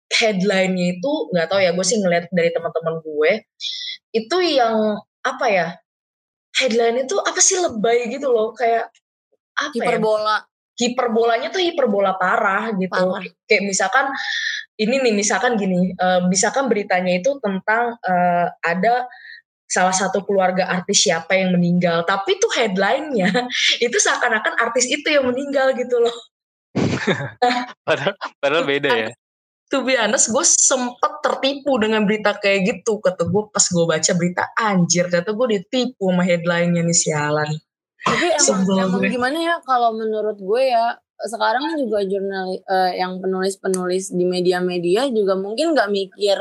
headline-nya 0.06 1.02
itu 1.02 1.12
nggak 1.34 1.50
tahu 1.50 1.58
ya, 1.58 1.74
gue 1.74 1.82
sih 1.82 1.98
ngeliat 1.98 2.30
dari 2.30 2.54
teman-teman 2.54 3.02
gue 3.02 3.30
itu 4.14 4.36
yang 4.38 5.02
apa 5.26 5.46
ya 5.50 5.68
headline 6.56 7.04
itu 7.04 7.16
apa 7.20 7.40
sih 7.40 7.60
lebay 7.60 8.08
gitu 8.10 8.32
loh 8.32 8.56
kayak 8.56 8.88
apa 9.56 9.72
ya? 9.72 9.74
hiperbola. 9.76 10.36
ya? 10.36 10.38
Hiperbolanya 10.76 11.48
tuh 11.48 11.62
hiperbola 11.64 12.20
parah 12.20 12.68
gitu. 12.76 12.92
Parah. 12.92 13.24
Kayak 13.48 13.64
misalkan 13.64 14.12
ini 14.76 15.00
nih 15.00 15.14
misalkan 15.16 15.56
gini, 15.56 15.96
uh, 15.96 16.28
misalkan 16.28 16.68
beritanya 16.68 17.16
itu 17.16 17.40
tentang 17.40 17.96
uh, 18.04 18.46
ada 18.60 19.08
salah 19.66 19.92
satu 19.92 20.22
keluarga 20.22 20.70
artis 20.70 21.02
siapa 21.02 21.34
yang 21.34 21.58
meninggal 21.58 22.06
tapi 22.06 22.38
tuh 22.38 22.50
headline-nya 22.54 23.28
itu 23.84 23.96
seakan-akan 23.98 24.54
artis 24.62 24.86
itu 24.86 25.10
yang 25.10 25.26
meninggal 25.26 25.74
gitu 25.74 25.98
loh 25.98 26.16
padahal, 27.86 28.14
padahal 28.38 28.62
beda 28.62 28.90
ya 28.94 29.10
tuh 29.66 29.82
be 29.82 29.98
gue 29.98 30.44
sempet 30.46 31.12
tertipu 31.26 31.74
dengan 31.82 32.06
berita 32.06 32.38
kayak 32.38 32.60
gitu 32.70 33.02
kata 33.02 33.26
gue 33.26 33.42
pas 33.50 33.66
gue 33.66 33.84
baca 33.86 34.12
berita 34.14 34.44
anjir 34.54 35.10
kata 35.10 35.34
gue 35.34 35.46
ditipu 35.58 36.14
sama 36.14 36.22
headline-nya 36.22 36.86
nih 36.86 36.94
sialan 36.94 37.50
tapi 38.06 38.26
emang, 38.30 38.62
emang 38.86 39.02
gimana 39.10 39.38
ya 39.42 39.54
kalau 39.66 39.90
menurut 39.98 40.38
gue 40.38 40.62
ya 40.70 40.94
sekarang 41.16 41.80
juga 41.80 42.04
jurnal 42.04 42.60
uh, 42.68 42.92
yang 42.92 43.16
penulis-penulis 43.24 44.12
di 44.12 44.28
media-media 44.28 45.08
juga 45.08 45.32
mungkin 45.32 45.72
nggak 45.72 45.88
mikir 45.88 46.36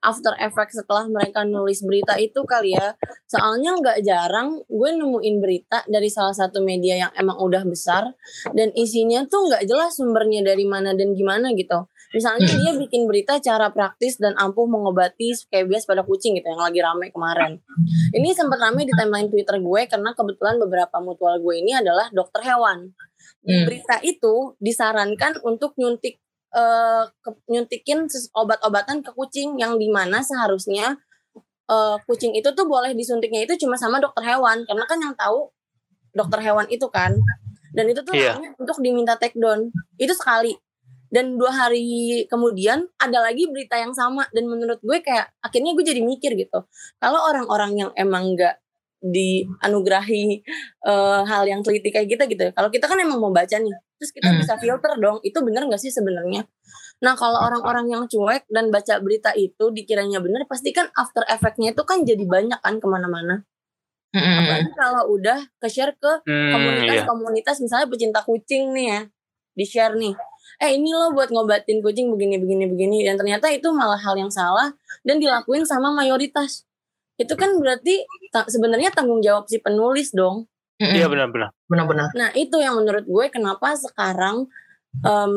after 0.00 0.32
effect 0.40 0.72
setelah 0.72 1.04
mereka 1.08 1.44
nulis 1.44 1.84
berita 1.84 2.16
itu 2.16 2.40
kali 2.48 2.72
ya. 2.72 2.96
Soalnya 3.28 3.76
nggak 3.76 3.98
jarang 4.00 4.64
gue 4.64 4.90
nemuin 4.96 5.36
berita 5.44 5.84
dari 5.84 6.08
salah 6.08 6.32
satu 6.32 6.64
media 6.64 7.08
yang 7.08 7.12
emang 7.20 7.36
udah 7.36 7.68
besar 7.68 8.16
dan 8.56 8.72
isinya 8.72 9.28
tuh 9.28 9.52
nggak 9.52 9.68
jelas 9.68 10.00
sumbernya 10.00 10.40
dari 10.40 10.64
mana 10.64 10.96
dan 10.96 11.12
gimana 11.12 11.52
gitu. 11.52 11.84
Misalnya 12.14 12.46
dia 12.46 12.72
bikin 12.78 13.10
berita 13.10 13.42
cara 13.42 13.74
praktis 13.74 14.22
dan 14.22 14.38
ampuh 14.38 14.70
mengobati 14.70 15.34
scabies 15.34 15.82
pada 15.82 16.06
kucing 16.06 16.38
gitu 16.38 16.46
yang 16.46 16.62
lagi 16.62 16.78
rame 16.78 17.10
kemarin. 17.10 17.58
Ini 18.14 18.30
sempat 18.32 18.62
rame 18.62 18.86
di 18.86 18.94
timeline 18.94 19.26
Twitter 19.26 19.58
gue 19.58 19.82
karena 19.90 20.14
kebetulan 20.14 20.62
beberapa 20.62 20.96
mutual 21.02 21.42
gue 21.42 21.54
ini 21.58 21.74
adalah 21.74 22.06
dokter 22.14 22.46
hewan 22.46 22.94
di 23.44 23.60
hmm. 23.60 23.64
berita 23.68 23.96
itu 24.00 24.56
disarankan 24.56 25.42
untuk 25.44 25.76
nyuntik 25.76 26.22
uh, 26.54 27.04
ke, 27.20 27.30
nyuntikin 27.50 28.08
obat-obatan 28.32 29.04
ke 29.04 29.10
kucing 29.12 29.60
yang 29.60 29.76
di 29.76 29.92
mana 29.92 30.24
seharusnya 30.24 30.96
uh, 31.68 32.00
kucing 32.08 32.32
itu 32.32 32.48
tuh 32.56 32.64
boleh 32.64 32.96
disuntiknya 32.96 33.44
itu 33.44 33.60
cuma 33.60 33.76
sama 33.76 34.00
dokter 34.00 34.24
hewan 34.24 34.64
karena 34.64 34.84
kan 34.88 34.98
yang 35.02 35.14
tahu 35.18 35.52
dokter 36.16 36.40
hewan 36.40 36.64
itu 36.70 36.86
kan 36.88 37.12
dan 37.74 37.84
itu 37.90 38.00
tuh 38.06 38.14
yeah. 38.14 38.38
untuk 38.56 38.78
diminta 38.78 39.18
take 39.18 39.34
down 39.34 39.68
itu 39.98 40.14
sekali 40.14 40.54
dan 41.14 41.38
dua 41.38 41.54
hari 41.54 42.26
kemudian 42.26 42.90
ada 42.98 43.22
lagi 43.22 43.46
berita 43.46 43.78
yang 43.78 43.94
sama 43.94 44.26
dan 44.34 44.50
menurut 44.50 44.82
gue 44.82 44.98
kayak 44.98 45.30
akhirnya 45.38 45.70
gue 45.78 45.84
jadi 45.86 46.02
mikir 46.02 46.34
gitu 46.34 46.66
kalau 46.98 47.20
orang-orang 47.30 47.86
yang 47.86 47.90
emang 47.94 48.34
nggak 48.34 48.58
dianugerahi 49.04 50.40
uh, 50.88 51.20
hal 51.28 51.44
yang 51.44 51.60
teliti 51.60 51.92
kayak 51.92 52.08
gitu 52.08 52.24
gitu. 52.24 52.48
Kalau 52.56 52.72
kita 52.72 52.88
kan 52.88 52.96
emang 52.96 53.20
mau 53.20 53.28
baca 53.28 53.52
nih, 53.52 53.76
terus 54.00 54.10
kita 54.16 54.32
hmm. 54.32 54.40
bisa 54.40 54.56
filter 54.56 54.96
dong. 54.96 55.20
Itu 55.20 55.44
benar 55.44 55.68
nggak 55.68 55.76
sih 55.76 55.92
sebenarnya? 55.92 56.48
Nah 57.04 57.12
kalau 57.12 57.36
orang-orang 57.44 57.92
yang 57.92 58.02
cuek 58.08 58.48
dan 58.48 58.72
baca 58.72 58.96
berita 59.04 59.36
itu 59.36 59.68
dikiranya 59.76 60.24
benar, 60.24 60.48
pasti 60.48 60.72
kan 60.72 60.88
after 60.96 61.20
effectnya 61.28 61.76
itu 61.76 61.84
kan 61.84 62.00
jadi 62.08 62.24
banyak 62.24 62.56
kan 62.64 62.80
ke 62.80 62.86
mana-mana. 62.88 63.44
Hmm. 64.16 64.40
Apalagi 64.40 64.72
kalau 64.72 65.02
udah 65.12 65.38
ke 65.60 65.68
share 65.68 65.92
ke 66.00 66.12
hmm, 66.24 66.50
komunitas-komunitas, 66.54 67.60
hmm, 67.60 67.64
misalnya 67.68 67.86
pecinta 67.92 68.20
kucing 68.24 68.72
nih 68.72 68.86
ya, 68.88 69.00
di 69.52 69.64
share 69.68 69.94
nih. 70.00 70.14
Eh 70.64 70.80
ini 70.80 70.96
loh 70.96 71.12
buat 71.12 71.28
ngobatin 71.28 71.84
kucing 71.84 72.08
begini 72.08 72.40
begini 72.40 72.64
begini 72.64 72.98
dan 73.04 73.20
ternyata 73.20 73.52
itu 73.52 73.68
malah 73.68 74.00
hal 74.00 74.16
yang 74.16 74.32
salah 74.32 74.72
dan 75.04 75.20
dilakuin 75.20 75.68
sama 75.68 75.92
mayoritas 75.92 76.64
itu 77.14 77.34
kan 77.38 77.54
berarti 77.62 78.02
ta 78.34 78.42
sebenarnya 78.50 78.90
tanggung 78.90 79.22
jawab 79.22 79.46
si 79.46 79.62
penulis 79.62 80.10
dong. 80.10 80.50
Iya 80.82 81.06
benar-benar. 81.06 81.54
Benar-benar. 81.70 82.10
Nah 82.18 82.34
itu 82.34 82.58
yang 82.58 82.74
menurut 82.74 83.06
gue 83.06 83.26
kenapa 83.30 83.78
sekarang 83.78 84.50
um, 85.06 85.34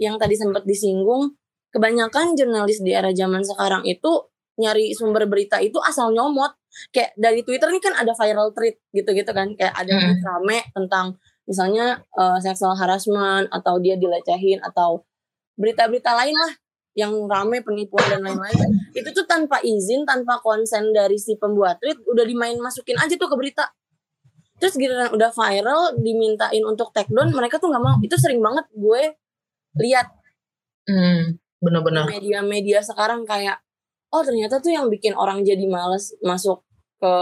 yang 0.00 0.16
tadi 0.16 0.40
sempat 0.40 0.64
disinggung 0.64 1.36
kebanyakan 1.68 2.32
jurnalis 2.32 2.80
di 2.80 2.96
era 2.96 3.12
zaman 3.12 3.44
sekarang 3.44 3.84
itu 3.84 4.08
nyari 4.56 4.96
sumber 4.96 5.28
berita 5.28 5.60
itu 5.60 5.76
asal 5.84 6.16
nyomot. 6.16 6.56
Kayak 6.88 7.12
dari 7.20 7.44
Twitter 7.44 7.68
ini 7.68 7.80
kan 7.84 7.92
ada 7.92 8.16
viral 8.16 8.56
tweet 8.56 8.80
gitu-gitu 8.96 9.28
kan. 9.36 9.52
Kayak 9.52 9.76
ada 9.76 9.94
mm. 10.00 10.24
rame 10.24 10.58
tentang 10.72 11.06
misalnya 11.48 12.04
uh, 12.12 12.36
sexual 12.38 12.76
harassment 12.76 13.48
atau 13.48 13.80
dia 13.80 13.96
dilecehin 13.96 14.60
atau 14.60 15.02
berita-berita 15.56 16.12
lain 16.12 16.36
lah 16.36 16.52
yang 16.92 17.14
rame 17.24 17.64
penipuan 17.64 18.04
dan 18.10 18.20
lain-lain 18.20 18.78
itu 18.90 19.08
tuh 19.14 19.24
tanpa 19.24 19.62
izin 19.62 20.02
tanpa 20.02 20.42
konsen 20.42 20.90
dari 20.90 21.14
si 21.14 21.38
pembuat 21.38 21.78
tweet 21.78 22.02
udah 22.04 22.24
dimain 22.26 22.58
masukin 22.58 22.98
aja 22.98 23.14
tuh 23.14 23.30
ke 23.30 23.36
berita. 23.38 23.64
Terus 24.58 24.74
giliran 24.74 25.14
udah 25.14 25.30
viral 25.30 25.94
dimintain 26.02 26.62
untuk 26.66 26.90
take 26.90 27.06
down 27.14 27.30
mereka 27.30 27.62
tuh 27.62 27.70
nggak 27.70 27.84
mau. 27.84 27.96
Itu 28.02 28.18
sering 28.18 28.42
banget 28.42 28.66
gue 28.74 29.14
lihat. 29.78 30.10
Hmm, 30.90 31.38
benar-benar. 31.62 32.10
Media-media 32.10 32.82
sekarang 32.82 33.22
kayak 33.22 33.62
oh 34.10 34.26
ternyata 34.26 34.58
tuh 34.58 34.74
yang 34.74 34.90
bikin 34.90 35.14
orang 35.14 35.46
jadi 35.46 35.62
males 35.70 36.10
masuk 36.26 36.66
ke 36.98 37.12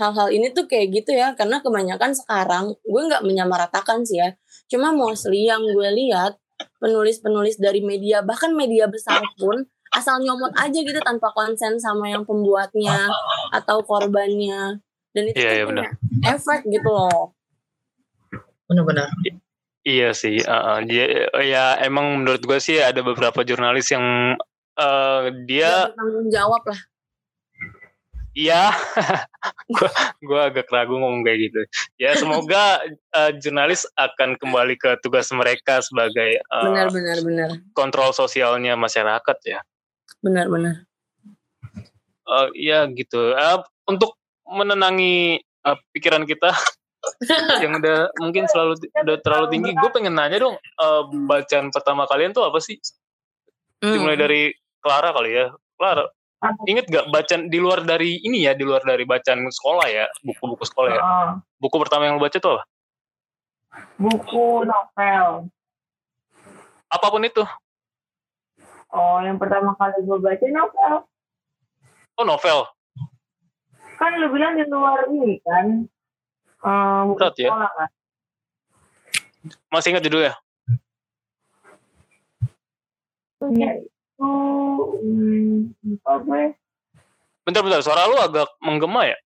hal-hal 0.00 0.32
ini 0.32 0.48
tuh 0.56 0.64
kayak 0.64 0.88
gitu 0.96 1.12
ya 1.12 1.36
karena 1.36 1.60
kebanyakan 1.60 2.16
sekarang 2.16 2.72
gue 2.72 3.02
nggak 3.04 3.20
menyamaratakan 3.20 4.00
sih 4.08 4.16
ya. 4.16 4.32
Cuma 4.72 4.96
mostly 4.96 5.44
yang 5.44 5.60
gue 5.60 5.90
lihat 5.92 6.40
penulis-penulis 6.80 7.60
dari 7.60 7.84
media 7.84 8.24
bahkan 8.24 8.56
media 8.56 8.88
besar 8.88 9.20
pun 9.36 9.68
asal 9.92 10.22
nyomot 10.24 10.54
aja 10.56 10.80
gitu 10.80 10.96
tanpa 11.04 11.28
konsen 11.36 11.76
sama 11.76 12.08
yang 12.08 12.24
pembuatnya 12.24 13.12
atau 13.58 13.84
korbannya. 13.84 14.80
Dan 15.12 15.22
itu 15.28 15.36
yeah, 15.36 15.60
yeah, 15.60 15.66
punya 15.68 15.90
efek 16.24 16.64
gitu 16.70 16.88
loh. 16.88 17.36
Benar-benar. 18.70 19.10
Iya 19.80 20.12
sih 20.12 20.40
uh, 20.44 20.84
dia 20.84 21.28
ya 21.40 21.76
emang 21.80 22.20
menurut 22.20 22.44
gue 22.44 22.60
sih 22.60 22.78
ada 22.78 23.00
beberapa 23.00 23.40
jurnalis 23.42 23.88
yang 23.90 24.36
uh, 24.76 25.24
dia 25.48 25.88
tanggung 25.96 26.28
jawab 26.28 26.60
lah 26.68 26.80
Iya, 28.30 28.70
gue 30.28 30.40
agak 30.40 30.70
ragu 30.70 30.94
ngomong 30.94 31.26
kayak 31.26 31.50
gitu. 31.50 31.60
Ya 31.98 32.14
semoga 32.14 32.78
uh, 33.10 33.30
jurnalis 33.34 33.82
akan 33.98 34.38
kembali 34.38 34.78
ke 34.78 35.02
tugas 35.02 35.26
mereka 35.34 35.82
sebagai 35.82 36.38
uh, 36.46 36.70
benar 36.70 36.88
benar 36.94 37.18
benar 37.26 37.50
kontrol 37.74 38.14
sosialnya 38.14 38.78
masyarakat 38.78 39.38
ya. 39.42 39.60
Benar 40.22 40.46
benar. 40.46 40.86
Uh, 42.22 42.54
ya 42.54 42.86
gitu. 42.94 43.34
Uh, 43.34 43.66
untuk 43.90 44.14
menenangi 44.46 45.42
uh, 45.66 45.74
pikiran 45.90 46.22
kita 46.22 46.54
yang 47.66 47.82
udah 47.82 48.14
mungkin 48.22 48.46
selalu 48.46 48.78
udah 48.94 49.18
terlalu 49.26 49.46
tinggi, 49.58 49.70
gue 49.74 49.90
pengen 49.90 50.14
nanya 50.14 50.38
dong 50.38 50.54
uh, 50.78 51.02
bacaan 51.26 51.74
pertama 51.74 52.06
kalian 52.06 52.30
tuh 52.30 52.46
apa 52.46 52.62
sih? 52.62 52.78
Hmm. 53.82 53.90
Dimulai 53.90 54.14
dari 54.14 54.54
Clara 54.78 55.10
kali 55.10 55.34
ya. 55.34 55.50
Clara, 55.74 56.06
Ingat 56.40 56.88
gak 56.88 57.06
bacaan 57.12 57.52
di 57.52 57.60
luar 57.60 57.84
dari 57.84 58.16
ini 58.24 58.48
ya, 58.48 58.56
di 58.56 58.64
luar 58.64 58.80
dari 58.80 59.04
bacaan 59.04 59.44
sekolah 59.44 59.86
ya, 59.92 60.08
buku-buku 60.24 60.64
sekolah 60.64 60.88
ya. 60.88 61.02
Uh, 61.04 61.30
buku 61.60 61.76
pertama 61.76 62.08
yang 62.08 62.16
lo 62.16 62.24
baca 62.24 62.40
tuh 62.40 62.56
apa? 62.56 62.64
Buku 64.00 64.64
novel. 64.64 65.52
Apa 66.88 67.06
pun 67.12 67.22
itu. 67.28 67.44
Oh, 68.90 69.20
yang 69.20 69.36
pertama 69.36 69.76
kali 69.76 70.00
gue 70.00 70.18
baca 70.18 70.46
novel. 70.48 70.94
Oh, 72.16 72.24
novel. 72.24 72.64
Kan 74.00 74.16
lu 74.16 74.32
bilang 74.32 74.56
di 74.56 74.64
luar 74.64 75.12
ini 75.12 75.44
kan. 75.44 75.84
Um, 76.64 77.20
Berat 77.20 77.36
ya? 77.36 77.52
kan? 77.52 77.88
Masih 79.68 79.92
ingat 79.92 80.04
judulnya? 80.04 80.34
Ya, 83.56 83.72
itu 83.80 84.32
hmm, 85.00 86.00
apa 86.00 86.12
gue? 86.24 86.44
Bentar-bentar, 87.46 87.80
suara 87.82 88.06
lu 88.06 88.16
agak 88.20 88.46
menggema 88.62 89.08
ya? 89.08 89.18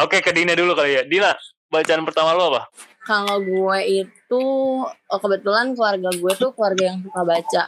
Oke, 0.00 0.24
ke 0.24 0.32
Dina 0.32 0.56
dulu 0.56 0.72
kali 0.72 0.96
ya. 0.96 1.02
Dina, 1.04 1.36
bacaan 1.68 2.02
pertama 2.08 2.32
lu 2.32 2.52
apa? 2.54 2.68
Kalau 3.02 3.42
gue 3.42 3.78
itu, 4.06 4.44
oh 4.88 5.20
kebetulan 5.20 5.74
keluarga 5.74 6.10
gue 6.14 6.32
tuh 6.38 6.54
keluarga 6.54 6.94
yang 6.94 6.98
suka 7.02 7.22
baca. 7.26 7.62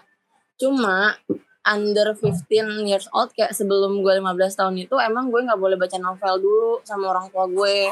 Cuma 0.56 1.18
under 1.64 2.12
15 2.12 2.44
years 2.84 3.08
old 3.16 3.32
kayak 3.32 3.56
sebelum 3.56 4.04
gue 4.04 4.12
15 4.20 4.60
tahun 4.60 4.74
itu 4.84 4.94
emang 5.00 5.32
gue 5.32 5.40
nggak 5.48 5.56
boleh 5.56 5.80
baca 5.80 5.96
novel 5.96 6.34
dulu 6.38 6.72
sama 6.84 7.10
orang 7.10 7.26
tua 7.32 7.48
gue. 7.48 7.90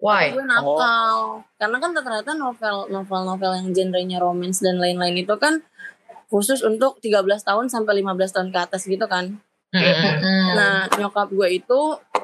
Why? 0.00 0.32
Gue 0.32 0.46
nakal. 0.46 0.72
Oh. 0.72 1.30
Karena 1.60 1.76
kan 1.76 1.90
ternyata 1.92 2.32
novel 2.32 2.88
novel-novel 2.88 3.52
yang 3.60 3.68
genrenya 3.76 4.18
romance 4.22 4.64
dan 4.64 4.80
lain-lain 4.80 5.20
itu 5.20 5.34
kan 5.36 5.60
khusus 6.30 6.62
untuk 6.62 7.02
13 7.02 7.26
tahun 7.42 7.66
sampai 7.66 8.00
15 8.00 8.34
tahun 8.34 8.48
ke 8.54 8.58
atas 8.62 8.86
gitu 8.86 9.04
kan. 9.10 9.36
Nah 10.56 10.86
nyokap 10.98 11.30
gue 11.30 11.58
itu 11.62 11.80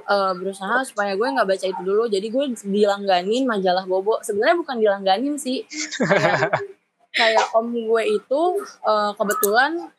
uh, 0.06 0.32
berusaha 0.34 0.82
supaya 0.86 1.14
gue 1.14 1.26
nggak 1.26 1.46
baca 1.46 1.66
itu 1.66 1.82
dulu. 1.82 2.06
Jadi 2.06 2.26
gue 2.30 2.44
dilangganin 2.66 3.44
majalah 3.46 3.86
Bobo. 3.86 4.22
Sebenarnya 4.22 4.56
bukan 4.58 4.76
dilangganin 4.78 5.34
sih. 5.38 5.66
kayak, 5.98 6.54
kayak 7.18 7.46
om 7.54 7.70
gue 7.70 8.02
itu 8.06 8.42
uh, 8.86 9.12
kebetulan 9.18 9.90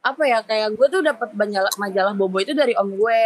apa 0.00 0.22
ya 0.24 0.40
kayak 0.40 0.80
gue 0.80 0.86
tuh 0.88 1.04
dapat 1.04 1.28
majalah 1.36 1.72
majalah 1.76 2.12
Bobo 2.16 2.40
itu 2.40 2.52
dari 2.56 2.72
om 2.76 2.88
gue. 2.92 3.24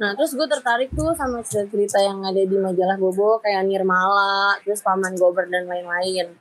Nah 0.00 0.16
terus 0.16 0.32
gue 0.32 0.46
tertarik 0.48 0.88
tuh 0.92 1.12
sama 1.16 1.44
cerita-cerita 1.44 2.00
yang 2.00 2.24
ada 2.24 2.40
di 2.40 2.56
majalah 2.56 2.96
Bobo 2.96 3.40
kayak 3.44 3.64
Nirmala, 3.68 4.56
terus 4.64 4.80
Paman 4.80 5.16
Gober 5.20 5.48
dan 5.48 5.68
lain-lain. 5.68 6.32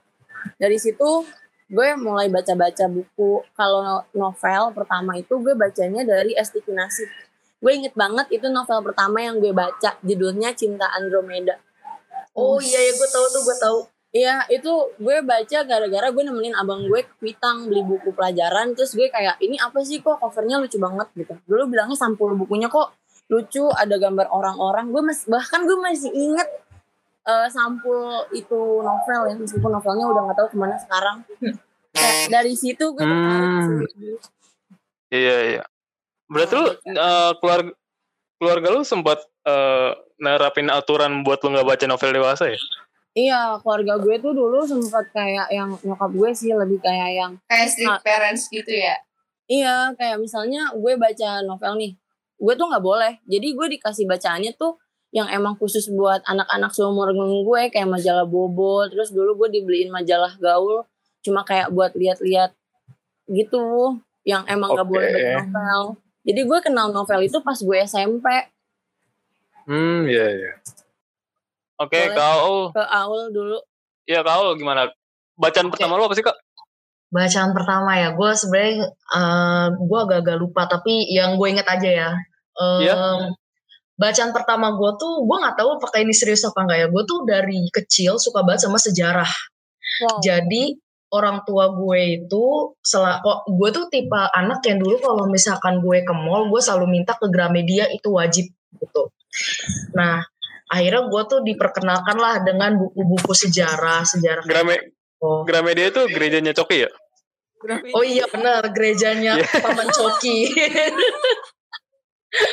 Dari 0.56 0.78
situ 0.80 1.28
gue 1.68 1.90
mulai 2.00 2.32
baca-baca 2.32 2.88
buku. 2.88 3.44
Kalau 3.56 4.04
novel 4.16 4.72
pertama 4.72 5.16
itu 5.20 5.36
gue 5.40 5.54
bacanya 5.54 6.04
dari 6.08 6.36
Esti 6.36 6.64
Kinasih 6.64 7.28
gue 7.58 7.72
inget 7.74 7.94
banget 7.98 8.30
itu 8.30 8.48
novel 8.54 8.86
pertama 8.86 9.18
yang 9.22 9.42
gue 9.42 9.50
baca. 9.50 9.98
Judulnya 10.06 10.54
Cinta 10.54 10.86
Andromeda. 10.94 11.58
Oh 12.38 12.62
iya 12.62 12.78
ya 12.78 12.94
gue 12.94 13.10
tahu 13.10 13.26
tuh 13.34 13.42
gue 13.42 13.58
tahu. 13.58 13.80
Iya 14.14 14.46
itu 14.54 14.72
gue 15.02 15.18
baca 15.26 15.60
gara-gara 15.66 16.08
gue 16.14 16.24
nemenin 16.24 16.54
abang 16.54 16.86
gue 16.86 17.02
ke 17.02 17.14
Kuitang 17.18 17.66
beli 17.66 17.82
buku 17.82 18.14
pelajaran. 18.14 18.78
Terus 18.78 18.94
gue 18.94 19.10
kayak 19.10 19.42
ini 19.42 19.58
apa 19.58 19.82
sih 19.82 20.06
kok? 20.06 20.22
Covernya 20.22 20.62
lucu 20.62 20.78
banget 20.78 21.10
gitu. 21.18 21.34
Dulu 21.50 21.66
bilangnya 21.66 21.98
sampul 21.98 22.38
bukunya 22.38 22.70
kok 22.70 22.94
lucu 23.28 23.66
ada 23.74 23.98
gambar 23.98 24.30
orang-orang. 24.30 24.94
Gue 24.94 25.02
mas 25.02 25.26
bahkan 25.26 25.66
gue 25.66 25.78
masih 25.82 26.14
inget 26.14 26.48
uh, 27.28 27.48
sampul 27.52 28.24
itu 28.32 28.82
novel 28.82 29.22
ya 29.28 29.36
meskipun 29.36 29.70
novelnya 29.70 30.06
udah 30.08 30.22
nggak 30.26 30.38
tahu 30.40 30.48
ke 30.56 30.58
mana 30.58 30.76
sekarang 30.80 31.18
kayak 31.92 32.32
dari 32.32 32.54
situ 32.56 32.96
gue 32.96 33.04
hmm. 33.04 33.84
iya 35.12 35.38
iya 35.60 35.64
berarti 36.32 36.54
lu 36.56 36.68
uh, 36.72 37.32
keluarga 37.38 37.72
keluarga 38.40 38.68
lu 38.72 38.82
sempat 38.88 39.20
uh, 39.44 39.92
nerapin 40.18 40.72
aturan 40.72 41.22
buat 41.22 41.44
lu 41.44 41.54
nggak 41.54 41.68
baca 41.68 41.86
novel 41.86 42.16
dewasa 42.16 42.48
ya 42.48 42.60
Iya, 43.18 43.58
keluarga 43.66 43.98
gue 43.98 44.22
tuh 44.22 44.30
dulu 44.30 44.62
sempat 44.70 45.10
kayak 45.10 45.50
yang 45.50 45.74
nyokap 45.82 46.14
gue 46.14 46.30
sih 46.38 46.54
lebih 46.54 46.78
kayak 46.78 47.18
yang 47.18 47.32
kayak 47.50 47.74
strict 47.74 48.06
parents 48.06 48.46
gitu 48.46 48.70
ya. 48.70 48.94
Iya, 49.50 49.98
kayak 49.98 50.22
misalnya 50.22 50.70
gue 50.78 50.94
baca 51.02 51.42
novel 51.42 51.82
nih, 51.82 51.92
gue 52.38 52.54
tuh 52.54 52.70
nggak 52.70 52.86
boleh. 52.86 53.18
Jadi 53.26 53.58
gue 53.58 53.68
dikasih 53.74 54.06
bacaannya 54.06 54.54
tuh 54.54 54.78
yang 55.16 55.28
emang 55.32 55.56
khusus 55.56 55.88
buat 55.88 56.20
anak-anak 56.28 56.72
seumur 56.76 57.16
gue 57.16 57.62
kayak 57.72 57.88
majalah 57.88 58.28
Bobo 58.28 58.84
terus 58.92 59.16
dulu 59.16 59.40
gue 59.46 59.60
dibeliin 59.60 59.88
majalah 59.88 60.36
gaul 60.36 60.84
cuma 61.24 61.48
kayak 61.48 61.72
buat 61.72 61.96
lihat-lihat 61.96 62.52
gitu 63.32 63.98
yang 64.28 64.44
emang 64.52 64.76
nggak 64.76 64.88
okay. 64.88 64.94
boleh 64.94 65.08
baca 65.12 65.32
novel 65.48 65.82
jadi 66.28 66.42
gue 66.44 66.60
kenal 66.60 66.88
novel 66.92 67.20
itu 67.24 67.40
pas 67.40 67.56
gue 67.56 67.78
SMP 67.88 68.28
hmm 69.68 70.12
iya 70.12 70.20
yeah, 70.20 70.30
iya. 70.30 70.44
Yeah. 70.44 70.56
oke 71.80 71.92
okay, 71.92 72.04
kau 72.12 72.72
ke 72.76 72.84
Aul 72.84 73.32
dulu. 73.32 73.60
Iya 74.08 74.24
kau 74.24 74.56
gimana? 74.56 74.88
Bacaan 75.36 75.68
okay. 75.68 75.74
pertama 75.76 76.00
lo 76.00 76.08
apa 76.08 76.16
sih 76.16 76.24
kak? 76.24 76.40
Bacaan 77.12 77.52
pertama 77.52 77.92
ya 78.00 78.16
gue 78.16 78.32
sebenarnya 78.40 78.96
uh, 79.12 79.68
gue 79.76 80.00
agak-agak 80.00 80.38
lupa 80.40 80.64
tapi 80.64 81.12
yang 81.12 81.36
gue 81.36 81.48
inget 81.52 81.68
aja 81.68 81.90
ya. 81.92 82.10
Um, 82.56 82.80
yeah 82.80 83.36
bacaan 83.98 84.30
pertama 84.30 84.78
gue 84.78 84.92
tuh 85.02 85.26
gue 85.26 85.38
nggak 85.42 85.58
tahu 85.58 85.70
apakah 85.82 86.00
ini 86.06 86.14
serius 86.14 86.46
apa 86.46 86.64
enggak 86.64 86.78
ya 86.86 86.88
gue 86.88 87.04
tuh 87.10 87.20
dari 87.26 87.66
kecil 87.74 88.22
suka 88.22 88.46
banget 88.46 88.70
sama 88.70 88.78
sejarah 88.78 89.32
wow. 90.06 90.22
jadi 90.22 90.78
orang 91.10 91.42
tua 91.48 91.74
gue 91.74 92.22
itu 92.22 92.46
sel 92.86 93.04
kok 93.26 93.50
gue 93.50 93.70
tuh 93.74 93.90
tipe 93.90 94.22
anak 94.38 94.62
yang 94.70 94.78
dulu 94.78 95.02
kalau 95.02 95.26
misalkan 95.26 95.82
gue 95.82 96.06
ke 96.06 96.14
mall 96.14 96.46
gue 96.52 96.62
selalu 96.62 97.02
minta 97.02 97.18
ke 97.18 97.26
Gramedia 97.32 97.90
itu 97.90 98.14
wajib 98.14 98.46
gitu 98.78 99.04
nah 99.98 100.22
akhirnya 100.68 101.10
gue 101.10 101.22
tuh 101.26 101.40
diperkenalkan 101.42 102.18
lah 102.20 102.44
dengan 102.46 102.78
buku-buku 102.78 103.34
sejarah 103.34 104.06
sejarah 104.06 104.44
Grame 104.46 104.94
oh. 105.24 105.42
Gramedia 105.48 105.90
itu 105.90 106.06
gerejanya 106.12 106.54
Coki 106.54 106.86
ya 106.86 106.92
Oh 107.98 108.06
iya 108.06 108.30
benar 108.30 108.70
gerejanya 108.70 109.42
iya. 109.42 109.48
Paman 109.66 109.90
Coki 109.90 110.54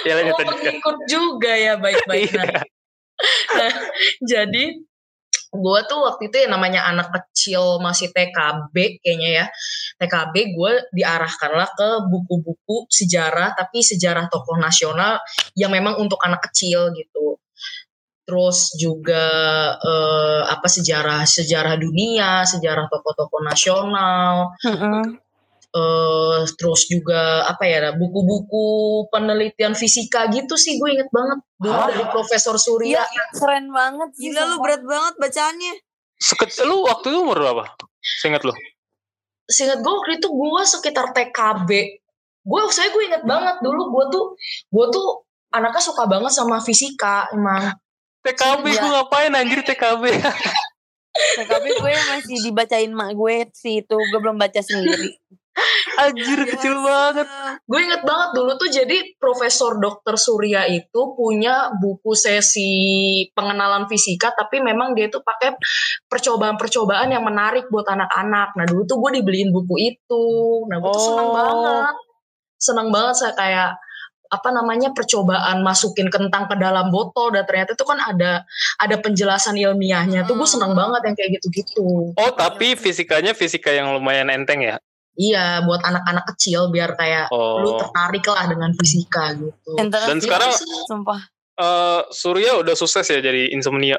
ya, 0.06 0.12
oh, 0.30 0.38
pengikut 0.38 0.96
juga 1.10 1.52
ya 1.54 1.74
baik-baik. 1.78 2.30
Iya. 2.30 2.62
nah, 3.58 3.72
jadi 4.22 4.64
gue 5.54 5.80
tuh 5.86 6.00
waktu 6.02 6.22
itu 6.34 6.36
ya 6.42 6.48
namanya 6.50 6.82
anak 6.90 7.14
kecil 7.14 7.78
masih 7.78 8.10
TKB 8.10 8.74
kayaknya 9.02 9.30
ya. 9.44 9.46
TKB 10.02 10.34
gue 10.54 10.72
diarahkanlah 10.94 11.70
ke 11.74 11.88
buku-buku 12.10 12.90
sejarah 12.90 13.54
tapi 13.54 13.82
sejarah 13.86 14.26
tokoh 14.26 14.58
nasional 14.58 15.22
yang 15.54 15.70
memang 15.70 15.98
untuk 16.02 16.18
anak 16.26 16.50
kecil 16.50 16.90
gitu. 16.94 17.38
Terus 18.24 18.72
juga 18.80 19.26
eh, 19.78 20.42
apa 20.48 20.66
sejarah 20.66 21.22
sejarah 21.28 21.76
dunia 21.78 22.42
sejarah 22.42 22.90
tokoh-tokoh 22.90 23.42
nasional. 23.46 24.56
Mm 24.64 24.76
-hmm 24.78 25.23
uh, 25.74 26.46
terus 26.54 26.86
juga 26.86 27.44
apa 27.50 27.66
ya 27.66 27.92
buku-buku 27.92 28.66
penelitian 29.10 29.74
fisika 29.74 30.30
gitu 30.30 30.54
sih 30.54 30.78
gue 30.78 30.94
inget 30.94 31.10
banget 31.10 31.38
dulu 31.58 31.74
oh. 31.74 31.88
dari 31.90 32.06
Profesor 32.08 32.56
Surya. 32.56 33.02
Iya, 33.02 33.24
keren 33.34 33.68
banget. 33.74 34.10
Gila 34.14 34.42
lu 34.54 34.56
berat 34.62 34.82
banget 34.86 35.14
bacaannya. 35.18 35.74
Seket, 36.14 36.50
lu 36.64 36.86
waktu 36.86 37.10
itu 37.10 37.18
umur 37.20 37.36
berapa? 37.42 37.64
Seingat 38.00 38.46
lu? 38.46 38.54
Seingat 39.50 39.82
gue 39.82 39.92
waktu 39.92 40.22
itu 40.22 40.28
gue 40.30 40.62
sekitar 40.64 41.10
TKB. 41.12 41.70
Gue 42.44 42.60
saya 42.70 42.92
gue 42.92 43.02
inget 43.04 43.24
banget 43.26 43.60
dulu 43.60 43.92
gue 43.92 44.04
tuh 44.12 44.24
gue 44.70 44.86
tuh 44.92 45.26
anaknya 45.52 45.82
suka 45.82 46.04
banget 46.06 46.32
sama 46.32 46.62
fisika 46.62 47.28
emang. 47.34 47.74
TKB 48.24 48.64
ya. 48.72 48.80
gue 48.80 48.90
ngapain 48.94 49.32
anjir 49.36 49.60
TKB? 49.60 50.04
TKB 51.14 51.64
gue 51.78 51.92
masih 51.92 52.36
dibacain 52.40 52.90
mak 52.90 53.12
gue 53.12 53.36
sih 53.52 53.84
itu 53.84 53.96
gue 53.96 54.20
belum 54.20 54.40
baca 54.40 54.60
sendiri. 54.64 55.18
Anjir 55.94 56.38
yes. 56.42 56.50
kecil 56.58 56.74
banget. 56.82 57.26
Gue 57.62 57.80
inget 57.86 58.02
banget 58.02 58.30
dulu 58.34 58.58
tuh 58.58 58.70
jadi 58.70 59.14
Profesor 59.16 59.78
Dokter 59.78 60.18
Surya 60.18 60.66
itu 60.66 61.14
punya 61.14 61.70
buku 61.78 62.12
sesi 62.18 62.72
pengenalan 63.32 63.86
fisika 63.86 64.34
tapi 64.34 64.58
memang 64.58 64.98
dia 64.98 65.06
tuh 65.06 65.22
pakai 65.22 65.54
percobaan-percobaan 66.10 67.14
yang 67.14 67.22
menarik 67.22 67.70
buat 67.70 67.86
anak-anak. 67.86 68.58
Nah 68.58 68.64
dulu 68.66 68.82
tuh 68.84 68.98
gue 68.98 69.22
dibeliin 69.22 69.54
buku 69.54 69.94
itu. 69.94 70.26
Nah 70.66 70.82
gue 70.82 70.90
tuh 70.90 70.98
oh. 70.98 71.06
seneng 71.14 71.30
banget. 71.30 71.94
Seneng 72.58 72.88
banget 72.90 73.14
saya 73.14 73.32
kayak 73.38 73.70
apa 74.34 74.50
namanya 74.50 74.90
percobaan 74.90 75.62
masukin 75.62 76.10
kentang 76.10 76.50
ke 76.50 76.58
dalam 76.58 76.90
botol 76.90 77.30
dan 77.30 77.46
ternyata 77.46 77.78
itu 77.78 77.86
kan 77.86 78.02
ada 78.02 78.42
ada 78.82 78.96
penjelasan 78.98 79.54
ilmiahnya 79.54 80.26
tuh 80.26 80.34
gue 80.34 80.48
seneng 80.48 80.74
banget 80.74 81.06
yang 81.06 81.14
kayak 81.14 81.30
gitu-gitu. 81.38 82.10
Oh 82.18 82.30
tapi 82.34 82.74
fisikanya 82.74 83.30
fisika 83.30 83.70
yang 83.70 83.94
lumayan 83.94 84.32
enteng 84.34 84.64
ya? 84.64 84.82
Iya, 85.14 85.62
buat 85.62 85.78
anak-anak 85.86 86.26
kecil 86.34 86.74
biar 86.74 86.98
kayak 86.98 87.30
oh. 87.30 87.62
lu 87.62 87.70
tertarik 87.78 88.26
lah 88.26 88.50
dengan 88.50 88.70
fisika 88.74 89.30
gitu. 89.38 89.70
Dan 89.78 90.18
sekarang, 90.18 90.50
sumpah. 90.90 91.20
Uh, 91.54 92.02
Surya 92.10 92.58
udah 92.58 92.74
sukses 92.74 93.06
ya 93.06 93.22
jadi 93.22 93.54
insomnia. 93.54 93.94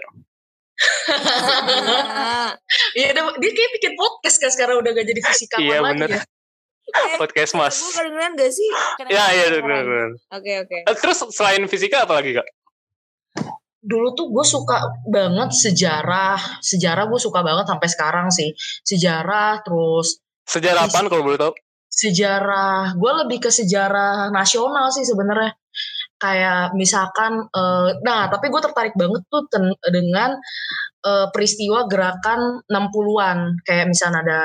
Iya, 2.95 3.11
dia 3.15 3.51
kayak 3.51 3.71
bikin 3.79 3.93
podcast 3.95 4.39
kan 4.39 4.51
sekarang 4.51 4.79
udah 4.79 4.91
gak 4.95 5.07
jadi 5.07 5.21
fisika 5.23 5.55
iya, 5.59 5.79
lagi 5.83 5.99
bener. 5.99 6.09
ya. 6.15 6.21
Eh, 6.85 7.17
podcast 7.19 7.51
mas. 7.57 7.75
Gue 7.81 7.93
kedengeran 7.97 8.31
gak 8.39 8.51
sih? 8.51 8.69
Iya, 9.09 9.25
iya 9.35 9.45
kedengeran. 9.51 10.11
Oke, 10.31 10.53
oke. 10.63 10.77
Eh, 10.87 10.95
terus 10.99 11.17
selain 11.35 11.63
fisika 11.67 12.07
apa 12.07 12.19
lagi 12.19 12.39
kak? 12.39 12.47
Dulu 13.85 14.17
tuh 14.17 14.31
gue 14.31 14.45
suka 14.47 14.79
banget 15.07 15.53
sejarah. 15.53 16.39
Sejarah 16.63 17.05
gue 17.09 17.19
suka 17.19 17.39
banget 17.43 17.65
sampai 17.67 17.87
sekarang 17.91 18.27
sih. 18.31 18.55
Sejarah 18.85 19.61
terus 19.61 20.24
Sejarah 20.45 20.87
apa 20.87 21.09
kalau 21.09 21.25
boleh 21.25 21.41
tahu? 21.41 21.53
sejarah 21.95 22.99
gue 22.99 23.11
lebih 23.23 23.47
ke 23.47 23.49
sejarah 23.49 24.27
nasional 24.35 24.91
sih 24.91 25.07
sebenarnya 25.07 25.55
kayak 26.19 26.75
misalkan 26.75 27.47
uh, 27.55 27.89
nah 28.03 28.27
tapi 28.27 28.51
gue 28.51 28.61
tertarik 28.63 28.95
banget 28.99 29.23
tuh 29.31 29.47
ten, 29.47 29.71
dengan 29.87 30.35
uh, 31.07 31.27
peristiwa 31.31 31.87
gerakan 31.87 32.59
60-an 32.67 33.63
kayak 33.63 33.87
misalnya 33.87 34.19
ada 34.27 34.41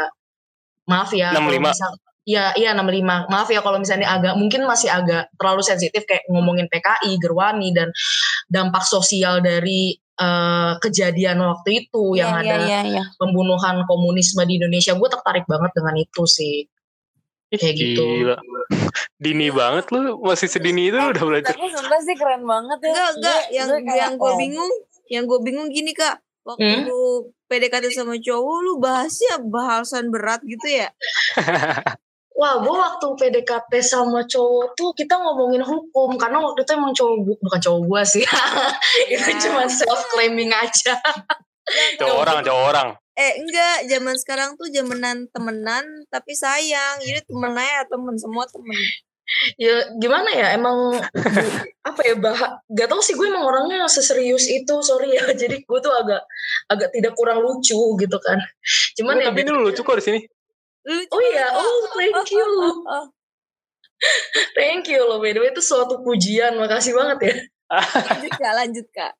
maaf 0.86 1.10
ya 1.10 1.34
65 1.34 1.58
misal, 1.58 1.92
Ya, 2.28 2.52
iya 2.54 2.76
65. 2.76 3.32
Maaf 3.32 3.48
ya 3.48 3.58
kalau 3.64 3.80
misalnya 3.80 4.06
agak 4.06 4.38
mungkin 4.38 4.62
masih 4.68 4.92
agak 4.92 5.32
terlalu 5.34 5.66
sensitif 5.66 6.04
kayak 6.06 6.22
ngomongin 6.30 6.70
PKI, 6.70 7.16
Gerwani 7.18 7.74
dan 7.74 7.90
dampak 8.46 8.86
sosial 8.86 9.42
dari 9.42 9.98
uh, 10.20 10.72
kejadian 10.84 11.40
waktu 11.40 11.84
itu 11.86 12.14
yeah, 12.14 12.20
yang 12.20 12.32
yeah, 12.36 12.42
ada 12.44 12.56
yeah, 12.68 12.82
yeah. 13.00 13.06
pembunuhan 13.16 13.82
komunisme 13.88 14.44
di 14.44 14.60
Indonesia. 14.60 14.92
Gue 14.94 15.08
tertarik 15.08 15.48
banget 15.48 15.72
dengan 15.72 15.94
itu 15.96 16.22
sih. 16.28 16.68
Kayak 17.50 17.74
gitu. 17.74 18.04
Gila. 18.04 18.36
Dini 19.18 19.50
banget 19.50 19.90
lu, 19.90 20.22
masih 20.22 20.46
sedini 20.46 20.92
itu 20.92 20.96
lu 20.96 21.10
udah 21.10 21.24
belajar. 21.24 21.50
Tapi 21.56 21.66
sumpah 21.74 22.00
sih 22.04 22.14
keren 22.14 22.46
banget 22.46 22.78
ya. 22.78 22.88
Enggak, 22.92 23.10
enggak. 23.16 23.42
Yang, 23.50 23.68
yang 23.90 24.12
gue 24.14 24.32
bingung, 24.38 24.72
yang 25.10 25.24
gue 25.26 25.38
bingung 25.42 25.68
gini 25.72 25.92
kak. 25.96 26.22
Waktu 26.40 26.64
hmm? 26.64 26.84
lu 26.88 27.34
PDKT 27.52 27.92
sama 27.92 28.16
cowok 28.16 28.58
lu 28.64 28.72
bahasnya 28.80 29.42
bahasan 29.44 30.08
berat 30.08 30.40
gitu 30.46 30.66
ya? 30.70 30.88
Wah, 32.38 32.62
gue 32.62 32.72
waktu 32.72 33.06
PDKT 33.18 33.72
sama 33.82 34.22
cowok 34.24 34.78
tuh 34.78 34.94
kita 34.94 35.18
ngomongin 35.18 35.66
hukum 35.66 36.14
karena 36.14 36.38
waktu 36.38 36.62
itu 36.62 36.72
emang 36.72 36.94
cowok 36.94 37.16
bukan 37.42 37.60
cowok 37.60 37.80
gue 37.90 38.02
sih, 38.06 38.24
itu 39.12 39.30
yeah. 39.34 39.40
cuma 39.44 39.62
self 39.66 40.08
claiming 40.14 40.54
aja. 40.54 40.94
cowok 41.98 42.16
orang, 42.22 42.38
cowok 42.46 42.64
orang. 42.70 42.88
Eh 43.18 43.32
enggak, 43.36 43.76
zaman 43.90 44.16
sekarang 44.16 44.50
tuh 44.56 44.70
zamanan 44.70 45.26
temenan 45.34 45.84
tapi 46.08 46.32
sayang, 46.32 47.02
jadi 47.02 47.20
temen 47.26 47.52
aja 47.58 47.84
temen 47.90 48.14
semua 48.16 48.46
temen. 48.46 48.78
Ya 49.60 49.86
gimana 50.00 50.30
ya, 50.32 50.56
emang 50.58 50.96
apa 51.88 52.00
ya 52.02 52.14
bah, 52.18 52.62
gak 52.66 52.88
tau 52.90 52.98
sih 52.98 53.14
gue 53.14 53.26
emang 53.30 53.46
orangnya 53.46 53.86
seserius 53.86 54.46
itu, 54.50 54.74
sorry 54.82 55.18
ya, 55.18 55.28
jadi 55.42 55.60
gue 55.60 55.78
tuh 55.82 55.92
agak 55.92 56.22
agak 56.70 56.88
tidak 56.94 57.12
kurang 57.18 57.42
lucu 57.42 57.78
gitu 57.98 58.16
kan. 58.22 58.38
Cuman 58.98 59.18
ya, 59.18 59.30
tapi 59.30 59.44
ini 59.44 59.52
lucu 59.52 59.82
kok 59.82 59.98
di 59.98 60.04
sini. 60.06 60.20
Oh 60.90 61.22
iya, 61.30 61.46
oh 61.54 61.78
thank 61.94 62.30
you. 62.34 62.48
thank 64.58 64.84
you 64.90 65.02
loh, 65.06 65.20
by 65.22 65.30
the 65.30 65.40
way 65.40 65.50
itu 65.52 65.62
suatu 65.62 66.00
pujian, 66.02 66.56
makasih 66.58 66.96
banget 66.96 67.18
ya. 67.22 67.34
lanjut 68.10 68.32
kak, 68.34 68.52
lanjut 68.58 68.86
kak. 68.90 69.12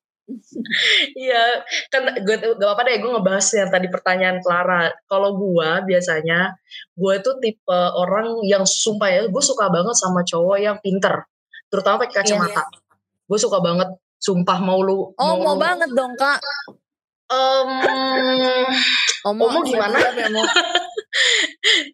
Iya, 1.15 1.65
kan 1.91 2.07
gue 2.23 2.35
gak 2.39 2.55
apa-apa 2.55 2.87
deh 2.87 3.03
gue 3.03 3.11
ngebahas 3.11 3.47
yang 3.51 3.69
tadi 3.71 3.87
pertanyaan 3.91 4.37
Clara. 4.39 4.91
Kalau 5.07 5.35
gue 5.35 5.69
biasanya, 5.87 6.55
gue 6.95 7.13
itu 7.19 7.31
tipe 7.43 7.79
orang 7.95 8.39
yang 8.47 8.63
sumpah 8.63 9.09
ya, 9.11 9.21
gue 9.27 9.43
suka 9.43 9.67
banget 9.67 9.95
sama 9.95 10.23
cowok 10.23 10.57
yang 10.59 10.77
pinter, 10.79 11.27
terutama 11.67 12.07
pakai 12.07 12.23
kacamata. 12.23 12.63
Iya, 12.63 12.63
iya. 12.63 13.27
Gue 13.27 13.39
suka 13.39 13.59
banget, 13.63 13.89
sumpah 14.19 14.57
mau 14.59 14.79
lu. 14.83 15.11
Oh 15.15 15.35
mau, 15.39 15.55
mau 15.55 15.57
banget 15.59 15.91
dong 15.91 16.15
kak. 16.15 16.39
Um, 17.31 17.69
Omo, 19.23 19.47
Omo 19.47 19.59
gimana? 19.63 19.95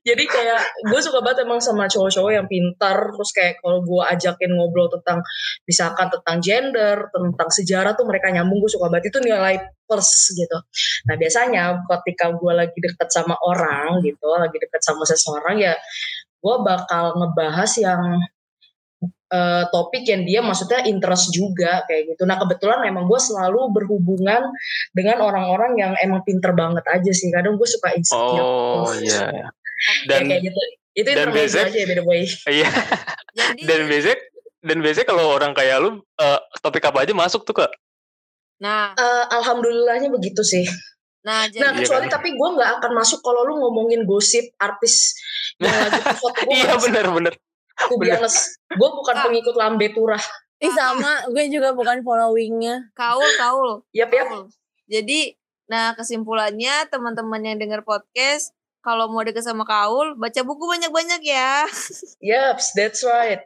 Jadi 0.07 0.23
kayak 0.29 0.61
gue 0.93 0.99
suka 1.01 1.19
banget 1.25 1.45
emang 1.45 1.57
sama 1.57 1.89
cowok-cowok 1.89 2.31
yang 2.31 2.47
pintar 2.47 2.97
terus 3.13 3.31
kayak 3.33 3.57
kalau 3.59 3.81
gue 3.81 4.03
ajakin 4.13 4.51
ngobrol 4.53 4.87
tentang 4.93 5.25
misalkan 5.65 6.07
tentang 6.13 6.37
gender, 6.39 6.97
tentang 7.09 7.49
sejarah 7.49 7.91
tuh 7.97 8.05
mereka 8.05 8.29
nyambung 8.29 8.61
gue 8.61 8.71
suka 8.71 8.87
banget 8.93 9.09
itu 9.09 9.19
nilai 9.25 9.57
plus 9.89 10.31
gitu. 10.37 10.57
Nah 11.09 11.15
biasanya 11.17 11.81
ketika 11.85 12.31
gue 12.35 12.53
lagi 12.53 12.77
deket 12.77 13.09
sama 13.09 13.33
orang 13.41 14.01
gitu, 14.05 14.27
lagi 14.37 14.57
deket 14.61 14.81
sama 14.85 15.03
seseorang 15.03 15.57
ya 15.57 15.73
gue 16.37 16.55
bakal 16.61 17.17
ngebahas 17.17 17.71
yang 17.81 18.21
uh, 19.31 19.63
topik 19.71 20.07
yang 20.07 20.23
dia 20.23 20.39
maksudnya 20.39 20.83
interest 20.87 21.31
juga 21.35 21.83
kayak 21.87 22.15
gitu. 22.15 22.23
Nah 22.23 22.39
kebetulan 22.39 22.83
memang 22.83 23.07
gue 23.07 23.19
selalu 23.19 23.71
berhubungan 23.75 24.51
dengan 24.95 25.23
orang-orang 25.23 25.79
yang 25.79 25.91
emang 25.99 26.23
pinter 26.23 26.51
banget 26.55 26.83
aja 26.87 27.11
sih. 27.11 27.31
Kadang 27.31 27.59
gue 27.59 27.67
suka 27.67 27.95
insecure. 27.95 28.43
Oh 28.43 28.91
iya. 29.03 29.27
Yeah. 29.31 29.49
Dan 30.07 30.19
kayak 30.31 30.41
gitu. 30.51 30.59
Itu 30.97 31.09
dan 31.13 31.29
biasanya 31.29 31.69
aja 31.69 31.79
by 31.85 31.95
the 31.95 32.05
way. 32.05 32.23
Iya. 32.57 32.69
dan 33.69 33.79
biasanya 33.85 34.17
dan 34.65 34.77
biasanya 34.81 35.07
kalau 35.07 35.25
orang 35.29 35.53
kayak 35.53 35.77
lu 35.77 36.01
uh, 36.17 36.39
topik 36.65 36.83
apa 36.89 37.05
aja 37.05 37.13
masuk 37.13 37.45
tuh 37.45 37.53
kak? 37.53 37.71
Nah, 38.57 38.97
uh, 38.97 39.25
alhamdulillahnya 39.37 40.09
begitu 40.09 40.41
sih. 40.41 40.65
Nah, 41.27 41.45
jadi, 41.51 41.59
nah 41.61 41.71
kecuali 41.75 42.07
iya 42.07 42.09
kan? 42.09 42.15
tapi 42.17 42.29
gue 42.33 42.49
nggak 42.55 42.71
akan 42.79 42.91
masuk 42.95 43.19
kalau 43.19 43.43
lu 43.43 43.59
ngomongin 43.59 44.07
gosip 44.07 44.47
artis 44.57 45.11
yang 45.59 45.75
lagi 45.75 46.01
foto 46.23 46.39
gue. 46.47 46.55
iya 46.55 46.73
benar-benar 46.79 47.33
to 47.85 47.95
be 48.01 48.09
honest 48.09 48.57
gue 48.73 48.89
bukan 48.89 49.15
pengikut 49.21 49.55
lambe 49.55 49.93
turah 49.93 50.21
Ih 50.57 50.73
sama, 50.73 51.21
gue 51.29 51.53
juga 51.53 51.69
bukan 51.69 52.01
followingnya. 52.01 52.89
Kaul, 52.97 53.29
kaul. 53.37 53.85
Yap, 53.93 54.09
yap. 54.09 54.49
Jadi, 54.89 55.37
nah 55.69 55.93
kesimpulannya 55.93 56.89
teman-teman 56.89 57.45
yang 57.45 57.61
dengar 57.61 57.85
podcast, 57.85 58.57
kalau 58.81 59.05
mau 59.11 59.21
deket 59.21 59.45
sama 59.45 59.67
Kaul, 59.69 60.17
baca 60.17 60.41
buku 60.41 60.63
banyak-banyak 60.65 61.21
ya. 61.21 61.67
Yep, 62.25 62.57
that's 62.73 63.05
right. 63.05 63.45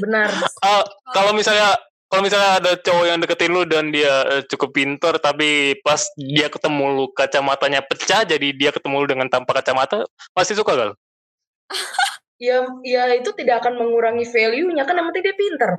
Benar. 0.00 0.32
Uh, 0.64 0.80
kalau 1.16 1.36
misalnya 1.36 1.76
kalau 2.06 2.22
misalnya 2.22 2.62
ada 2.62 2.72
cowok 2.78 3.04
yang 3.04 3.18
deketin 3.18 3.50
lu 3.52 3.66
dan 3.66 3.90
dia 3.90 4.24
uh, 4.24 4.42
cukup 4.46 4.78
pintar 4.78 5.18
tapi 5.18 5.74
pas 5.82 5.98
dia 6.14 6.46
ketemu 6.46 6.84
lu 6.94 7.06
kacamatanya 7.10 7.82
pecah 7.82 8.22
jadi 8.22 8.54
dia 8.54 8.70
ketemu 8.70 9.02
lu 9.02 9.06
dengan 9.10 9.26
tanpa 9.26 9.58
kacamata 9.58 10.06
pasti 10.30 10.54
suka 10.54 10.72
gak? 10.72 10.94
ya 12.36 12.68
ya 12.84 13.08
itu 13.16 13.32
tidak 13.32 13.64
akan 13.64 13.80
mengurangi 13.80 14.28
value-nya 14.28 14.84
kan 14.84 15.00
yang 15.00 15.08
penting 15.08 15.24
dia 15.24 15.36
pinter. 15.36 15.70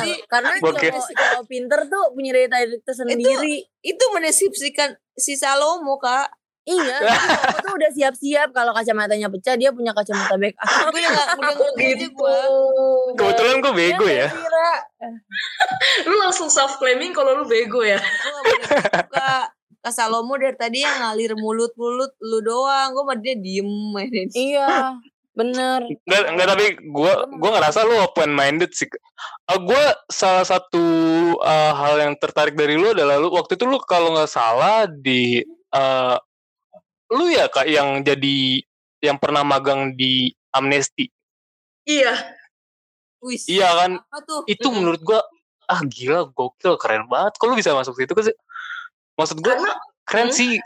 sih 0.00 0.16
karena 0.24 0.56
kalau 0.62 1.42
pinter 1.44 1.80
tuh 1.88 2.16
punya 2.16 2.32
daya 2.32 2.48
tarik 2.48 2.80
tersendiri. 2.84 3.68
Itu, 3.84 3.96
itu 3.96 4.04
mendeskripsikan 4.16 4.96
si 5.16 5.36
Salomo 5.36 6.00
kak. 6.00 6.32
Iya, 6.62 6.94
aku 7.50 7.58
tuh 7.58 7.74
udah 7.74 7.90
siap-siap 7.90 8.54
kalau 8.54 8.70
kacamatanya 8.70 9.26
pecah 9.26 9.58
dia 9.58 9.74
punya 9.74 9.90
kacamata 9.90 10.38
back. 10.38 10.54
Aku 10.62 10.94
udah 10.94 11.10
gak 11.10 11.28
udah 11.42 11.54
gitu. 11.74 12.06
Gua. 12.14 12.38
Kebetulan 13.18 13.56
gue 13.58 13.72
bego 13.74 14.06
ya. 14.06 14.30
lu 16.08 16.14
langsung 16.22 16.46
self 16.46 16.78
claiming 16.78 17.10
kalau 17.10 17.34
lu 17.34 17.50
bego 17.50 17.82
ya. 17.82 17.98
Kak, 19.10 19.58
Kak 19.82 19.90
Salomo 19.90 20.38
dari 20.38 20.54
tadi 20.54 20.86
yang 20.86 21.02
ngalir 21.02 21.34
mulut-mulut 21.34 22.14
lu 22.22 22.38
doang. 22.46 22.94
Gue 22.94 23.04
mah 23.10 23.18
dia 23.18 23.34
diem 23.34 23.66
Iya. 24.30 25.02
Bener. 25.32 25.80
Enggak, 26.04 26.22
enggak 26.28 26.48
tapi 26.52 26.66
gue 26.76 27.12
gue 27.40 27.50
ngerasa 27.56 27.88
lu 27.88 27.96
open 28.04 28.36
minded 28.36 28.70
sih. 28.76 28.84
Uh, 28.84 29.56
ah, 29.56 29.58
gue 29.64 29.84
salah 30.12 30.44
satu 30.44 30.84
uh, 31.40 31.72
hal 31.72 31.94
yang 32.04 32.14
tertarik 32.20 32.52
dari 32.52 32.76
lu 32.76 32.92
adalah 32.92 33.16
lu 33.16 33.32
waktu 33.32 33.56
itu 33.56 33.64
lu 33.64 33.80
kalau 33.80 34.12
nggak 34.12 34.28
salah 34.28 34.84
di 34.84 35.40
uh, 35.72 36.20
lu 37.16 37.32
ya 37.32 37.48
kak 37.48 37.64
yang 37.64 38.04
jadi 38.04 38.60
yang 39.00 39.16
pernah 39.16 39.40
magang 39.40 39.96
di 39.96 40.36
Amnesty. 40.52 41.08
Iya. 41.88 42.12
Wis. 43.24 43.48
Iya 43.48 43.68
kan. 43.72 43.92
Itu 44.44 44.68
menurut 44.68 45.00
gue 45.00 45.20
ah 45.64 45.80
gila 45.88 46.28
gokil 46.28 46.76
keren 46.76 47.08
banget. 47.08 47.40
Kok 47.40 47.46
lu 47.48 47.56
bisa 47.56 47.72
masuk 47.72 47.96
situ 47.96 48.12
kan 48.12 48.24
sih? 48.28 48.36
Maksud 49.16 49.40
gue 49.40 49.54
keren 50.04 50.28
hmm? 50.28 50.36
sih. 50.36 50.60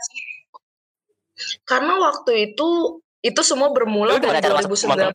Karena 1.63 2.01
waktu 2.03 2.51
itu 2.51 2.99
itu 3.29 3.41
semua 3.43 3.69
bermula 3.75 4.17
dari 4.17 4.39
2019 4.39 5.11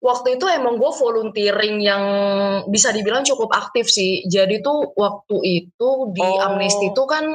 waktu 0.00 0.40
itu 0.40 0.48
emang 0.48 0.80
gue 0.80 0.92
volunteering 0.96 1.76
yang 1.84 2.04
bisa 2.72 2.88
dibilang 2.90 3.22
cukup 3.22 3.52
aktif 3.52 3.86
sih. 3.92 4.24
Jadi 4.24 4.64
tuh 4.64 4.96
waktu 4.96 5.36
itu 5.44 5.88
di 6.16 6.24
oh. 6.24 6.40
Amnesty 6.40 6.90
itu 6.90 7.04
kan 7.04 7.28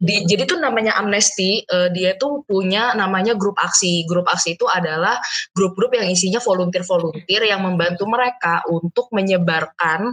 di 0.00 0.24
jadi 0.24 0.48
tuh 0.48 0.56
namanya 0.56 0.96
Amnesty 0.96 1.60
uh, 1.68 1.92
dia 1.92 2.16
tuh 2.16 2.44
punya 2.44 2.92
namanya 2.96 3.36
grup 3.36 3.56
aksi. 3.56 4.04
Grup 4.04 4.28
aksi 4.28 4.56
itu 4.56 4.68
adalah 4.68 5.16
grup-grup 5.56 5.96
yang 5.96 6.08
isinya 6.08 6.40
volunteer-volunteer 6.40 7.48
yang 7.48 7.64
membantu 7.64 8.04
mereka 8.08 8.64
untuk 8.68 9.12
menyebarkan 9.12 10.12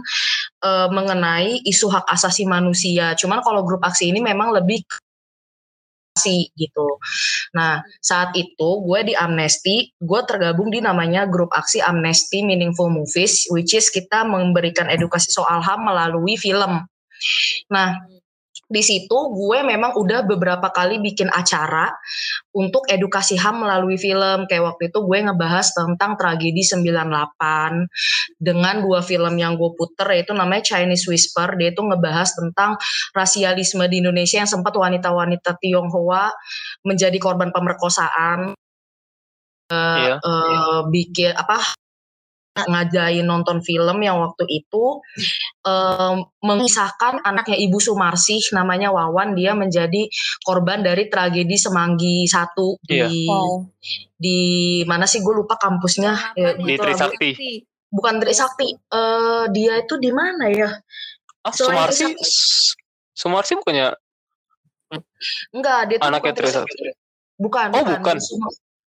uh, 0.64 0.88
mengenai 0.92 1.60
isu 1.64 1.88
hak 1.92 2.08
asasi 2.08 2.44
manusia. 2.48 3.16
Cuman 3.16 3.44
kalau 3.44 3.64
grup 3.64 3.84
aksi 3.84 4.12
ini 4.12 4.20
memang 4.20 4.52
lebih 4.52 4.84
aksi 6.18 6.50
gitu. 6.58 6.98
Nah 7.54 7.78
saat 8.02 8.34
itu 8.34 8.82
gue 8.82 9.00
di 9.06 9.14
Amnesty, 9.14 9.94
gue 9.94 10.20
tergabung 10.26 10.74
di 10.74 10.82
namanya 10.82 11.30
grup 11.30 11.54
aksi 11.54 11.78
Amnesty 11.78 12.42
Meaningful 12.42 12.90
Movies, 12.90 13.46
which 13.54 13.78
is 13.78 13.86
kita 13.86 14.26
memberikan 14.26 14.90
edukasi 14.90 15.30
soal 15.30 15.62
HAM 15.62 15.86
melalui 15.86 16.34
film. 16.34 16.82
Nah 17.70 17.88
di 18.68 18.84
situ 18.84 19.18
gue 19.32 19.64
memang 19.64 19.96
udah 19.96 20.28
beberapa 20.28 20.68
kali 20.68 21.00
bikin 21.00 21.32
acara 21.32 21.88
untuk 22.52 22.84
edukasi 22.84 23.40
HAM 23.40 23.64
melalui 23.64 23.96
film. 23.96 24.44
Kayak 24.44 24.76
waktu 24.76 24.92
itu 24.92 25.00
gue 25.08 25.18
ngebahas 25.24 25.72
tentang 25.72 26.20
tragedi 26.20 26.60
98 26.60 28.36
dengan 28.36 28.84
dua 28.84 29.00
film 29.00 29.40
yang 29.40 29.56
gue 29.56 29.72
puter 29.72 30.04
yaitu 30.12 30.36
namanya 30.36 30.68
Chinese 30.68 31.08
Whisper. 31.08 31.56
Dia 31.56 31.72
itu 31.72 31.80
ngebahas 31.80 32.28
tentang 32.36 32.76
rasialisme 33.16 33.88
di 33.88 34.04
Indonesia 34.04 34.44
yang 34.44 34.50
sempat 34.50 34.76
wanita-wanita 34.76 35.56
Tionghoa 35.56 36.28
menjadi 36.84 37.16
korban 37.16 37.48
pemerkosaan 37.48 38.52
iya. 39.72 40.20
uh, 40.20 40.84
bikin 40.92 41.32
apa 41.32 41.87
ngajain 42.66 43.22
nonton 43.22 43.62
film 43.62 43.98
yang 44.02 44.18
waktu 44.18 44.44
itu 44.48 44.98
um, 45.62 46.26
mengisahkan 46.42 47.22
anaknya 47.22 47.54
Ibu 47.60 47.78
Sumarsih 47.78 48.42
namanya 48.56 48.90
Wawan 48.90 49.38
dia 49.38 49.54
menjadi 49.54 50.10
korban 50.42 50.82
dari 50.82 51.06
tragedi 51.06 51.54
Semanggi 51.54 52.26
satu 52.26 52.80
iya. 52.90 53.06
di 53.06 53.28
oh. 53.30 53.68
di 54.18 54.40
mana 54.88 55.06
sih 55.06 55.22
gue 55.22 55.34
lupa 55.34 55.54
kampusnya 55.60 56.34
ya, 56.34 56.58
di 56.58 56.74
Trisakti? 56.74 57.30
Bukan 57.88 58.20
Trisakti 58.20 58.74
uh, 58.92 59.46
dia 59.52 59.80
itu 59.80 59.94
di 60.00 60.10
mana 60.10 60.50
ya? 60.50 60.70
Oh, 61.46 61.54
Sumarsih? 61.54 62.16
Sumarsih 63.14 63.62
bukannya 63.62 63.94
enggak 65.52 65.80
dia 65.92 65.98
anaknya 66.00 66.32
Trisakti 66.32 66.96
bukan 67.38 67.70
oh 67.70 67.84
bukan. 67.86 68.16
bukan, 68.18 68.18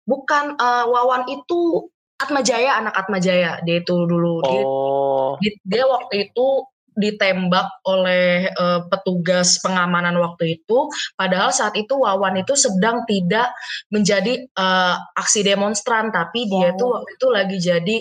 bukan 0.10 0.46
uh, 0.58 0.86
Wawan 0.90 1.30
itu 1.30 1.92
Atma 2.20 2.44
Jaya 2.44 2.76
anak 2.76 2.96
Atma 3.00 3.18
Jaya 3.24 3.64
dia 3.64 3.80
itu 3.80 3.96
dulu. 4.04 4.44
Oh. 4.44 5.40
dia, 5.40 5.56
dia 5.64 5.84
waktu 5.88 6.30
itu 6.30 6.68
ditembak 7.00 7.80
oleh 7.88 8.52
uh, 8.60 8.84
petugas 8.92 9.64
pengamanan 9.64 10.20
waktu 10.20 10.60
itu. 10.60 10.92
Padahal 11.16 11.56
saat 11.56 11.80
itu 11.80 11.96
Wawan 11.96 12.44
itu 12.44 12.60
sedang 12.60 13.08
tidak 13.08 13.56
menjadi 13.88 14.44
uh, 14.60 15.00
aksi 15.16 15.48
demonstran. 15.48 16.12
Tapi 16.12 16.52
dia 16.52 16.76
tuh 16.76 17.00
waktu 17.00 17.12
itu 17.16 17.28
lagi 17.32 17.58
jadi 17.64 17.98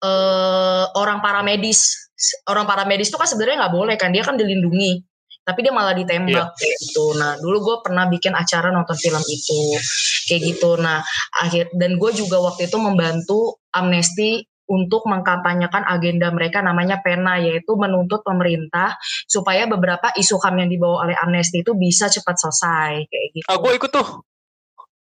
uh, 0.00 0.84
orang 0.96 1.20
paramedis. 1.20 2.08
Orang 2.48 2.64
paramedis 2.64 3.12
itu 3.12 3.20
kan 3.20 3.28
sebenarnya 3.28 3.68
nggak 3.68 3.74
boleh 3.76 3.94
kan? 4.00 4.10
Dia 4.16 4.24
kan 4.24 4.40
dilindungi. 4.40 5.04
Tapi 5.44 5.64
dia 5.64 5.72
malah 5.72 5.96
ditembak. 5.96 6.56
Yeah. 6.60 6.76
gitu. 6.80 7.16
Nah 7.20 7.36
dulu 7.40 7.56
gue 7.72 7.76
pernah 7.84 8.08
bikin 8.08 8.32
acara 8.32 8.72
nonton 8.72 8.96
film 8.96 9.20
itu. 9.28 9.76
Kayak 10.24 10.40
gitu. 10.56 10.76
Nah 10.80 11.04
akhir 11.44 11.72
dan 11.76 12.00
gue 12.00 12.10
juga 12.16 12.40
waktu 12.40 12.68
itu 12.68 12.76
membantu 12.80 13.57
Amnesty 13.74 14.46
untuk 14.68 15.08
mengkampanyekan 15.08 15.88
agenda 15.88 16.28
mereka 16.28 16.60
namanya 16.60 17.00
PENA 17.00 17.40
yaitu 17.40 17.72
menuntut 17.80 18.20
pemerintah 18.20 19.00
supaya 19.24 19.64
beberapa 19.64 20.12
isu 20.12 20.36
HAM 20.36 20.60
yang 20.60 20.70
dibawa 20.70 21.08
oleh 21.08 21.16
Amnesty 21.16 21.64
itu 21.64 21.72
bisa 21.72 22.12
cepat 22.12 22.36
selesai 22.36 23.08
kayak 23.08 23.26
gitu. 23.32 23.48
Ah, 23.48 23.56
gue 23.56 23.72
ikut 23.80 23.90
tuh. 23.90 24.08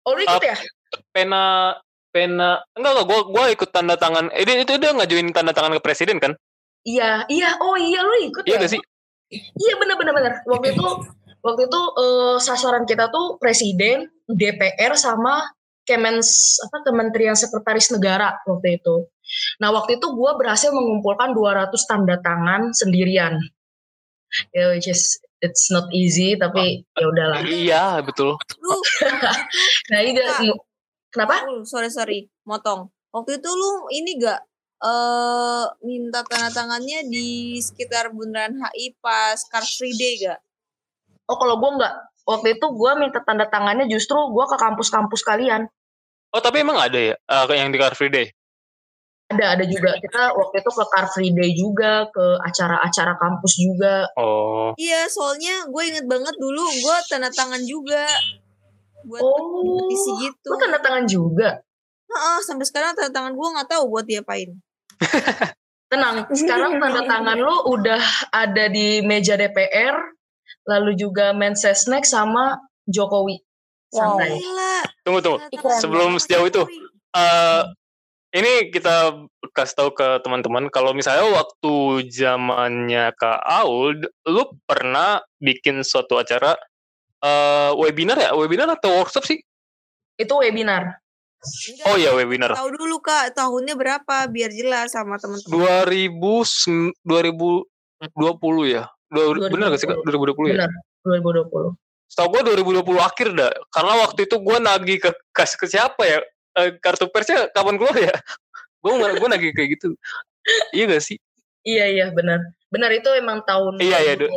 Oh 0.07 0.15
lu 0.15 0.23
ikut 0.23 0.39
uh, 0.39 0.47
ya? 0.47 0.57
PENA 1.11 1.75
PENA 2.15 2.63
enggak 2.79 2.93
enggak 2.95 3.07
gue 3.11 3.21
gue 3.35 3.45
ikut 3.59 3.69
tanda 3.75 3.99
tangan. 3.99 4.31
Eh, 4.31 4.47
itu 4.47 4.73
dia 4.79 4.95
ngajuin 4.95 5.35
tanda 5.35 5.51
tangan 5.51 5.75
ke 5.75 5.83
presiden 5.83 6.23
kan? 6.23 6.39
Iya, 6.87 7.27
iya. 7.27 7.59
Oh 7.59 7.75
iya 7.75 8.07
lu 8.07 8.15
ikut 8.31 8.47
iya 8.47 8.57
ya? 8.57 8.59
Iya 8.63 8.79
sih? 8.79 8.81
Iya 9.35 9.75
benar 9.83 9.99
benar 9.99 10.15
benar. 10.15 10.33
Waktu 10.47 10.79
itu 10.79 10.87
waktu 11.43 11.63
itu 11.67 11.81
uh, 11.99 12.39
sasaran 12.39 12.87
kita 12.87 13.11
tuh 13.11 13.43
presiden, 13.43 14.07
DPR 14.31 14.95
sama 14.95 15.43
Kemens 15.87 16.59
apa 16.67 16.83
Kementerian 16.83 17.39
Sekretaris 17.39 17.95
Negara 17.95 18.35
waktu 18.45 18.83
itu. 18.83 19.07
Nah 19.63 19.71
waktu 19.71 20.03
itu 20.03 20.07
gue 20.11 20.33
berhasil 20.35 20.75
mengumpulkan 20.75 21.31
200 21.33 21.71
tanda 21.87 22.19
tangan 22.19 22.75
sendirian. 22.75 23.39
Ya, 24.51 24.75
which 24.75 24.91
is 24.91 25.23
it's 25.39 25.71
not 25.71 25.87
easy 25.95 26.35
tapi 26.35 26.83
oh, 26.83 26.99
ya 26.99 27.07
udahlah. 27.07 27.41
Iya 27.47 27.85
betul. 28.03 28.35
nah 29.91 29.99
ini 30.03 30.19
kenapa? 31.15 31.47
sorry 31.63 31.89
sorry, 31.95 32.19
motong. 32.43 32.91
Waktu 33.15 33.41
itu 33.41 33.49
lu 33.49 33.89
ini 33.95 34.21
gak 34.21 34.43
uh, 34.83 35.65
minta 35.87 36.21
tanda 36.27 36.53
tangannya 36.53 37.07
di 37.09 37.57
sekitar 37.63 38.13
Bundaran 38.13 38.59
HI 38.59 38.99
pas 39.01 39.41
Car 39.49 39.65
Free 39.65 39.95
Day 39.97 40.27
gak? 40.27 40.41
Oh 41.27 41.39
kalau 41.39 41.59
gue 41.59 41.71
nggak, 41.81 41.95
waktu 42.27 42.59
itu 42.59 42.67
gue 42.67 42.93
minta 42.99 43.23
tanda 43.23 43.47
tangannya 43.47 43.87
justru 43.87 44.19
gue 44.19 44.45
ke 44.51 44.57
kampus-kampus 44.59 45.23
kalian. 45.23 45.71
Oh 46.35 46.43
tapi 46.43 46.67
emang 46.67 46.77
ada 46.77 46.99
ya 46.99 47.15
uh, 47.31 47.47
yang 47.55 47.71
di 47.71 47.79
Car 47.79 47.95
Free 47.95 48.11
Day? 48.11 48.29
Ada, 49.27 49.59
ada 49.59 49.65
juga. 49.67 49.91
Kita 49.99 50.39
waktu 50.39 50.63
itu 50.63 50.71
ke 50.71 50.85
Car 50.87 51.07
Free 51.11 51.35
Day 51.35 51.51
juga, 51.59 52.07
ke 52.15 52.27
acara-acara 52.47 53.19
kampus 53.19 53.53
juga. 53.59 54.07
Oh. 54.15 54.71
Iya, 54.79 55.11
soalnya 55.11 55.67
gue 55.67 55.83
inget 55.83 56.07
banget 56.07 56.35
dulu 56.39 56.63
gue 56.63 56.97
tanda 57.11 57.27
tangan 57.35 57.59
juga. 57.67 58.07
Buat 59.07 59.23
oh, 59.23 59.83
petisi 59.83 60.31
gitu. 60.31 60.47
Gue 60.55 60.59
tanda 60.63 60.79
tangan 60.79 61.05
juga? 61.11 61.59
Heeh, 62.07 62.39
sampai 62.47 62.67
sekarang 62.71 62.95
tanda 62.95 63.11
tangan 63.11 63.35
gue 63.35 63.49
nggak 63.51 63.69
tahu 63.71 63.83
buat 63.91 64.07
diapain. 64.07 64.55
Tenang, 65.91 66.27
sekarang 66.31 66.79
tanda 66.83 67.03
tangan 67.07 67.39
lu 67.39 67.57
udah 67.71 68.03
ada 68.31 68.65
di 68.71 69.03
meja 69.03 69.39
DPR, 69.39 70.16
lalu 70.67 70.99
juga 70.99 71.33
Mensesnek 71.33 72.03
sama 72.03 72.59
Jokowi. 72.91 73.41
Santai. 73.91 74.43
Tunggu 75.07 75.23
tunggu. 75.23 75.39
Sebelum 75.79 76.19
sejauh 76.19 76.47
itu, 76.51 76.63
uh, 77.15 77.63
ini 78.35 78.69
kita 78.75 79.25
kasih 79.55 79.75
tahu 79.79 79.91
ke 79.97 80.21
teman-teman 80.21 80.69
kalau 80.69 80.93
misalnya 80.93 81.25
waktu 81.33 82.05
zamannya 82.11 83.15
Kak 83.17 83.41
Aul, 83.65 84.05
lu 84.29 84.43
pernah 84.67 85.23
bikin 85.41 85.81
suatu 85.87 86.19
acara 86.21 86.59
uh, 87.23 87.73
webinar 87.79 88.19
ya? 88.19 88.35
Webinar 88.35 88.69
atau 88.77 89.01
workshop 89.01 89.25
sih? 89.25 89.39
Itu 90.19 90.43
webinar. 90.43 91.01
Enggak, 91.47 91.87
oh 91.87 91.97
iya 92.01 92.11
webinar. 92.11 92.51
Tahu 92.59 92.75
dulu 92.75 92.99
kak 92.99 93.39
tahunnya 93.39 93.79
berapa 93.79 94.27
biar 94.27 94.51
jelas 94.51 94.91
sama 94.97 95.21
teman-teman. 95.21 95.87
2000 95.87 96.99
2020 97.07 98.75
ya. 98.75 98.91
Dua, 99.11 99.25
2020. 99.39 99.55
Bener 99.55 99.67
gak 99.71 99.81
sih 99.81 99.89
kak 99.89 99.99
2020 100.03 100.55
bener, 100.55 100.67
ya? 100.67 100.69
2020. 101.07 101.77
Setahu 102.07 102.29
gue 102.31 102.43
2020 102.55 103.03
akhir 103.03 103.29
dah. 103.35 103.53
Karena 103.71 103.93
waktu 104.07 104.21
itu 104.27 104.37
gue 104.39 104.57
nagih 104.63 104.99
ke 105.03 105.11
kasih 105.35 105.59
ke 105.59 105.67
siapa 105.67 106.03
ya? 106.07 106.19
E, 106.57 106.63
kartu 106.79 107.07
persnya 107.11 107.51
kapan 107.51 107.77
keluar 107.79 107.97
ya? 107.99 108.15
gue 108.83 108.93
gue 108.95 109.29
nagih 109.31 109.51
kayak 109.55 109.69
gitu. 109.79 109.95
iya 110.75 110.85
gak 110.87 111.03
sih? 111.03 111.19
Iya 111.67 111.85
iya 111.91 112.07
benar. 112.15 112.43
Benar 112.71 112.91
itu 112.95 113.11
emang 113.15 113.43
tahun 113.43 113.83
iya, 113.83 114.15
2020. 114.15 114.31
Iya, 114.31 114.35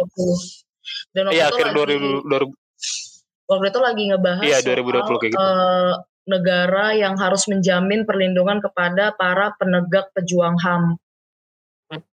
Dan 1.14 1.24
waktu 1.30 1.38
iya, 1.38 1.46
itu 1.46 1.54
akhir 1.54 1.68
lagi, 1.70 1.96
2000, 2.26 2.26
2000 2.26 3.50
waktu 3.50 3.66
itu 3.74 3.80
lagi 3.82 4.04
ngebahas 4.14 4.46
iya, 4.46 4.58
2020 4.62 4.70
soal, 4.70 5.18
kayak 5.18 5.32
gitu. 5.34 5.42
Uh, 5.42 5.94
negara 6.30 6.94
yang 6.94 7.18
harus 7.18 7.50
menjamin 7.50 8.06
perlindungan 8.06 8.62
kepada 8.62 9.18
para 9.18 9.58
penegak 9.58 10.14
pejuang 10.14 10.56
HAM. 10.62 11.02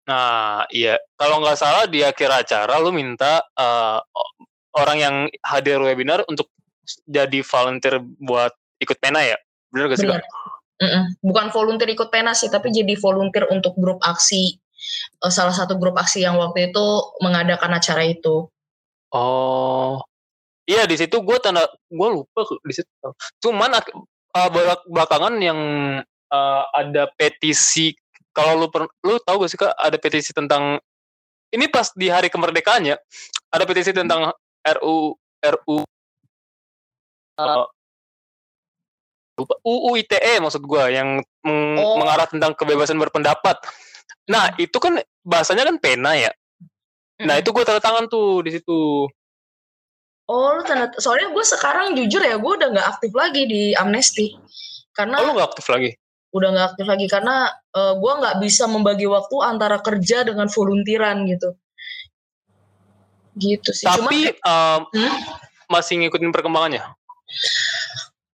Nah, 0.09 0.65
iya. 0.73 0.97
Kalau 1.21 1.45
nggak 1.45 1.59
salah 1.59 1.85
di 1.85 2.01
akhir 2.01 2.33
acara 2.33 2.81
lu 2.81 2.93
minta 2.93 3.45
uh, 3.57 4.01
orang 4.77 4.99
yang 4.99 5.15
hadir 5.45 5.81
webinar 5.81 6.25
untuk 6.29 6.49
jadi 7.05 7.43
volunteer 7.45 8.01
buat 8.01 8.53
ikut 8.81 8.97
pena 9.01 9.21
ya? 9.21 9.37
Bener 9.69 9.93
gak 9.93 9.99
sih? 10.01 10.09
Bener. 10.09 10.25
Bukan 11.21 11.53
volunteer 11.53 11.93
ikut 11.93 12.09
pena 12.09 12.33
sih, 12.37 12.49
tapi 12.53 12.73
jadi 12.73 12.97
volunteer 13.01 13.49
untuk 13.53 13.77
grup 13.77 14.01
aksi. 14.01 14.57
Uh, 15.21 15.33
salah 15.33 15.53
satu 15.53 15.77
grup 15.77 15.97
aksi 15.97 16.25
yang 16.25 16.41
waktu 16.41 16.73
itu 16.73 16.85
mengadakan 17.21 17.77
acara 17.77 18.05
itu. 18.05 18.49
Oh, 19.13 20.03
Iya 20.67 20.83
di 20.83 20.99
situ 20.99 21.23
gue 21.23 21.39
tanda 21.39 21.63
gue 21.71 22.09
lupa 22.11 22.43
di 22.67 22.75
situ. 22.75 22.91
Cuman 23.39 23.71
uh, 23.79 24.51
belakangan 24.91 25.39
yang 25.39 25.61
uh, 26.35 26.63
ada 26.75 27.07
petisi 27.15 27.95
kalau 28.37 28.53
lu 28.61 28.69
per, 28.69 28.85
lu 29.01 29.17
tahu 29.25 29.49
gak 29.49 29.51
sih 29.51 29.57
kak 29.57 29.73
ada 29.73 29.97
petisi 29.97 30.37
tentang 30.37 30.77
ini 31.57 31.73
pas 31.73 31.89
di 31.97 32.13
hari 32.13 32.29
kemerdekaannya 32.29 33.01
ada 33.49 33.65
petisi 33.65 33.97
tentang 33.97 34.29
RU 34.61 35.17
RU 35.41 35.77
uh, 37.41 37.65
UU 39.65 39.91
ITE 40.05 40.41
maksud 40.41 40.65
gue 40.65 40.85
yang 40.93 41.21
meng, 41.45 41.77
oh. 41.77 42.01
mengarah 42.01 42.25
tentang 42.25 42.57
kebebasan 42.57 42.97
berpendapat. 42.97 43.61
Nah 44.33 44.57
itu 44.57 44.77
kan 44.81 44.97
bahasanya 45.21 45.69
kan 45.69 45.77
pena 45.77 46.17
ya. 46.17 46.33
Nah 47.21 47.37
itu 47.37 47.53
gue 47.53 47.65
tanda 47.65 47.81
tangan 47.81 48.09
tuh 48.09 48.41
di 48.41 48.57
situ. 48.57 49.09
Oh, 50.27 50.49
lu 50.57 50.65
tanda 50.65 50.91
soalnya 50.99 51.31
gue 51.31 51.45
sekarang 51.45 51.95
jujur 51.95 52.19
ya, 52.19 52.41
gue 52.41 52.53
udah 52.59 52.69
nggak 52.73 52.89
aktif 52.97 53.13
lagi 53.13 53.45
di 53.45 53.63
Amnesty. 53.77 54.35
Karena 54.97 55.21
Oh, 55.21 55.29
lu 55.29 55.37
gak 55.37 55.53
aktif 55.53 55.69
lagi? 55.69 55.93
Udah 56.37 56.53
nggak 56.53 56.67
aktif 56.77 56.85
lagi 56.85 57.09
karena 57.09 57.49
uh, 57.73 57.97
gue 57.97 58.13
nggak 58.21 58.37
bisa 58.45 58.69
membagi 58.69 59.09
waktu 59.09 59.37
antara 59.41 59.81
kerja 59.81 60.29
dengan 60.29 60.53
volunteeran 60.53 61.25
gitu. 61.25 61.57
Gitu 63.41 63.71
sih. 63.73 63.89
Tapi 63.89 64.37
Cuma, 64.37 64.53
um, 64.53 64.81
hmm? 64.93 65.15
masih 65.73 65.97
ngikutin 66.05 66.29
perkembangannya? 66.29 66.85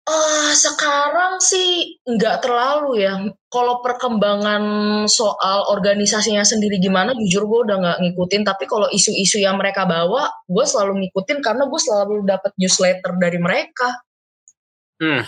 Uh, 0.08 0.56
sekarang 0.56 1.44
sih 1.44 2.00
nggak 2.08 2.40
terlalu 2.40 3.04
ya. 3.04 3.20
Kalau 3.52 3.84
perkembangan 3.84 4.64
soal 5.12 5.68
organisasinya 5.68 6.48
sendiri 6.48 6.80
gimana, 6.80 7.12
jujur 7.12 7.44
gue 7.44 7.60
udah 7.68 7.78
nggak 7.82 8.00
ngikutin. 8.06 8.48
Tapi 8.48 8.64
kalau 8.72 8.88
isu-isu 8.88 9.44
yang 9.44 9.60
mereka 9.60 9.84
bawa, 9.84 10.32
gue 10.48 10.64
selalu 10.64 11.04
ngikutin 11.04 11.44
karena 11.44 11.68
gue 11.68 11.80
selalu 11.82 12.24
dapat 12.24 12.56
newsletter 12.56 13.20
dari 13.20 13.40
mereka. 13.42 14.00
Hmm. 14.98 15.28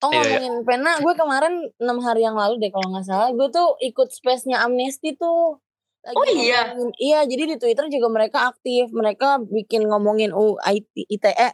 Oh 0.00 0.08
ngomongin 0.08 0.56
iya, 0.56 0.60
iya. 0.60 0.64
pena, 0.64 0.92
gue 0.96 1.12
kemarin 1.12 1.54
enam 1.76 1.98
hari 2.00 2.24
yang 2.24 2.32
lalu 2.32 2.56
deh 2.56 2.72
kalau 2.72 2.88
nggak 2.88 3.04
salah, 3.04 3.28
gue 3.36 3.48
tuh 3.52 3.76
ikut 3.84 4.08
space-nya 4.08 4.64
Amnesty 4.64 5.12
tuh. 5.12 5.60
Lagi 6.00 6.16
oh 6.16 6.24
iya. 6.24 6.72
Ngomongin, 6.72 6.90
iya, 6.96 7.20
jadi 7.28 7.42
di 7.52 7.56
Twitter 7.60 7.84
juga 7.92 8.08
mereka 8.08 8.48
aktif, 8.48 8.88
mereka 8.96 9.36
bikin 9.44 9.84
ngomongin 9.84 10.32
UIT 10.32 11.04
ITE 11.04 11.50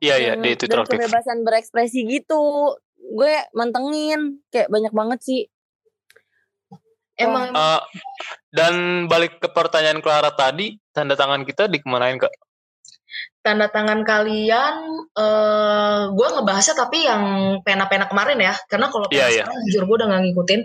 Iya 0.00 0.14
iya 0.16 0.32
di 0.40 0.56
Twitter 0.56 0.80
dan 0.82 0.88
kebebasan 0.88 1.44
berekspresi 1.44 2.08
gitu. 2.08 2.74
gue 3.10 3.34
mantengin 3.58 4.38
kayak 4.54 4.70
banyak 4.70 4.94
banget 4.94 5.18
sih. 5.18 5.42
Emang, 7.18 7.52
uh, 7.52 7.82
dan 8.54 9.04
balik 9.10 9.42
ke 9.42 9.50
pertanyaan 9.50 9.98
Clara 10.00 10.30
tadi 10.32 10.78
tanda 10.94 11.18
tangan 11.18 11.42
kita 11.44 11.66
dikemanain 11.68 12.16
kak 12.16 12.32
tanda 13.40 13.72
tangan 13.72 14.04
kalian 14.04 14.74
uh, 15.16 16.12
gue 16.12 16.28
ngebahasnya 16.28 16.76
tapi 16.76 17.08
yang 17.08 17.22
pena-pena 17.64 18.06
kemarin 18.06 18.38
ya. 18.40 18.54
Karena 18.68 18.92
kalau 18.92 19.08
yeah, 19.08 19.32
yeah. 19.32 19.48
jujur 19.68 19.88
gue 19.88 19.96
udah 20.04 20.08
gak 20.12 20.22
ngikutin. 20.28 20.60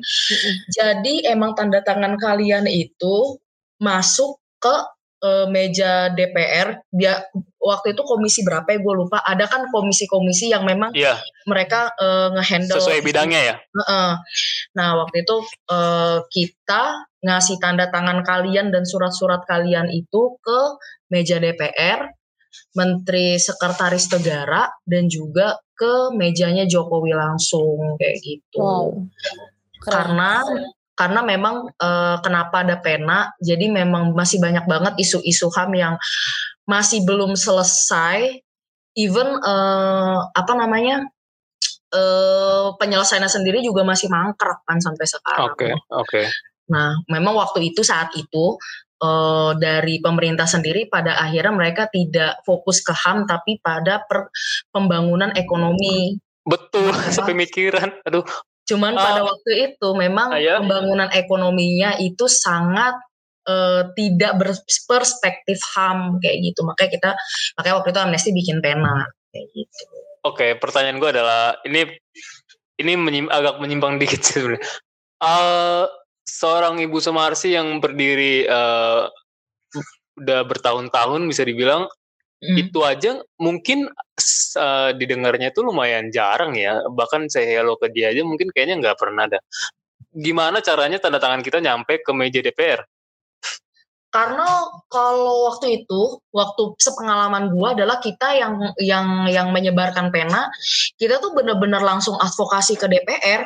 Jadi 0.76 1.14
emang 1.28 1.56
tanda 1.56 1.80
tangan 1.82 2.20
kalian 2.20 2.68
itu 2.68 3.40
masuk 3.80 4.40
ke 4.60 4.76
uh, 5.24 5.48
meja 5.48 6.12
DPR 6.12 6.84
dia 6.92 7.24
waktu 7.64 7.98
itu 7.98 8.02
komisi 8.04 8.44
berapa 8.44 8.68
ya 8.68 8.80
gue 8.84 8.94
lupa. 8.94 9.24
Ada 9.24 9.48
kan 9.48 9.72
komisi-komisi 9.72 10.52
yang 10.52 10.68
memang 10.68 10.92
yeah. 10.92 11.18
mereka 11.48 11.96
uh, 11.96 12.36
ngehandle 12.36 12.78
sesuai 12.78 13.02
bidangnya 13.02 13.42
ya? 13.42 13.56
Uh, 13.88 14.20
nah 14.76 15.00
waktu 15.00 15.24
itu 15.24 15.36
uh, 15.72 16.22
kita 16.28 17.08
ngasih 17.26 17.58
tanda 17.58 17.90
tangan 17.90 18.22
kalian 18.22 18.70
dan 18.70 18.86
surat-surat 18.86 19.42
kalian 19.50 19.90
itu 19.90 20.38
ke 20.44 20.60
meja 21.10 21.42
DPR 21.42 22.12
Menteri 22.76 23.40
Sekretaris 23.40 24.12
Negara 24.12 24.68
dan 24.84 25.08
juga 25.08 25.56
ke 25.76 26.16
mejanya 26.16 26.64
Jokowi 26.68 27.16
langsung 27.16 28.00
kayak 28.00 28.18
gitu. 28.24 28.60
Wow. 28.60 29.08
Karena 29.84 30.42
karena 30.96 31.22
memang 31.28 31.68
e, 31.76 31.90
kenapa 32.24 32.64
ada 32.64 32.80
pena, 32.80 33.36
jadi 33.44 33.68
memang 33.68 34.16
masih 34.16 34.40
banyak 34.40 34.64
banget 34.64 34.96
isu-isu 34.96 35.52
HAM 35.52 35.76
yang 35.76 35.96
masih 36.64 37.04
belum 37.04 37.36
selesai. 37.36 38.40
Even 38.96 39.28
e, 39.44 39.56
apa 40.32 40.54
namanya 40.56 41.04
e, 41.92 42.02
penyelesaiannya 42.80 43.28
sendiri 43.28 43.60
juga 43.60 43.84
masih 43.84 44.08
mangkrak 44.08 44.64
kan 44.64 44.80
sampai 44.80 45.04
sekarang. 45.04 45.52
Oke, 45.52 45.68
okay, 45.68 45.74
oke. 45.76 46.08
Okay. 46.08 46.26
Nah, 46.72 46.98
memang 47.12 47.38
waktu 47.38 47.76
itu 47.76 47.86
saat 47.86 48.10
itu 48.18 48.58
uh, 49.02 49.52
dari 49.58 50.00
pemerintah 50.00 50.48
sendiri 50.48 50.88
pada 50.88 51.20
akhirnya 51.20 51.54
mereka 51.56 51.84
tidak 51.92 52.40
fokus 52.48 52.80
ke 52.86 52.94
HAM 52.94 53.28
tapi 53.28 53.60
pada 53.60 54.04
per, 54.06 54.30
pembangunan 54.72 55.34
ekonomi. 55.36 56.16
Betul, 56.46 56.94
sepemikiran. 57.16 58.00
Aduh. 58.06 58.24
Cuman 58.66 58.98
uh, 58.98 59.02
pada 59.02 59.22
waktu 59.26 59.52
itu 59.74 59.88
memang 59.94 60.34
ayah. 60.38 60.62
pembangunan 60.62 61.10
ekonominya 61.14 62.02
itu 62.02 62.26
sangat 62.26 62.98
uh, 63.50 63.94
tidak 63.94 64.38
berperspektif 64.42 65.62
HAM 65.74 66.18
kayak 66.22 66.38
gitu. 66.42 66.66
Makanya 66.66 66.92
kita 66.92 67.10
makanya 67.58 67.76
waktu 67.82 67.90
itu 67.94 68.00
Amnesty 68.02 68.32
bikin 68.34 68.58
pena 68.62 69.06
kayak 69.30 69.48
gitu. 69.54 69.84
Oke, 70.26 70.42
okay, 70.42 70.52
pertanyaan 70.58 70.98
gue 70.98 71.10
adalah 71.14 71.62
ini 71.70 71.86
ini 72.82 72.94
menyim, 72.98 73.30
agak 73.30 73.62
menyimpang 73.62 74.02
dikit 74.02 74.26
sebenarnya. 74.26 74.66
Uh, 75.22 75.86
seorang 76.26 76.82
ibu 76.82 76.98
Sumarsi 76.98 77.54
yang 77.54 77.80
berdiri 77.80 78.50
uh, 78.50 79.08
udah 80.20 80.42
bertahun-tahun 80.48 81.22
bisa 81.30 81.46
dibilang 81.46 81.86
mm. 82.42 82.56
itu 82.60 82.80
aja 82.82 83.22
mungkin 83.38 83.88
uh, 84.58 84.90
didengarnya 84.98 85.54
tuh 85.54 85.70
lumayan 85.70 86.10
jarang 86.10 86.58
ya. 86.58 86.82
Bahkan 86.90 87.30
saya 87.30 87.62
hello 87.62 87.78
ke 87.78 87.94
dia 87.94 88.10
aja 88.12 88.26
mungkin 88.26 88.50
kayaknya 88.52 88.82
nggak 88.82 88.98
pernah 88.98 89.30
ada 89.30 89.40
gimana 90.16 90.64
caranya 90.64 90.98
tanda 90.98 91.20
tangan 91.20 91.44
kita 91.44 91.60
nyampe 91.60 92.00
ke 92.00 92.12
meja 92.16 92.40
DPR 92.40 92.88
karena 94.16 94.48
kalau 94.88 95.52
waktu 95.52 95.84
itu 95.84 96.24
waktu 96.32 96.72
sepengalaman 96.80 97.52
gua 97.52 97.76
adalah 97.76 98.00
kita 98.00 98.32
yang 98.32 98.72
yang 98.80 99.28
yang 99.28 99.52
menyebarkan 99.52 100.08
pena 100.08 100.48
kita 100.96 101.20
tuh 101.20 101.36
bener-bener 101.36 101.84
langsung 101.84 102.16
advokasi 102.16 102.80
ke 102.80 102.88
DPR 102.88 103.44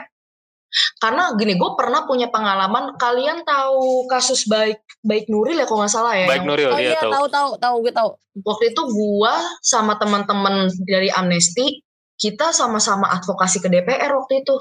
karena 1.02 1.34
gini, 1.36 1.58
gue 1.58 1.72
pernah 1.74 2.06
punya 2.06 2.30
pengalaman. 2.30 2.96
Kalian 3.00 3.42
tahu 3.42 4.06
kasus 4.06 4.46
baik 4.46 4.82
baik 5.02 5.32
Nuril 5.32 5.58
ya 5.58 5.66
kalau 5.66 5.86
nggak 5.86 5.94
salah 5.94 6.14
ya? 6.14 6.28
Baik 6.30 6.46
Nuril, 6.46 6.70
oh, 6.70 6.80
iya, 6.80 7.00
tahu. 7.00 7.12
tahu 7.12 7.28
tahu 7.30 7.50
tahu 7.58 7.76
gue 7.88 7.94
tahu. 7.94 8.10
Waktu 8.46 8.64
itu 8.72 8.82
gue 8.86 9.34
sama 9.66 9.98
teman-teman 9.98 10.70
dari 10.86 11.10
Amnesty 11.12 11.82
kita 12.20 12.52
sama-sama 12.52 13.08
advokasi 13.16 13.64
ke 13.64 13.72
DPR 13.72 14.12
waktu 14.12 14.44
itu. 14.44 14.60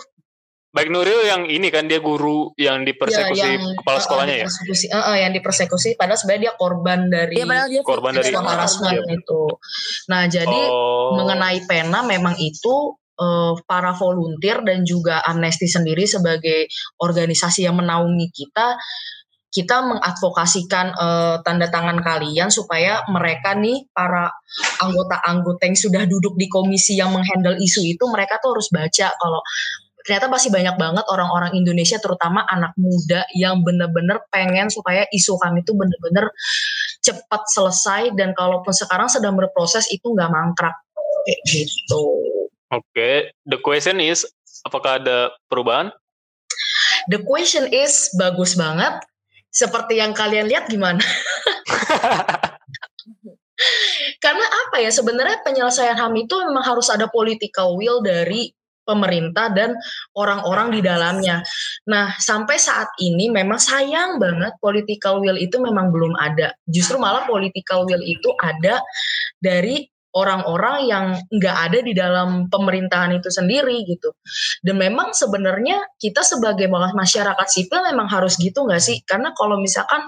Baik 0.68 0.92
Nuril 0.92 1.24
yang 1.24 1.48
ini 1.48 1.72
kan 1.72 1.88
dia 1.88 1.98
guru 1.98 2.52
yang 2.60 2.84
dipersekusi 2.84 3.40
ya, 3.40 3.56
yang, 3.56 3.72
kepala 3.80 3.98
sekolahnya 4.04 4.34
uh, 4.36 4.40
ya? 4.44 4.46
Uh, 4.46 4.96
uh, 5.00 5.16
yang 5.16 5.32
dipersekusi 5.32 5.96
padahal 5.96 6.20
sebenarnya 6.20 6.42
dia 6.44 6.54
korban 6.60 7.00
dari 7.08 7.34
ya, 7.40 7.66
dia 7.66 7.82
korban 7.82 8.12
dari 8.12 8.30
harassment 8.30 9.00
iya. 9.00 9.16
itu. 9.16 9.42
Nah, 10.12 10.28
jadi 10.28 10.60
oh. 10.68 11.16
mengenai 11.16 11.64
pena 11.64 12.04
memang 12.04 12.36
itu 12.36 12.94
uh, 13.18 13.54
para 13.66 13.92
volunteer 13.94 14.62
dan 14.62 14.86
juga 14.86 15.20
Amnesty 15.26 15.66
sendiri 15.66 16.06
sebagai 16.06 16.70
organisasi 17.02 17.66
yang 17.66 17.76
menaungi 17.76 18.30
kita 18.32 18.78
kita 19.48 19.80
mengadvokasikan 19.80 20.92
uh, 20.92 21.36
tanda 21.40 21.72
tangan 21.72 22.04
kalian 22.04 22.52
supaya 22.52 23.00
mereka 23.08 23.56
nih 23.56 23.88
para 23.96 24.28
anggota-anggota 24.84 25.64
yang 25.64 25.78
sudah 25.78 26.02
duduk 26.04 26.36
di 26.36 26.52
komisi 26.52 27.00
yang 27.00 27.16
menghandle 27.16 27.56
isu 27.56 27.80
itu 27.80 28.04
mereka 28.12 28.36
tuh 28.44 28.52
harus 28.52 28.68
baca 28.68 29.08
kalau 29.16 29.40
ternyata 30.04 30.28
masih 30.28 30.52
banyak 30.52 30.76
banget 30.76 31.04
orang-orang 31.08 31.52
Indonesia 31.56 31.96
terutama 31.96 32.44
anak 32.48 32.76
muda 32.76 33.24
yang 33.32 33.64
bener-bener 33.64 34.20
pengen 34.28 34.68
supaya 34.68 35.08
isu 35.08 35.40
kami 35.40 35.64
itu 35.64 35.72
bener-bener 35.72 36.28
cepat 37.00 37.48
selesai 37.48 38.12
dan 38.16 38.36
kalaupun 38.36 38.72
sekarang 38.72 39.08
sedang 39.08 39.32
berproses 39.32 39.88
itu 39.88 40.12
nggak 40.12 40.28
mangkrak 40.28 40.76
gitu. 41.48 42.04
Oke, 42.68 42.84
okay. 42.92 43.14
the 43.48 43.56
question 43.64 43.96
is, 43.96 44.28
apakah 44.68 45.00
ada 45.00 45.32
perubahan? 45.48 45.88
The 47.08 47.24
question 47.24 47.64
is 47.72 48.12
bagus 48.20 48.52
banget. 48.52 49.00
Seperti 49.48 49.96
yang 49.96 50.12
kalian 50.12 50.52
lihat 50.52 50.68
gimana? 50.68 51.00
Karena 54.22 54.46
apa 54.68 54.84
ya 54.84 54.92
sebenarnya 54.92 55.40
penyelesaian 55.40 55.96
HAM 55.96 56.14
itu 56.20 56.36
memang 56.44 56.62
harus 56.62 56.92
ada 56.92 57.08
political 57.08 57.80
will 57.80 58.04
dari 58.04 58.52
pemerintah 58.88 59.52
dan 59.52 59.76
orang-orang 60.16 60.72
di 60.72 60.80
dalamnya. 60.80 61.44
Nah, 61.88 62.16
sampai 62.16 62.56
saat 62.56 62.88
ini 63.04 63.28
memang 63.28 63.60
sayang 63.60 64.16
banget 64.16 64.56
political 64.64 65.20
will 65.20 65.36
itu 65.36 65.60
memang 65.60 65.92
belum 65.92 66.16
ada. 66.16 66.56
Justru 66.64 66.96
malah 66.96 67.28
political 67.28 67.84
will 67.84 68.00
itu 68.00 68.32
ada 68.40 68.80
dari 69.40 69.84
orang-orang 70.16 70.76
yang 70.88 71.04
nggak 71.28 71.56
ada 71.68 71.78
di 71.84 71.92
dalam 71.92 72.48
pemerintahan 72.48 73.12
itu 73.16 73.28
sendiri 73.28 73.84
gitu. 73.84 74.16
Dan 74.64 74.80
memang 74.80 75.12
sebenarnya 75.12 75.84
kita 76.00 76.24
sebagai 76.24 76.70
masyarakat 76.70 77.46
sipil 77.48 77.84
memang 77.84 78.08
harus 78.08 78.40
gitu 78.40 78.64
nggak 78.64 78.80
sih? 78.80 79.04
Karena 79.04 79.36
kalau 79.36 79.60
misalkan 79.60 80.04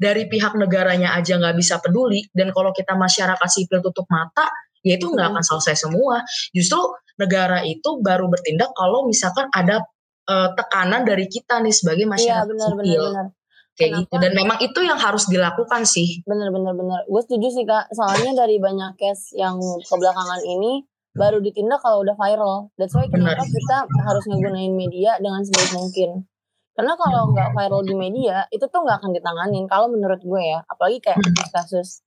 dari 0.00 0.26
pihak 0.30 0.56
negaranya 0.56 1.12
aja 1.18 1.36
nggak 1.36 1.56
bisa 1.58 1.78
peduli 1.84 2.24
dan 2.32 2.50
kalau 2.56 2.72
kita 2.72 2.96
masyarakat 2.96 3.48
sipil 3.50 3.84
tutup 3.84 4.08
mata, 4.08 4.48
ya 4.80 4.96
itu 4.96 5.12
nggak 5.12 5.36
akan 5.36 5.44
selesai 5.44 5.88
semua. 5.88 6.24
Justru 6.56 6.80
negara 7.20 7.60
itu 7.62 8.00
baru 8.00 8.26
bertindak 8.32 8.72
kalau 8.74 9.06
misalkan 9.06 9.46
ada 9.52 9.84
uh, 10.26 10.50
tekanan 10.56 11.04
dari 11.04 11.28
kita 11.28 11.60
nih 11.60 11.74
sebagai 11.74 12.08
iya, 12.08 12.12
masyarakat 12.12 12.44
ya, 12.44 12.50
benar, 12.50 12.68
sipil. 12.72 13.04
Benar, 13.12 13.26
benar 13.28 13.43
kayak 13.74 13.90
Kenapa? 13.90 14.02
gitu 14.06 14.14
dan 14.22 14.32
memang 14.34 14.58
itu 14.62 14.80
yang 14.86 14.98
harus 14.98 15.24
dilakukan 15.26 15.82
sih. 15.82 16.22
Bener 16.26 16.50
bener 16.54 16.74
bener. 16.78 17.00
Gue 17.10 17.22
setuju 17.26 17.48
sih 17.50 17.64
kak. 17.66 17.90
Soalnya 17.90 18.46
dari 18.46 18.62
banyak 18.62 18.94
case 18.98 19.34
yang 19.34 19.58
kebelakangan 19.60 20.40
ini 20.46 20.86
baru 21.14 21.38
ditindak 21.42 21.82
kalau 21.82 22.02
udah 22.06 22.14
viral. 22.14 22.70
That's 22.78 22.94
why 22.94 23.06
kenapa 23.10 23.42
kita 23.46 23.86
harus 23.90 24.24
ngegunain 24.30 24.74
media 24.74 25.18
dengan 25.18 25.42
sebaik 25.42 25.74
mungkin. 25.74 26.26
Karena 26.74 26.98
kalau 26.98 27.30
nggak 27.30 27.54
viral 27.54 27.82
di 27.86 27.94
media 27.94 28.46
itu 28.50 28.66
tuh 28.66 28.82
nggak 28.82 28.98
akan 29.02 29.10
ditanganin 29.14 29.64
kalau 29.70 29.86
menurut 29.90 30.22
gue 30.22 30.42
ya. 30.42 30.62
Apalagi 30.66 30.98
kayak 31.02 31.22
kasus 31.54 32.02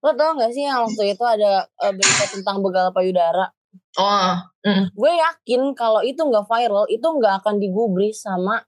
lo 0.00 0.16
tau 0.16 0.32
gak 0.32 0.48
sih 0.56 0.64
yang 0.64 0.80
waktu 0.80 1.12
itu 1.12 1.24
ada 1.28 1.68
uh, 1.76 1.92
berita 1.92 2.24
tentang 2.32 2.64
begal 2.64 2.88
payudara? 2.88 3.52
Oh 4.00 4.32
mm. 4.64 4.96
gue 4.96 5.12
yakin 5.12 5.76
kalau 5.76 6.00
itu 6.00 6.20
nggak 6.20 6.48
viral 6.48 6.88
itu 6.88 7.04
nggak 7.04 7.44
akan 7.44 7.60
digubris 7.60 8.24
sama 8.24 8.64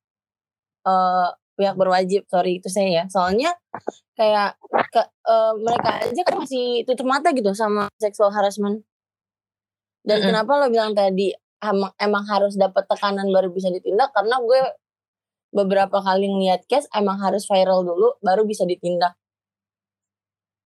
uh, 0.86 1.28
pihak 1.56 1.76
berwajib 1.76 2.24
sorry 2.28 2.58
itu 2.58 2.68
saya 2.72 3.02
ya. 3.02 3.04
Soalnya 3.08 3.52
kayak 4.16 4.56
ke, 4.92 5.02
uh, 5.28 5.52
mereka 5.60 6.04
aja 6.08 6.22
kan 6.24 6.36
masih 6.40 6.84
tutup 6.88 7.06
mata 7.08 7.32
gitu 7.32 7.52
sama 7.52 7.88
sexual 8.00 8.32
harassment. 8.32 8.84
Dan 10.02 10.18
mm 10.18 10.22
-hmm. 10.22 10.28
kenapa 10.34 10.50
lo 10.58 10.66
bilang 10.72 10.92
tadi 10.92 11.30
emang, 11.62 11.92
emang 12.00 12.24
harus 12.26 12.58
dapat 12.58 12.84
tekanan 12.90 13.30
baru 13.30 13.54
bisa 13.54 13.70
ditindak? 13.70 14.10
Karena 14.10 14.42
gue 14.42 14.60
beberapa 15.52 16.00
kali 16.00 16.26
ngeliat 16.26 16.64
case 16.66 16.88
emang 16.96 17.20
harus 17.20 17.44
viral 17.44 17.84
dulu 17.84 18.16
baru 18.24 18.42
bisa 18.48 18.64
ditindak. 18.64 19.14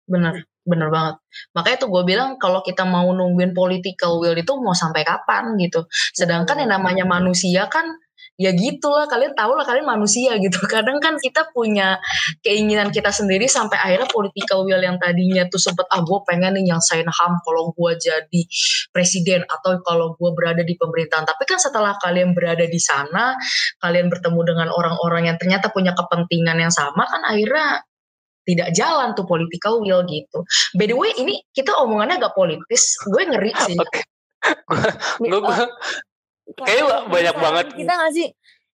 Bener 0.06 0.46
bener 0.66 0.90
banget. 0.90 1.16
Makanya 1.54 1.78
tuh 1.78 1.90
gue 1.94 2.04
bilang 2.10 2.42
kalau 2.42 2.66
kita 2.66 2.84
mau 2.90 3.06
nungguin 3.14 3.54
political 3.54 4.18
will 4.18 4.34
itu 4.34 4.54
mau 4.58 4.74
sampai 4.74 5.06
kapan 5.06 5.54
gitu. 5.62 5.86
Sedangkan 6.14 6.58
yang 6.66 6.74
namanya 6.82 7.06
manusia 7.06 7.70
kan 7.70 7.86
ya 8.36 8.52
gitulah 8.52 9.08
kalian 9.08 9.32
tahu 9.32 9.56
lah 9.56 9.64
kalian 9.64 9.88
manusia 9.88 10.36
gitu 10.36 10.60
kadang 10.72 11.00
kan 11.00 11.16
kita 11.16 11.48
punya 11.56 12.00
keinginan 12.44 12.92
kita 12.92 13.12
sendiri 13.12 13.48
sampai 13.48 13.80
akhirnya 13.80 14.12
political 14.12 14.68
will 14.68 14.80
yang 14.80 15.00
tadinya 15.00 15.48
tuh 15.48 15.60
sempet 15.60 15.88
ah 15.88 16.04
gue 16.04 16.20
pengen 16.28 16.60
nih 16.60 16.76
yang 16.76 16.82
sign 16.84 17.08
ham 17.08 17.40
kalau 17.48 17.72
gue 17.72 17.92
jadi 17.96 18.42
presiden 18.92 19.48
atau 19.48 19.80
kalau 19.88 20.20
gue 20.20 20.32
berada 20.36 20.64
di 20.68 20.76
pemerintahan 20.76 21.24
tapi 21.24 21.44
kan 21.48 21.60
setelah 21.60 21.96
kalian 22.04 22.36
berada 22.36 22.68
di 22.68 22.80
sana 22.80 23.40
kalian 23.80 24.12
bertemu 24.12 24.42
dengan 24.44 24.68
orang-orang 24.68 25.32
yang 25.32 25.38
ternyata 25.40 25.72
punya 25.72 25.96
kepentingan 25.96 26.60
yang 26.60 26.74
sama 26.74 27.08
kan 27.08 27.24
akhirnya 27.24 27.84
tidak 28.46 28.78
jalan 28.78 29.18
tuh 29.18 29.26
political 29.26 29.82
will 29.82 30.06
gitu. 30.06 30.46
By 30.78 30.86
the 30.86 30.94
way, 30.94 31.10
ini 31.18 31.42
kita 31.50 31.74
omongannya 31.82 32.22
agak 32.22 32.38
politis. 32.38 32.94
Gue 33.10 33.26
ngeri 33.26 33.50
sih. 33.66 33.74
Gue 33.74 35.42
gue 35.42 35.66
kayak 36.64 37.12
banyak 37.12 37.36
banget. 37.36 37.66
Kita 37.76 37.94
gak 37.94 38.14
sih? 38.16 38.30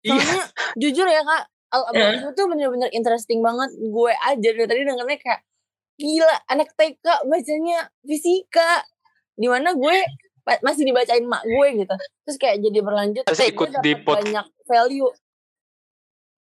Iya. 0.06 0.14
Soalnya 0.18 0.34
iya. 0.34 0.46
jujur 0.78 1.08
ya 1.10 1.22
kak, 1.22 1.44
Al 1.68 1.82
yeah. 1.92 2.16
itu 2.16 2.28
tuh 2.32 2.46
bener-bener 2.48 2.90
interesting 2.96 3.44
banget. 3.44 3.70
Gue 3.76 4.14
aja 4.16 4.50
dari 4.56 4.66
tadi 4.66 4.82
dengernya 4.88 5.20
kayak 5.20 5.42
gila 5.98 6.36
anak 6.48 6.70
TK 6.74 7.06
bacanya 7.28 7.80
fisika. 8.08 8.88
Di 9.38 9.48
mana 9.52 9.76
gue 9.76 9.98
masih 10.64 10.84
dibacain 10.88 11.26
mak 11.28 11.44
gue 11.44 11.68
gitu. 11.84 11.96
Terus 12.24 12.38
kayak 12.40 12.58
jadi 12.64 12.80
berlanjut. 12.80 13.24
Terus 13.28 13.44
ikut 13.52 13.70
di 13.84 13.94
pot. 14.00 14.24
banyak 14.24 14.48
value. 14.64 15.12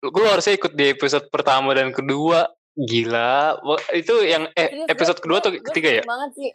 Gue 0.03 0.25
harusnya 0.27 0.57
ikut 0.57 0.73
di 0.75 0.85
episode 0.91 1.29
pertama 1.31 1.71
dan 1.77 1.93
kedua 1.93 2.49
Gila, 2.73 3.61
itu 3.93 4.25
yang 4.25 4.49
eh 4.57 4.89
episode 4.89 5.21
kedua 5.21 5.45
atau 5.45 5.53
ketiga 5.53 6.01
ya? 6.01 6.03
banget 6.09 6.31
sih. 6.33 6.49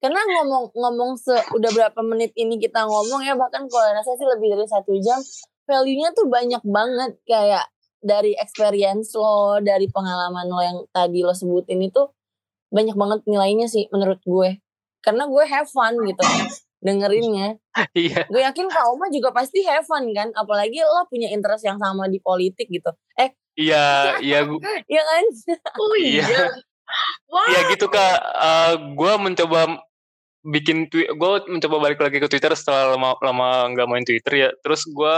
Karena 0.00 0.20
ngomong 0.24 0.72
ngomong 0.72 1.10
se 1.20 1.36
udah 1.52 1.70
berapa 1.76 2.00
menit 2.00 2.32
ini 2.36 2.56
kita 2.56 2.88
ngomong 2.88 3.20
ya 3.20 3.36
bahkan 3.36 3.68
kalau 3.68 3.92
rasa 3.92 4.16
sih 4.16 4.24
lebih 4.24 4.56
dari 4.56 4.64
satu 4.64 4.96
jam 4.96 5.20
value-nya 5.68 6.16
tuh 6.16 6.26
banyak 6.26 6.64
banget 6.64 7.20
kayak 7.28 7.68
dari 8.00 8.32
experience 8.40 9.12
lo 9.12 9.60
dari 9.60 9.92
pengalaman 9.92 10.48
lo 10.48 10.60
yang 10.64 10.78
tadi 10.88 11.20
lo 11.20 11.36
sebutin 11.36 11.84
itu 11.84 12.08
banyak 12.72 12.96
banget 12.96 13.20
nilainya 13.28 13.68
sih 13.68 13.92
menurut 13.92 14.24
gue 14.24 14.56
karena 15.04 15.28
gue 15.28 15.44
have 15.44 15.68
fun 15.68 15.94
gitu 16.08 16.24
dengerinnya. 16.80 17.60
Iya. 17.94 18.26
Gue 18.26 18.42
yakin 18.42 18.66
Kak 18.66 18.90
Oma 18.90 19.06
juga 19.14 19.30
pasti 19.30 19.62
have 19.62 19.86
fun 19.86 20.10
kan, 20.10 20.34
apalagi 20.34 20.82
lo 20.82 21.06
punya 21.06 21.30
interest 21.30 21.62
yang 21.62 21.78
sama 21.78 22.10
di 22.10 22.18
politik 22.18 22.66
gitu. 22.66 22.90
Eh, 23.14 23.30
Iya, 23.58 23.84
iya 24.26 24.38
gue. 24.46 24.60
Iya 24.86 25.02
kan? 25.04 25.24
Oh 25.76 25.94
iya. 25.98 26.24
Iya, 26.26 26.46
iya 27.50 27.60
gitu 27.70 27.86
kak. 27.86 28.18
Uh, 28.34 28.74
gue 28.94 29.12
mencoba 29.20 29.60
bikin 30.44 30.88
tweet, 30.88 31.12
gue 31.12 31.30
mencoba 31.48 31.76
balik 31.78 32.00
lagi 32.00 32.16
ke 32.16 32.28
Twitter 32.28 32.52
setelah 32.56 32.96
lama 32.96 33.16
lama 33.20 33.48
nggak 33.72 33.88
main 33.88 34.04
Twitter 34.04 34.32
ya. 34.36 34.48
Terus 34.64 34.88
gue 34.88 35.14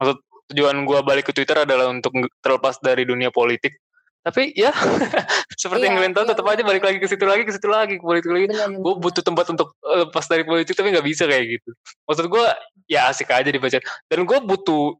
maksud 0.00 0.18
tujuan 0.52 0.76
gue 0.84 0.98
balik 1.04 1.28
ke 1.28 1.32
Twitter 1.36 1.64
adalah 1.64 1.92
untuk 1.92 2.12
terlepas 2.40 2.80
dari 2.80 3.04
dunia 3.08 3.32
politik. 3.32 3.76
Tapi 4.24 4.52
ya 4.52 4.74
seperti 5.62 5.86
iya, 5.86 5.88
yang 5.88 5.96
kalian 5.96 6.14
tahu 6.16 6.24
iya, 6.28 6.30
tetap 6.36 6.46
aja 6.52 6.62
balik 6.66 6.84
lagi 6.84 6.98
ke 7.00 7.06
situ 7.08 7.24
lagi 7.24 7.42
ke 7.48 7.52
situ 7.54 7.68
lagi 7.70 7.96
ke 7.96 8.04
politik 8.04 8.28
lagi. 8.28 8.46
Gue 8.76 8.94
butuh 9.00 9.24
tempat 9.24 9.46
untuk 9.52 9.72
lepas 9.84 10.24
dari 10.28 10.44
politik 10.44 10.76
tapi 10.76 10.92
nggak 10.92 11.06
bisa 11.06 11.24
kayak 11.24 11.58
gitu. 11.58 11.70
Maksud 12.04 12.26
gue 12.28 12.44
ya 12.90 13.08
asik 13.08 13.32
aja 13.32 13.48
dibaca. 13.48 13.80
Dan 14.08 14.28
gue 14.28 14.38
butuh 14.44 14.96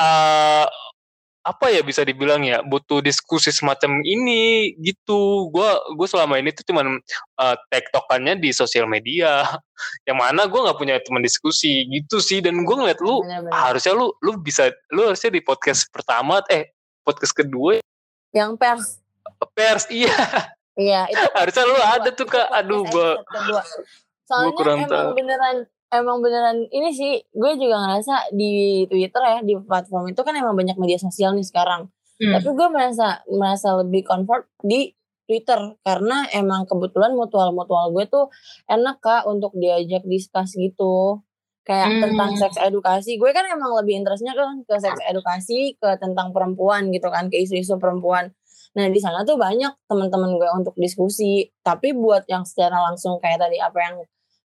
uh, 0.00 0.66
apa 1.46 1.70
ya 1.70 1.78
bisa 1.86 2.02
dibilang 2.02 2.42
ya 2.42 2.58
butuh 2.66 2.98
diskusi 2.98 3.54
semacam 3.54 4.02
ini 4.02 4.74
gitu 4.82 5.46
gue 5.54 5.70
gue 5.94 6.06
selama 6.10 6.42
ini 6.42 6.50
tuh 6.50 6.66
cuman 6.66 6.98
uh, 7.38 7.54
tektokannya 7.70 8.42
di 8.42 8.50
sosial 8.50 8.90
media 8.90 9.46
yang 10.10 10.18
mana 10.18 10.50
gue 10.50 10.58
nggak 10.58 10.74
punya 10.74 10.98
teman 11.06 11.22
diskusi 11.22 11.86
gitu 11.86 12.18
sih 12.18 12.42
dan 12.42 12.66
gue 12.66 12.74
ngeliat 12.74 12.98
lu 12.98 13.22
bener, 13.22 13.46
bener. 13.46 13.54
harusnya 13.54 13.94
lu 13.94 14.10
lu 14.26 14.42
bisa 14.42 14.74
lu 14.90 15.06
harusnya 15.06 15.30
di 15.30 15.38
podcast 15.38 15.86
pertama 15.94 16.42
eh 16.50 16.74
podcast 17.06 17.30
kedua 17.30 17.78
yang 18.34 18.58
pers 18.58 18.98
pers 19.54 19.86
iya 19.86 20.50
iya 20.74 21.06
itu 21.06 21.26
harusnya 21.30 21.62
lu 21.62 21.78
ada 21.78 22.10
tuh 22.10 22.26
kak 22.26 22.50
aduh 22.50 22.82
gue 22.90 23.10
soalnya 24.26 24.50
gua 24.50 24.58
kurang 24.58 24.78
emang 24.82 24.90
tahu. 24.90 25.10
beneran 25.14 25.56
emang 25.92 26.18
beneran 26.22 26.66
ini 26.70 26.90
sih 26.90 27.12
gue 27.30 27.52
juga 27.58 27.76
ngerasa 27.82 28.34
di 28.34 28.84
Twitter 28.90 29.22
ya 29.22 29.38
di 29.42 29.54
platform 29.58 30.10
itu 30.10 30.20
kan 30.26 30.34
emang 30.34 30.58
banyak 30.58 30.76
media 30.78 30.98
sosial 30.98 31.34
nih 31.34 31.46
sekarang. 31.46 31.90
Hmm. 32.16 32.32
Tapi 32.32 32.48
gue 32.48 32.68
merasa 32.72 33.20
merasa 33.28 33.76
lebih 33.76 34.02
comfort 34.08 34.48
di 34.64 34.96
Twitter 35.26 35.58
karena 35.82 36.30
emang 36.30 36.64
kebetulan 36.70 37.12
mutual-mutual 37.12 37.90
gue 37.90 38.06
tuh 38.06 38.30
enak 38.70 39.02
kak 39.02 39.26
untuk 39.26 39.52
diajak 39.58 40.06
diskus 40.06 40.54
gitu 40.54 41.26
kayak 41.66 41.98
hmm. 41.98 42.00
tentang 42.06 42.30
seks 42.38 42.56
edukasi 42.62 43.18
gue 43.18 43.30
kan 43.34 43.42
emang 43.50 43.74
lebih 43.74 43.98
interestnya 43.98 44.38
kan 44.38 44.62
ke 44.62 44.78
seks 44.78 45.02
edukasi 45.02 45.74
ke 45.74 45.98
tentang 45.98 46.30
perempuan 46.30 46.94
gitu 46.94 47.10
kan 47.10 47.26
ke 47.26 47.42
isu-isu 47.42 47.74
perempuan 47.82 48.30
nah 48.78 48.86
di 48.86 49.02
sana 49.02 49.26
tuh 49.26 49.34
banyak 49.34 49.74
teman-teman 49.90 50.38
gue 50.38 50.48
untuk 50.54 50.78
diskusi 50.78 51.50
tapi 51.66 51.90
buat 51.90 52.22
yang 52.30 52.46
secara 52.46 52.78
langsung 52.86 53.18
kayak 53.18 53.42
tadi 53.42 53.58
apa 53.58 53.78
yang 53.82 53.94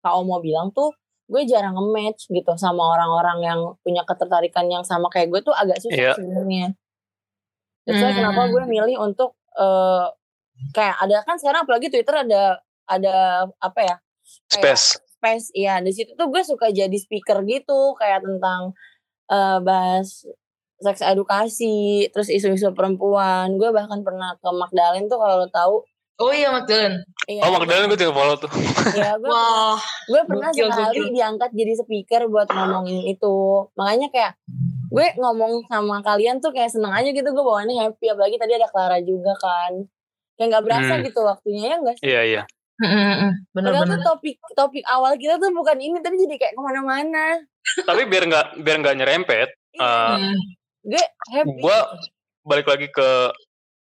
kak 0.05 0.13
Omo 0.13 0.37
bilang 0.45 0.69
tuh 0.77 0.93
gue 1.27 1.43
jarang 1.43 1.75
nge-match 1.75 2.31
gitu 2.31 2.55
sama 2.55 2.95
orang-orang 2.95 3.39
yang 3.43 3.59
punya 3.83 4.07
ketertarikan 4.07 4.71
yang 4.71 4.83
sama 4.87 5.11
kayak 5.11 5.27
gue 5.27 5.43
tuh 5.43 5.51
agak 5.51 5.77
susah 5.83 6.11
yeah. 6.11 6.15
sebenarnya. 6.15 6.73
Jadi 7.87 8.03
hmm. 8.03 8.15
kenapa 8.19 8.41
gue 8.51 8.63
milih 8.67 8.95
untuk 8.99 9.35
uh, 9.55 10.11
kayak 10.71 10.95
ada 11.03 11.23
kan 11.27 11.35
sekarang 11.39 11.67
apalagi 11.67 11.87
Twitter 11.91 12.15
ada 12.15 12.59
ada 12.87 13.15
apa 13.59 13.79
ya? 13.83 13.95
Space. 14.47 14.99
Space, 15.19 15.47
iya. 15.55 15.79
Di 15.83 15.91
situ 15.91 16.15
tuh 16.15 16.27
gue 16.31 16.43
suka 16.43 16.71
jadi 16.71 16.95
speaker 16.95 17.43
gitu 17.47 17.95
kayak 17.99 18.23
tentang 18.23 18.75
uh, 19.31 19.59
bahas 19.63 20.23
seks 20.77 21.01
edukasi, 21.01 22.07
terus 22.11 22.29
isu-isu 22.29 22.71
perempuan. 22.71 23.55
Gue 23.55 23.71
bahkan 23.75 24.03
pernah 24.03 24.35
ke 24.37 24.49
Magdalene 24.51 25.09
tuh 25.09 25.19
kalau 25.19 25.43
lo 25.43 25.47
tahu 25.49 25.83
Oh 26.17 26.33
iya 26.33 26.49
Magdalene. 26.49 27.05
Iya, 27.29 27.45
oh 27.45 27.53
Magdalene 27.53 27.93
gue 27.93 27.99
juga 28.01 28.13
follow 28.17 28.35
tuh. 28.41 28.49
Iya 28.97 29.21
gue. 29.21 29.29
Wah. 29.33 29.77
Gue 30.09 30.21
pernah 30.25 30.49
gokil, 30.49 30.65
sekali 30.73 30.97
gokil. 31.05 31.13
diangkat 31.13 31.51
jadi 31.53 31.73
speaker 31.77 32.21
buat 32.25 32.49
ngomongin 32.49 33.05
itu. 33.05 33.37
Makanya 33.77 34.07
kayak 34.09 34.33
gue 34.89 35.07
ngomong 35.21 35.69
sama 35.69 36.01
kalian 36.01 36.41
tuh 36.41 36.49
kayak 36.49 36.73
seneng 36.73 36.89
aja 36.89 37.05
gitu 37.13 37.29
gue 37.29 37.43
bawaannya 37.45 37.77
happy 37.85 38.09
apalagi 38.09 38.41
tadi 38.41 38.53
ada 38.57 38.65
Clara 38.73 38.97
juga 39.05 39.37
kan. 39.37 39.85
Kayak 40.41 40.47
nggak 40.57 40.65
berasa 40.65 40.93
hmm. 40.97 41.03
gitu 41.05 41.19
waktunya 41.21 41.63
ya 41.69 41.75
enggak 41.77 41.95
sih? 42.01 42.05
Iya 42.09 42.21
iya. 42.25 42.43
Bener, 42.77 43.73
Padahal 43.73 43.85
bener. 43.85 43.93
tuh 43.93 44.01
topik 44.05 44.35
topik 44.53 44.85
awal 44.89 45.13
kita 45.17 45.37
tuh 45.37 45.49
bukan 45.53 45.77
ini 45.77 45.97
tapi 46.01 46.17
jadi 46.17 46.35
kayak 46.37 46.53
ke 46.57 46.61
mana-mana. 46.61 47.41
tapi 47.89 48.05
biar 48.09 48.23
nggak 48.25 48.47
biar 48.65 48.77
nggak 48.81 48.97
nyerempet. 48.97 49.49
uh, 49.77 50.33
gue 50.81 51.03
happy. 51.29 51.61
Gue 51.61 51.77
balik 52.41 52.65
lagi 52.65 52.89
ke 52.89 53.33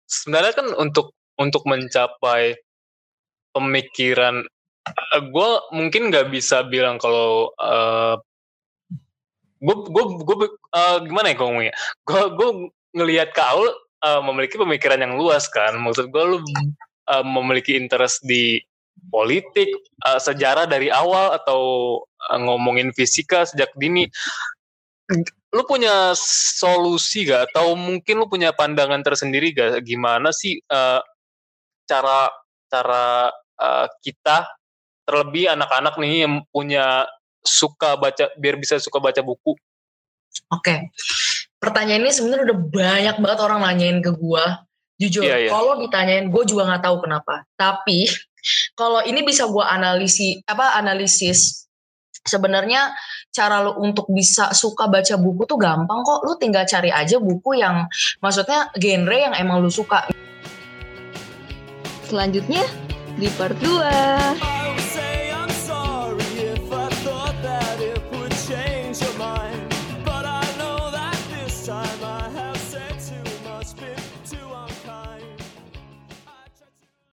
sebenarnya 0.05 0.53
kan 0.53 0.67
untuk 0.77 1.17
untuk 1.39 1.63
mencapai 1.67 2.57
pemikiran 3.51 4.43
uh, 4.87 5.15
eh, 5.17 5.23
gue 5.29 5.49
mungkin 5.75 6.09
nggak 6.09 6.31
bisa 6.33 6.65
bilang 6.65 6.97
kalau 6.97 7.51
uh, 7.59 8.17
gue 9.61 9.75
gue 9.93 10.03
gue 10.25 10.37
uh, 10.73 10.97
gimana 11.05 11.31
ya 11.31 11.35
ngomongnya? 11.37 11.73
Gue 12.07 12.23
gue 12.33 12.49
ngelihat 12.97 13.29
kau 13.37 13.69
uh, 14.01 14.21
memiliki 14.25 14.57
pemikiran 14.57 14.99
yang 14.99 15.13
luas 15.15 15.45
kan? 15.47 15.77
Maksud 15.77 16.09
gue 16.09 16.23
lu 16.25 16.37
uh, 17.11 17.23
memiliki 17.25 17.77
interest 17.77 18.25
di 18.25 18.57
politik 19.09 19.69
uh, 20.05 20.17
sejarah 20.17 20.65
dari 20.65 20.89
awal 20.89 21.37
atau 21.37 21.61
uh, 22.01 22.39
ngomongin 22.41 22.89
fisika 22.93 23.45
sejak 23.45 23.69
dini. 23.77 24.09
Lu 25.51 25.67
punya 25.67 26.15
solusi 26.15 27.27
gak 27.27 27.51
atau 27.51 27.75
mungkin 27.75 28.23
lu 28.23 28.27
punya 28.31 28.55
pandangan 28.55 29.03
tersendiri 29.03 29.51
gak 29.51 29.83
gimana 29.83 30.31
sih 30.31 30.57
uh, 30.71 31.03
cara 31.91 32.31
cara 32.71 33.27
uh, 33.59 33.87
kita 33.99 34.47
terlebih 35.03 35.51
anak-anak 35.51 35.99
nih 35.99 36.23
yang 36.23 36.47
punya 36.47 37.03
suka 37.43 37.99
baca 37.99 38.31
biar 38.39 38.55
bisa 38.55 38.79
suka 38.79 39.03
baca 39.03 39.19
buku. 39.19 39.51
Oke. 40.55 40.63
Okay. 40.63 40.79
Pertanyaan 41.59 42.07
ini 42.07 42.13
sebenarnya 42.15 42.45
udah 42.47 42.59
banyak 42.71 43.15
banget 43.19 43.39
orang 43.43 43.59
nanyain 43.61 43.99
ke 43.99 44.15
gua. 44.15 44.63
Jujur, 45.01 45.25
yeah, 45.25 45.49
yeah. 45.49 45.51
kalau 45.51 45.81
ditanyain 45.81 46.29
gue 46.29 46.43
juga 46.45 46.69
nggak 46.69 46.85
tahu 46.85 47.01
kenapa. 47.01 47.43
Tapi 47.57 48.05
kalau 48.79 49.03
ini 49.03 49.25
bisa 49.25 49.49
gua 49.49 49.73
analisi 49.73 50.39
apa 50.47 50.77
analisis 50.77 51.67
sebenarnya 52.21 52.93
cara 53.33 53.65
lu 53.65 53.81
untuk 53.81 54.05
bisa 54.13 54.53
suka 54.53 54.85
baca 54.85 55.17
buku 55.17 55.43
tuh 55.49 55.57
gampang 55.57 56.05
kok. 56.05 56.21
Lu 56.23 56.37
tinggal 56.37 56.63
cari 56.69 56.93
aja 56.93 57.17
buku 57.17 57.57
yang 57.57 57.89
maksudnya 58.21 58.69
genre 58.77 59.17
yang 59.17 59.33
emang 59.35 59.61
lu 59.61 59.73
suka 59.73 60.05
selanjutnya 62.11 62.67
di 63.15 63.31
part 63.39 63.55
2. 63.63 64.80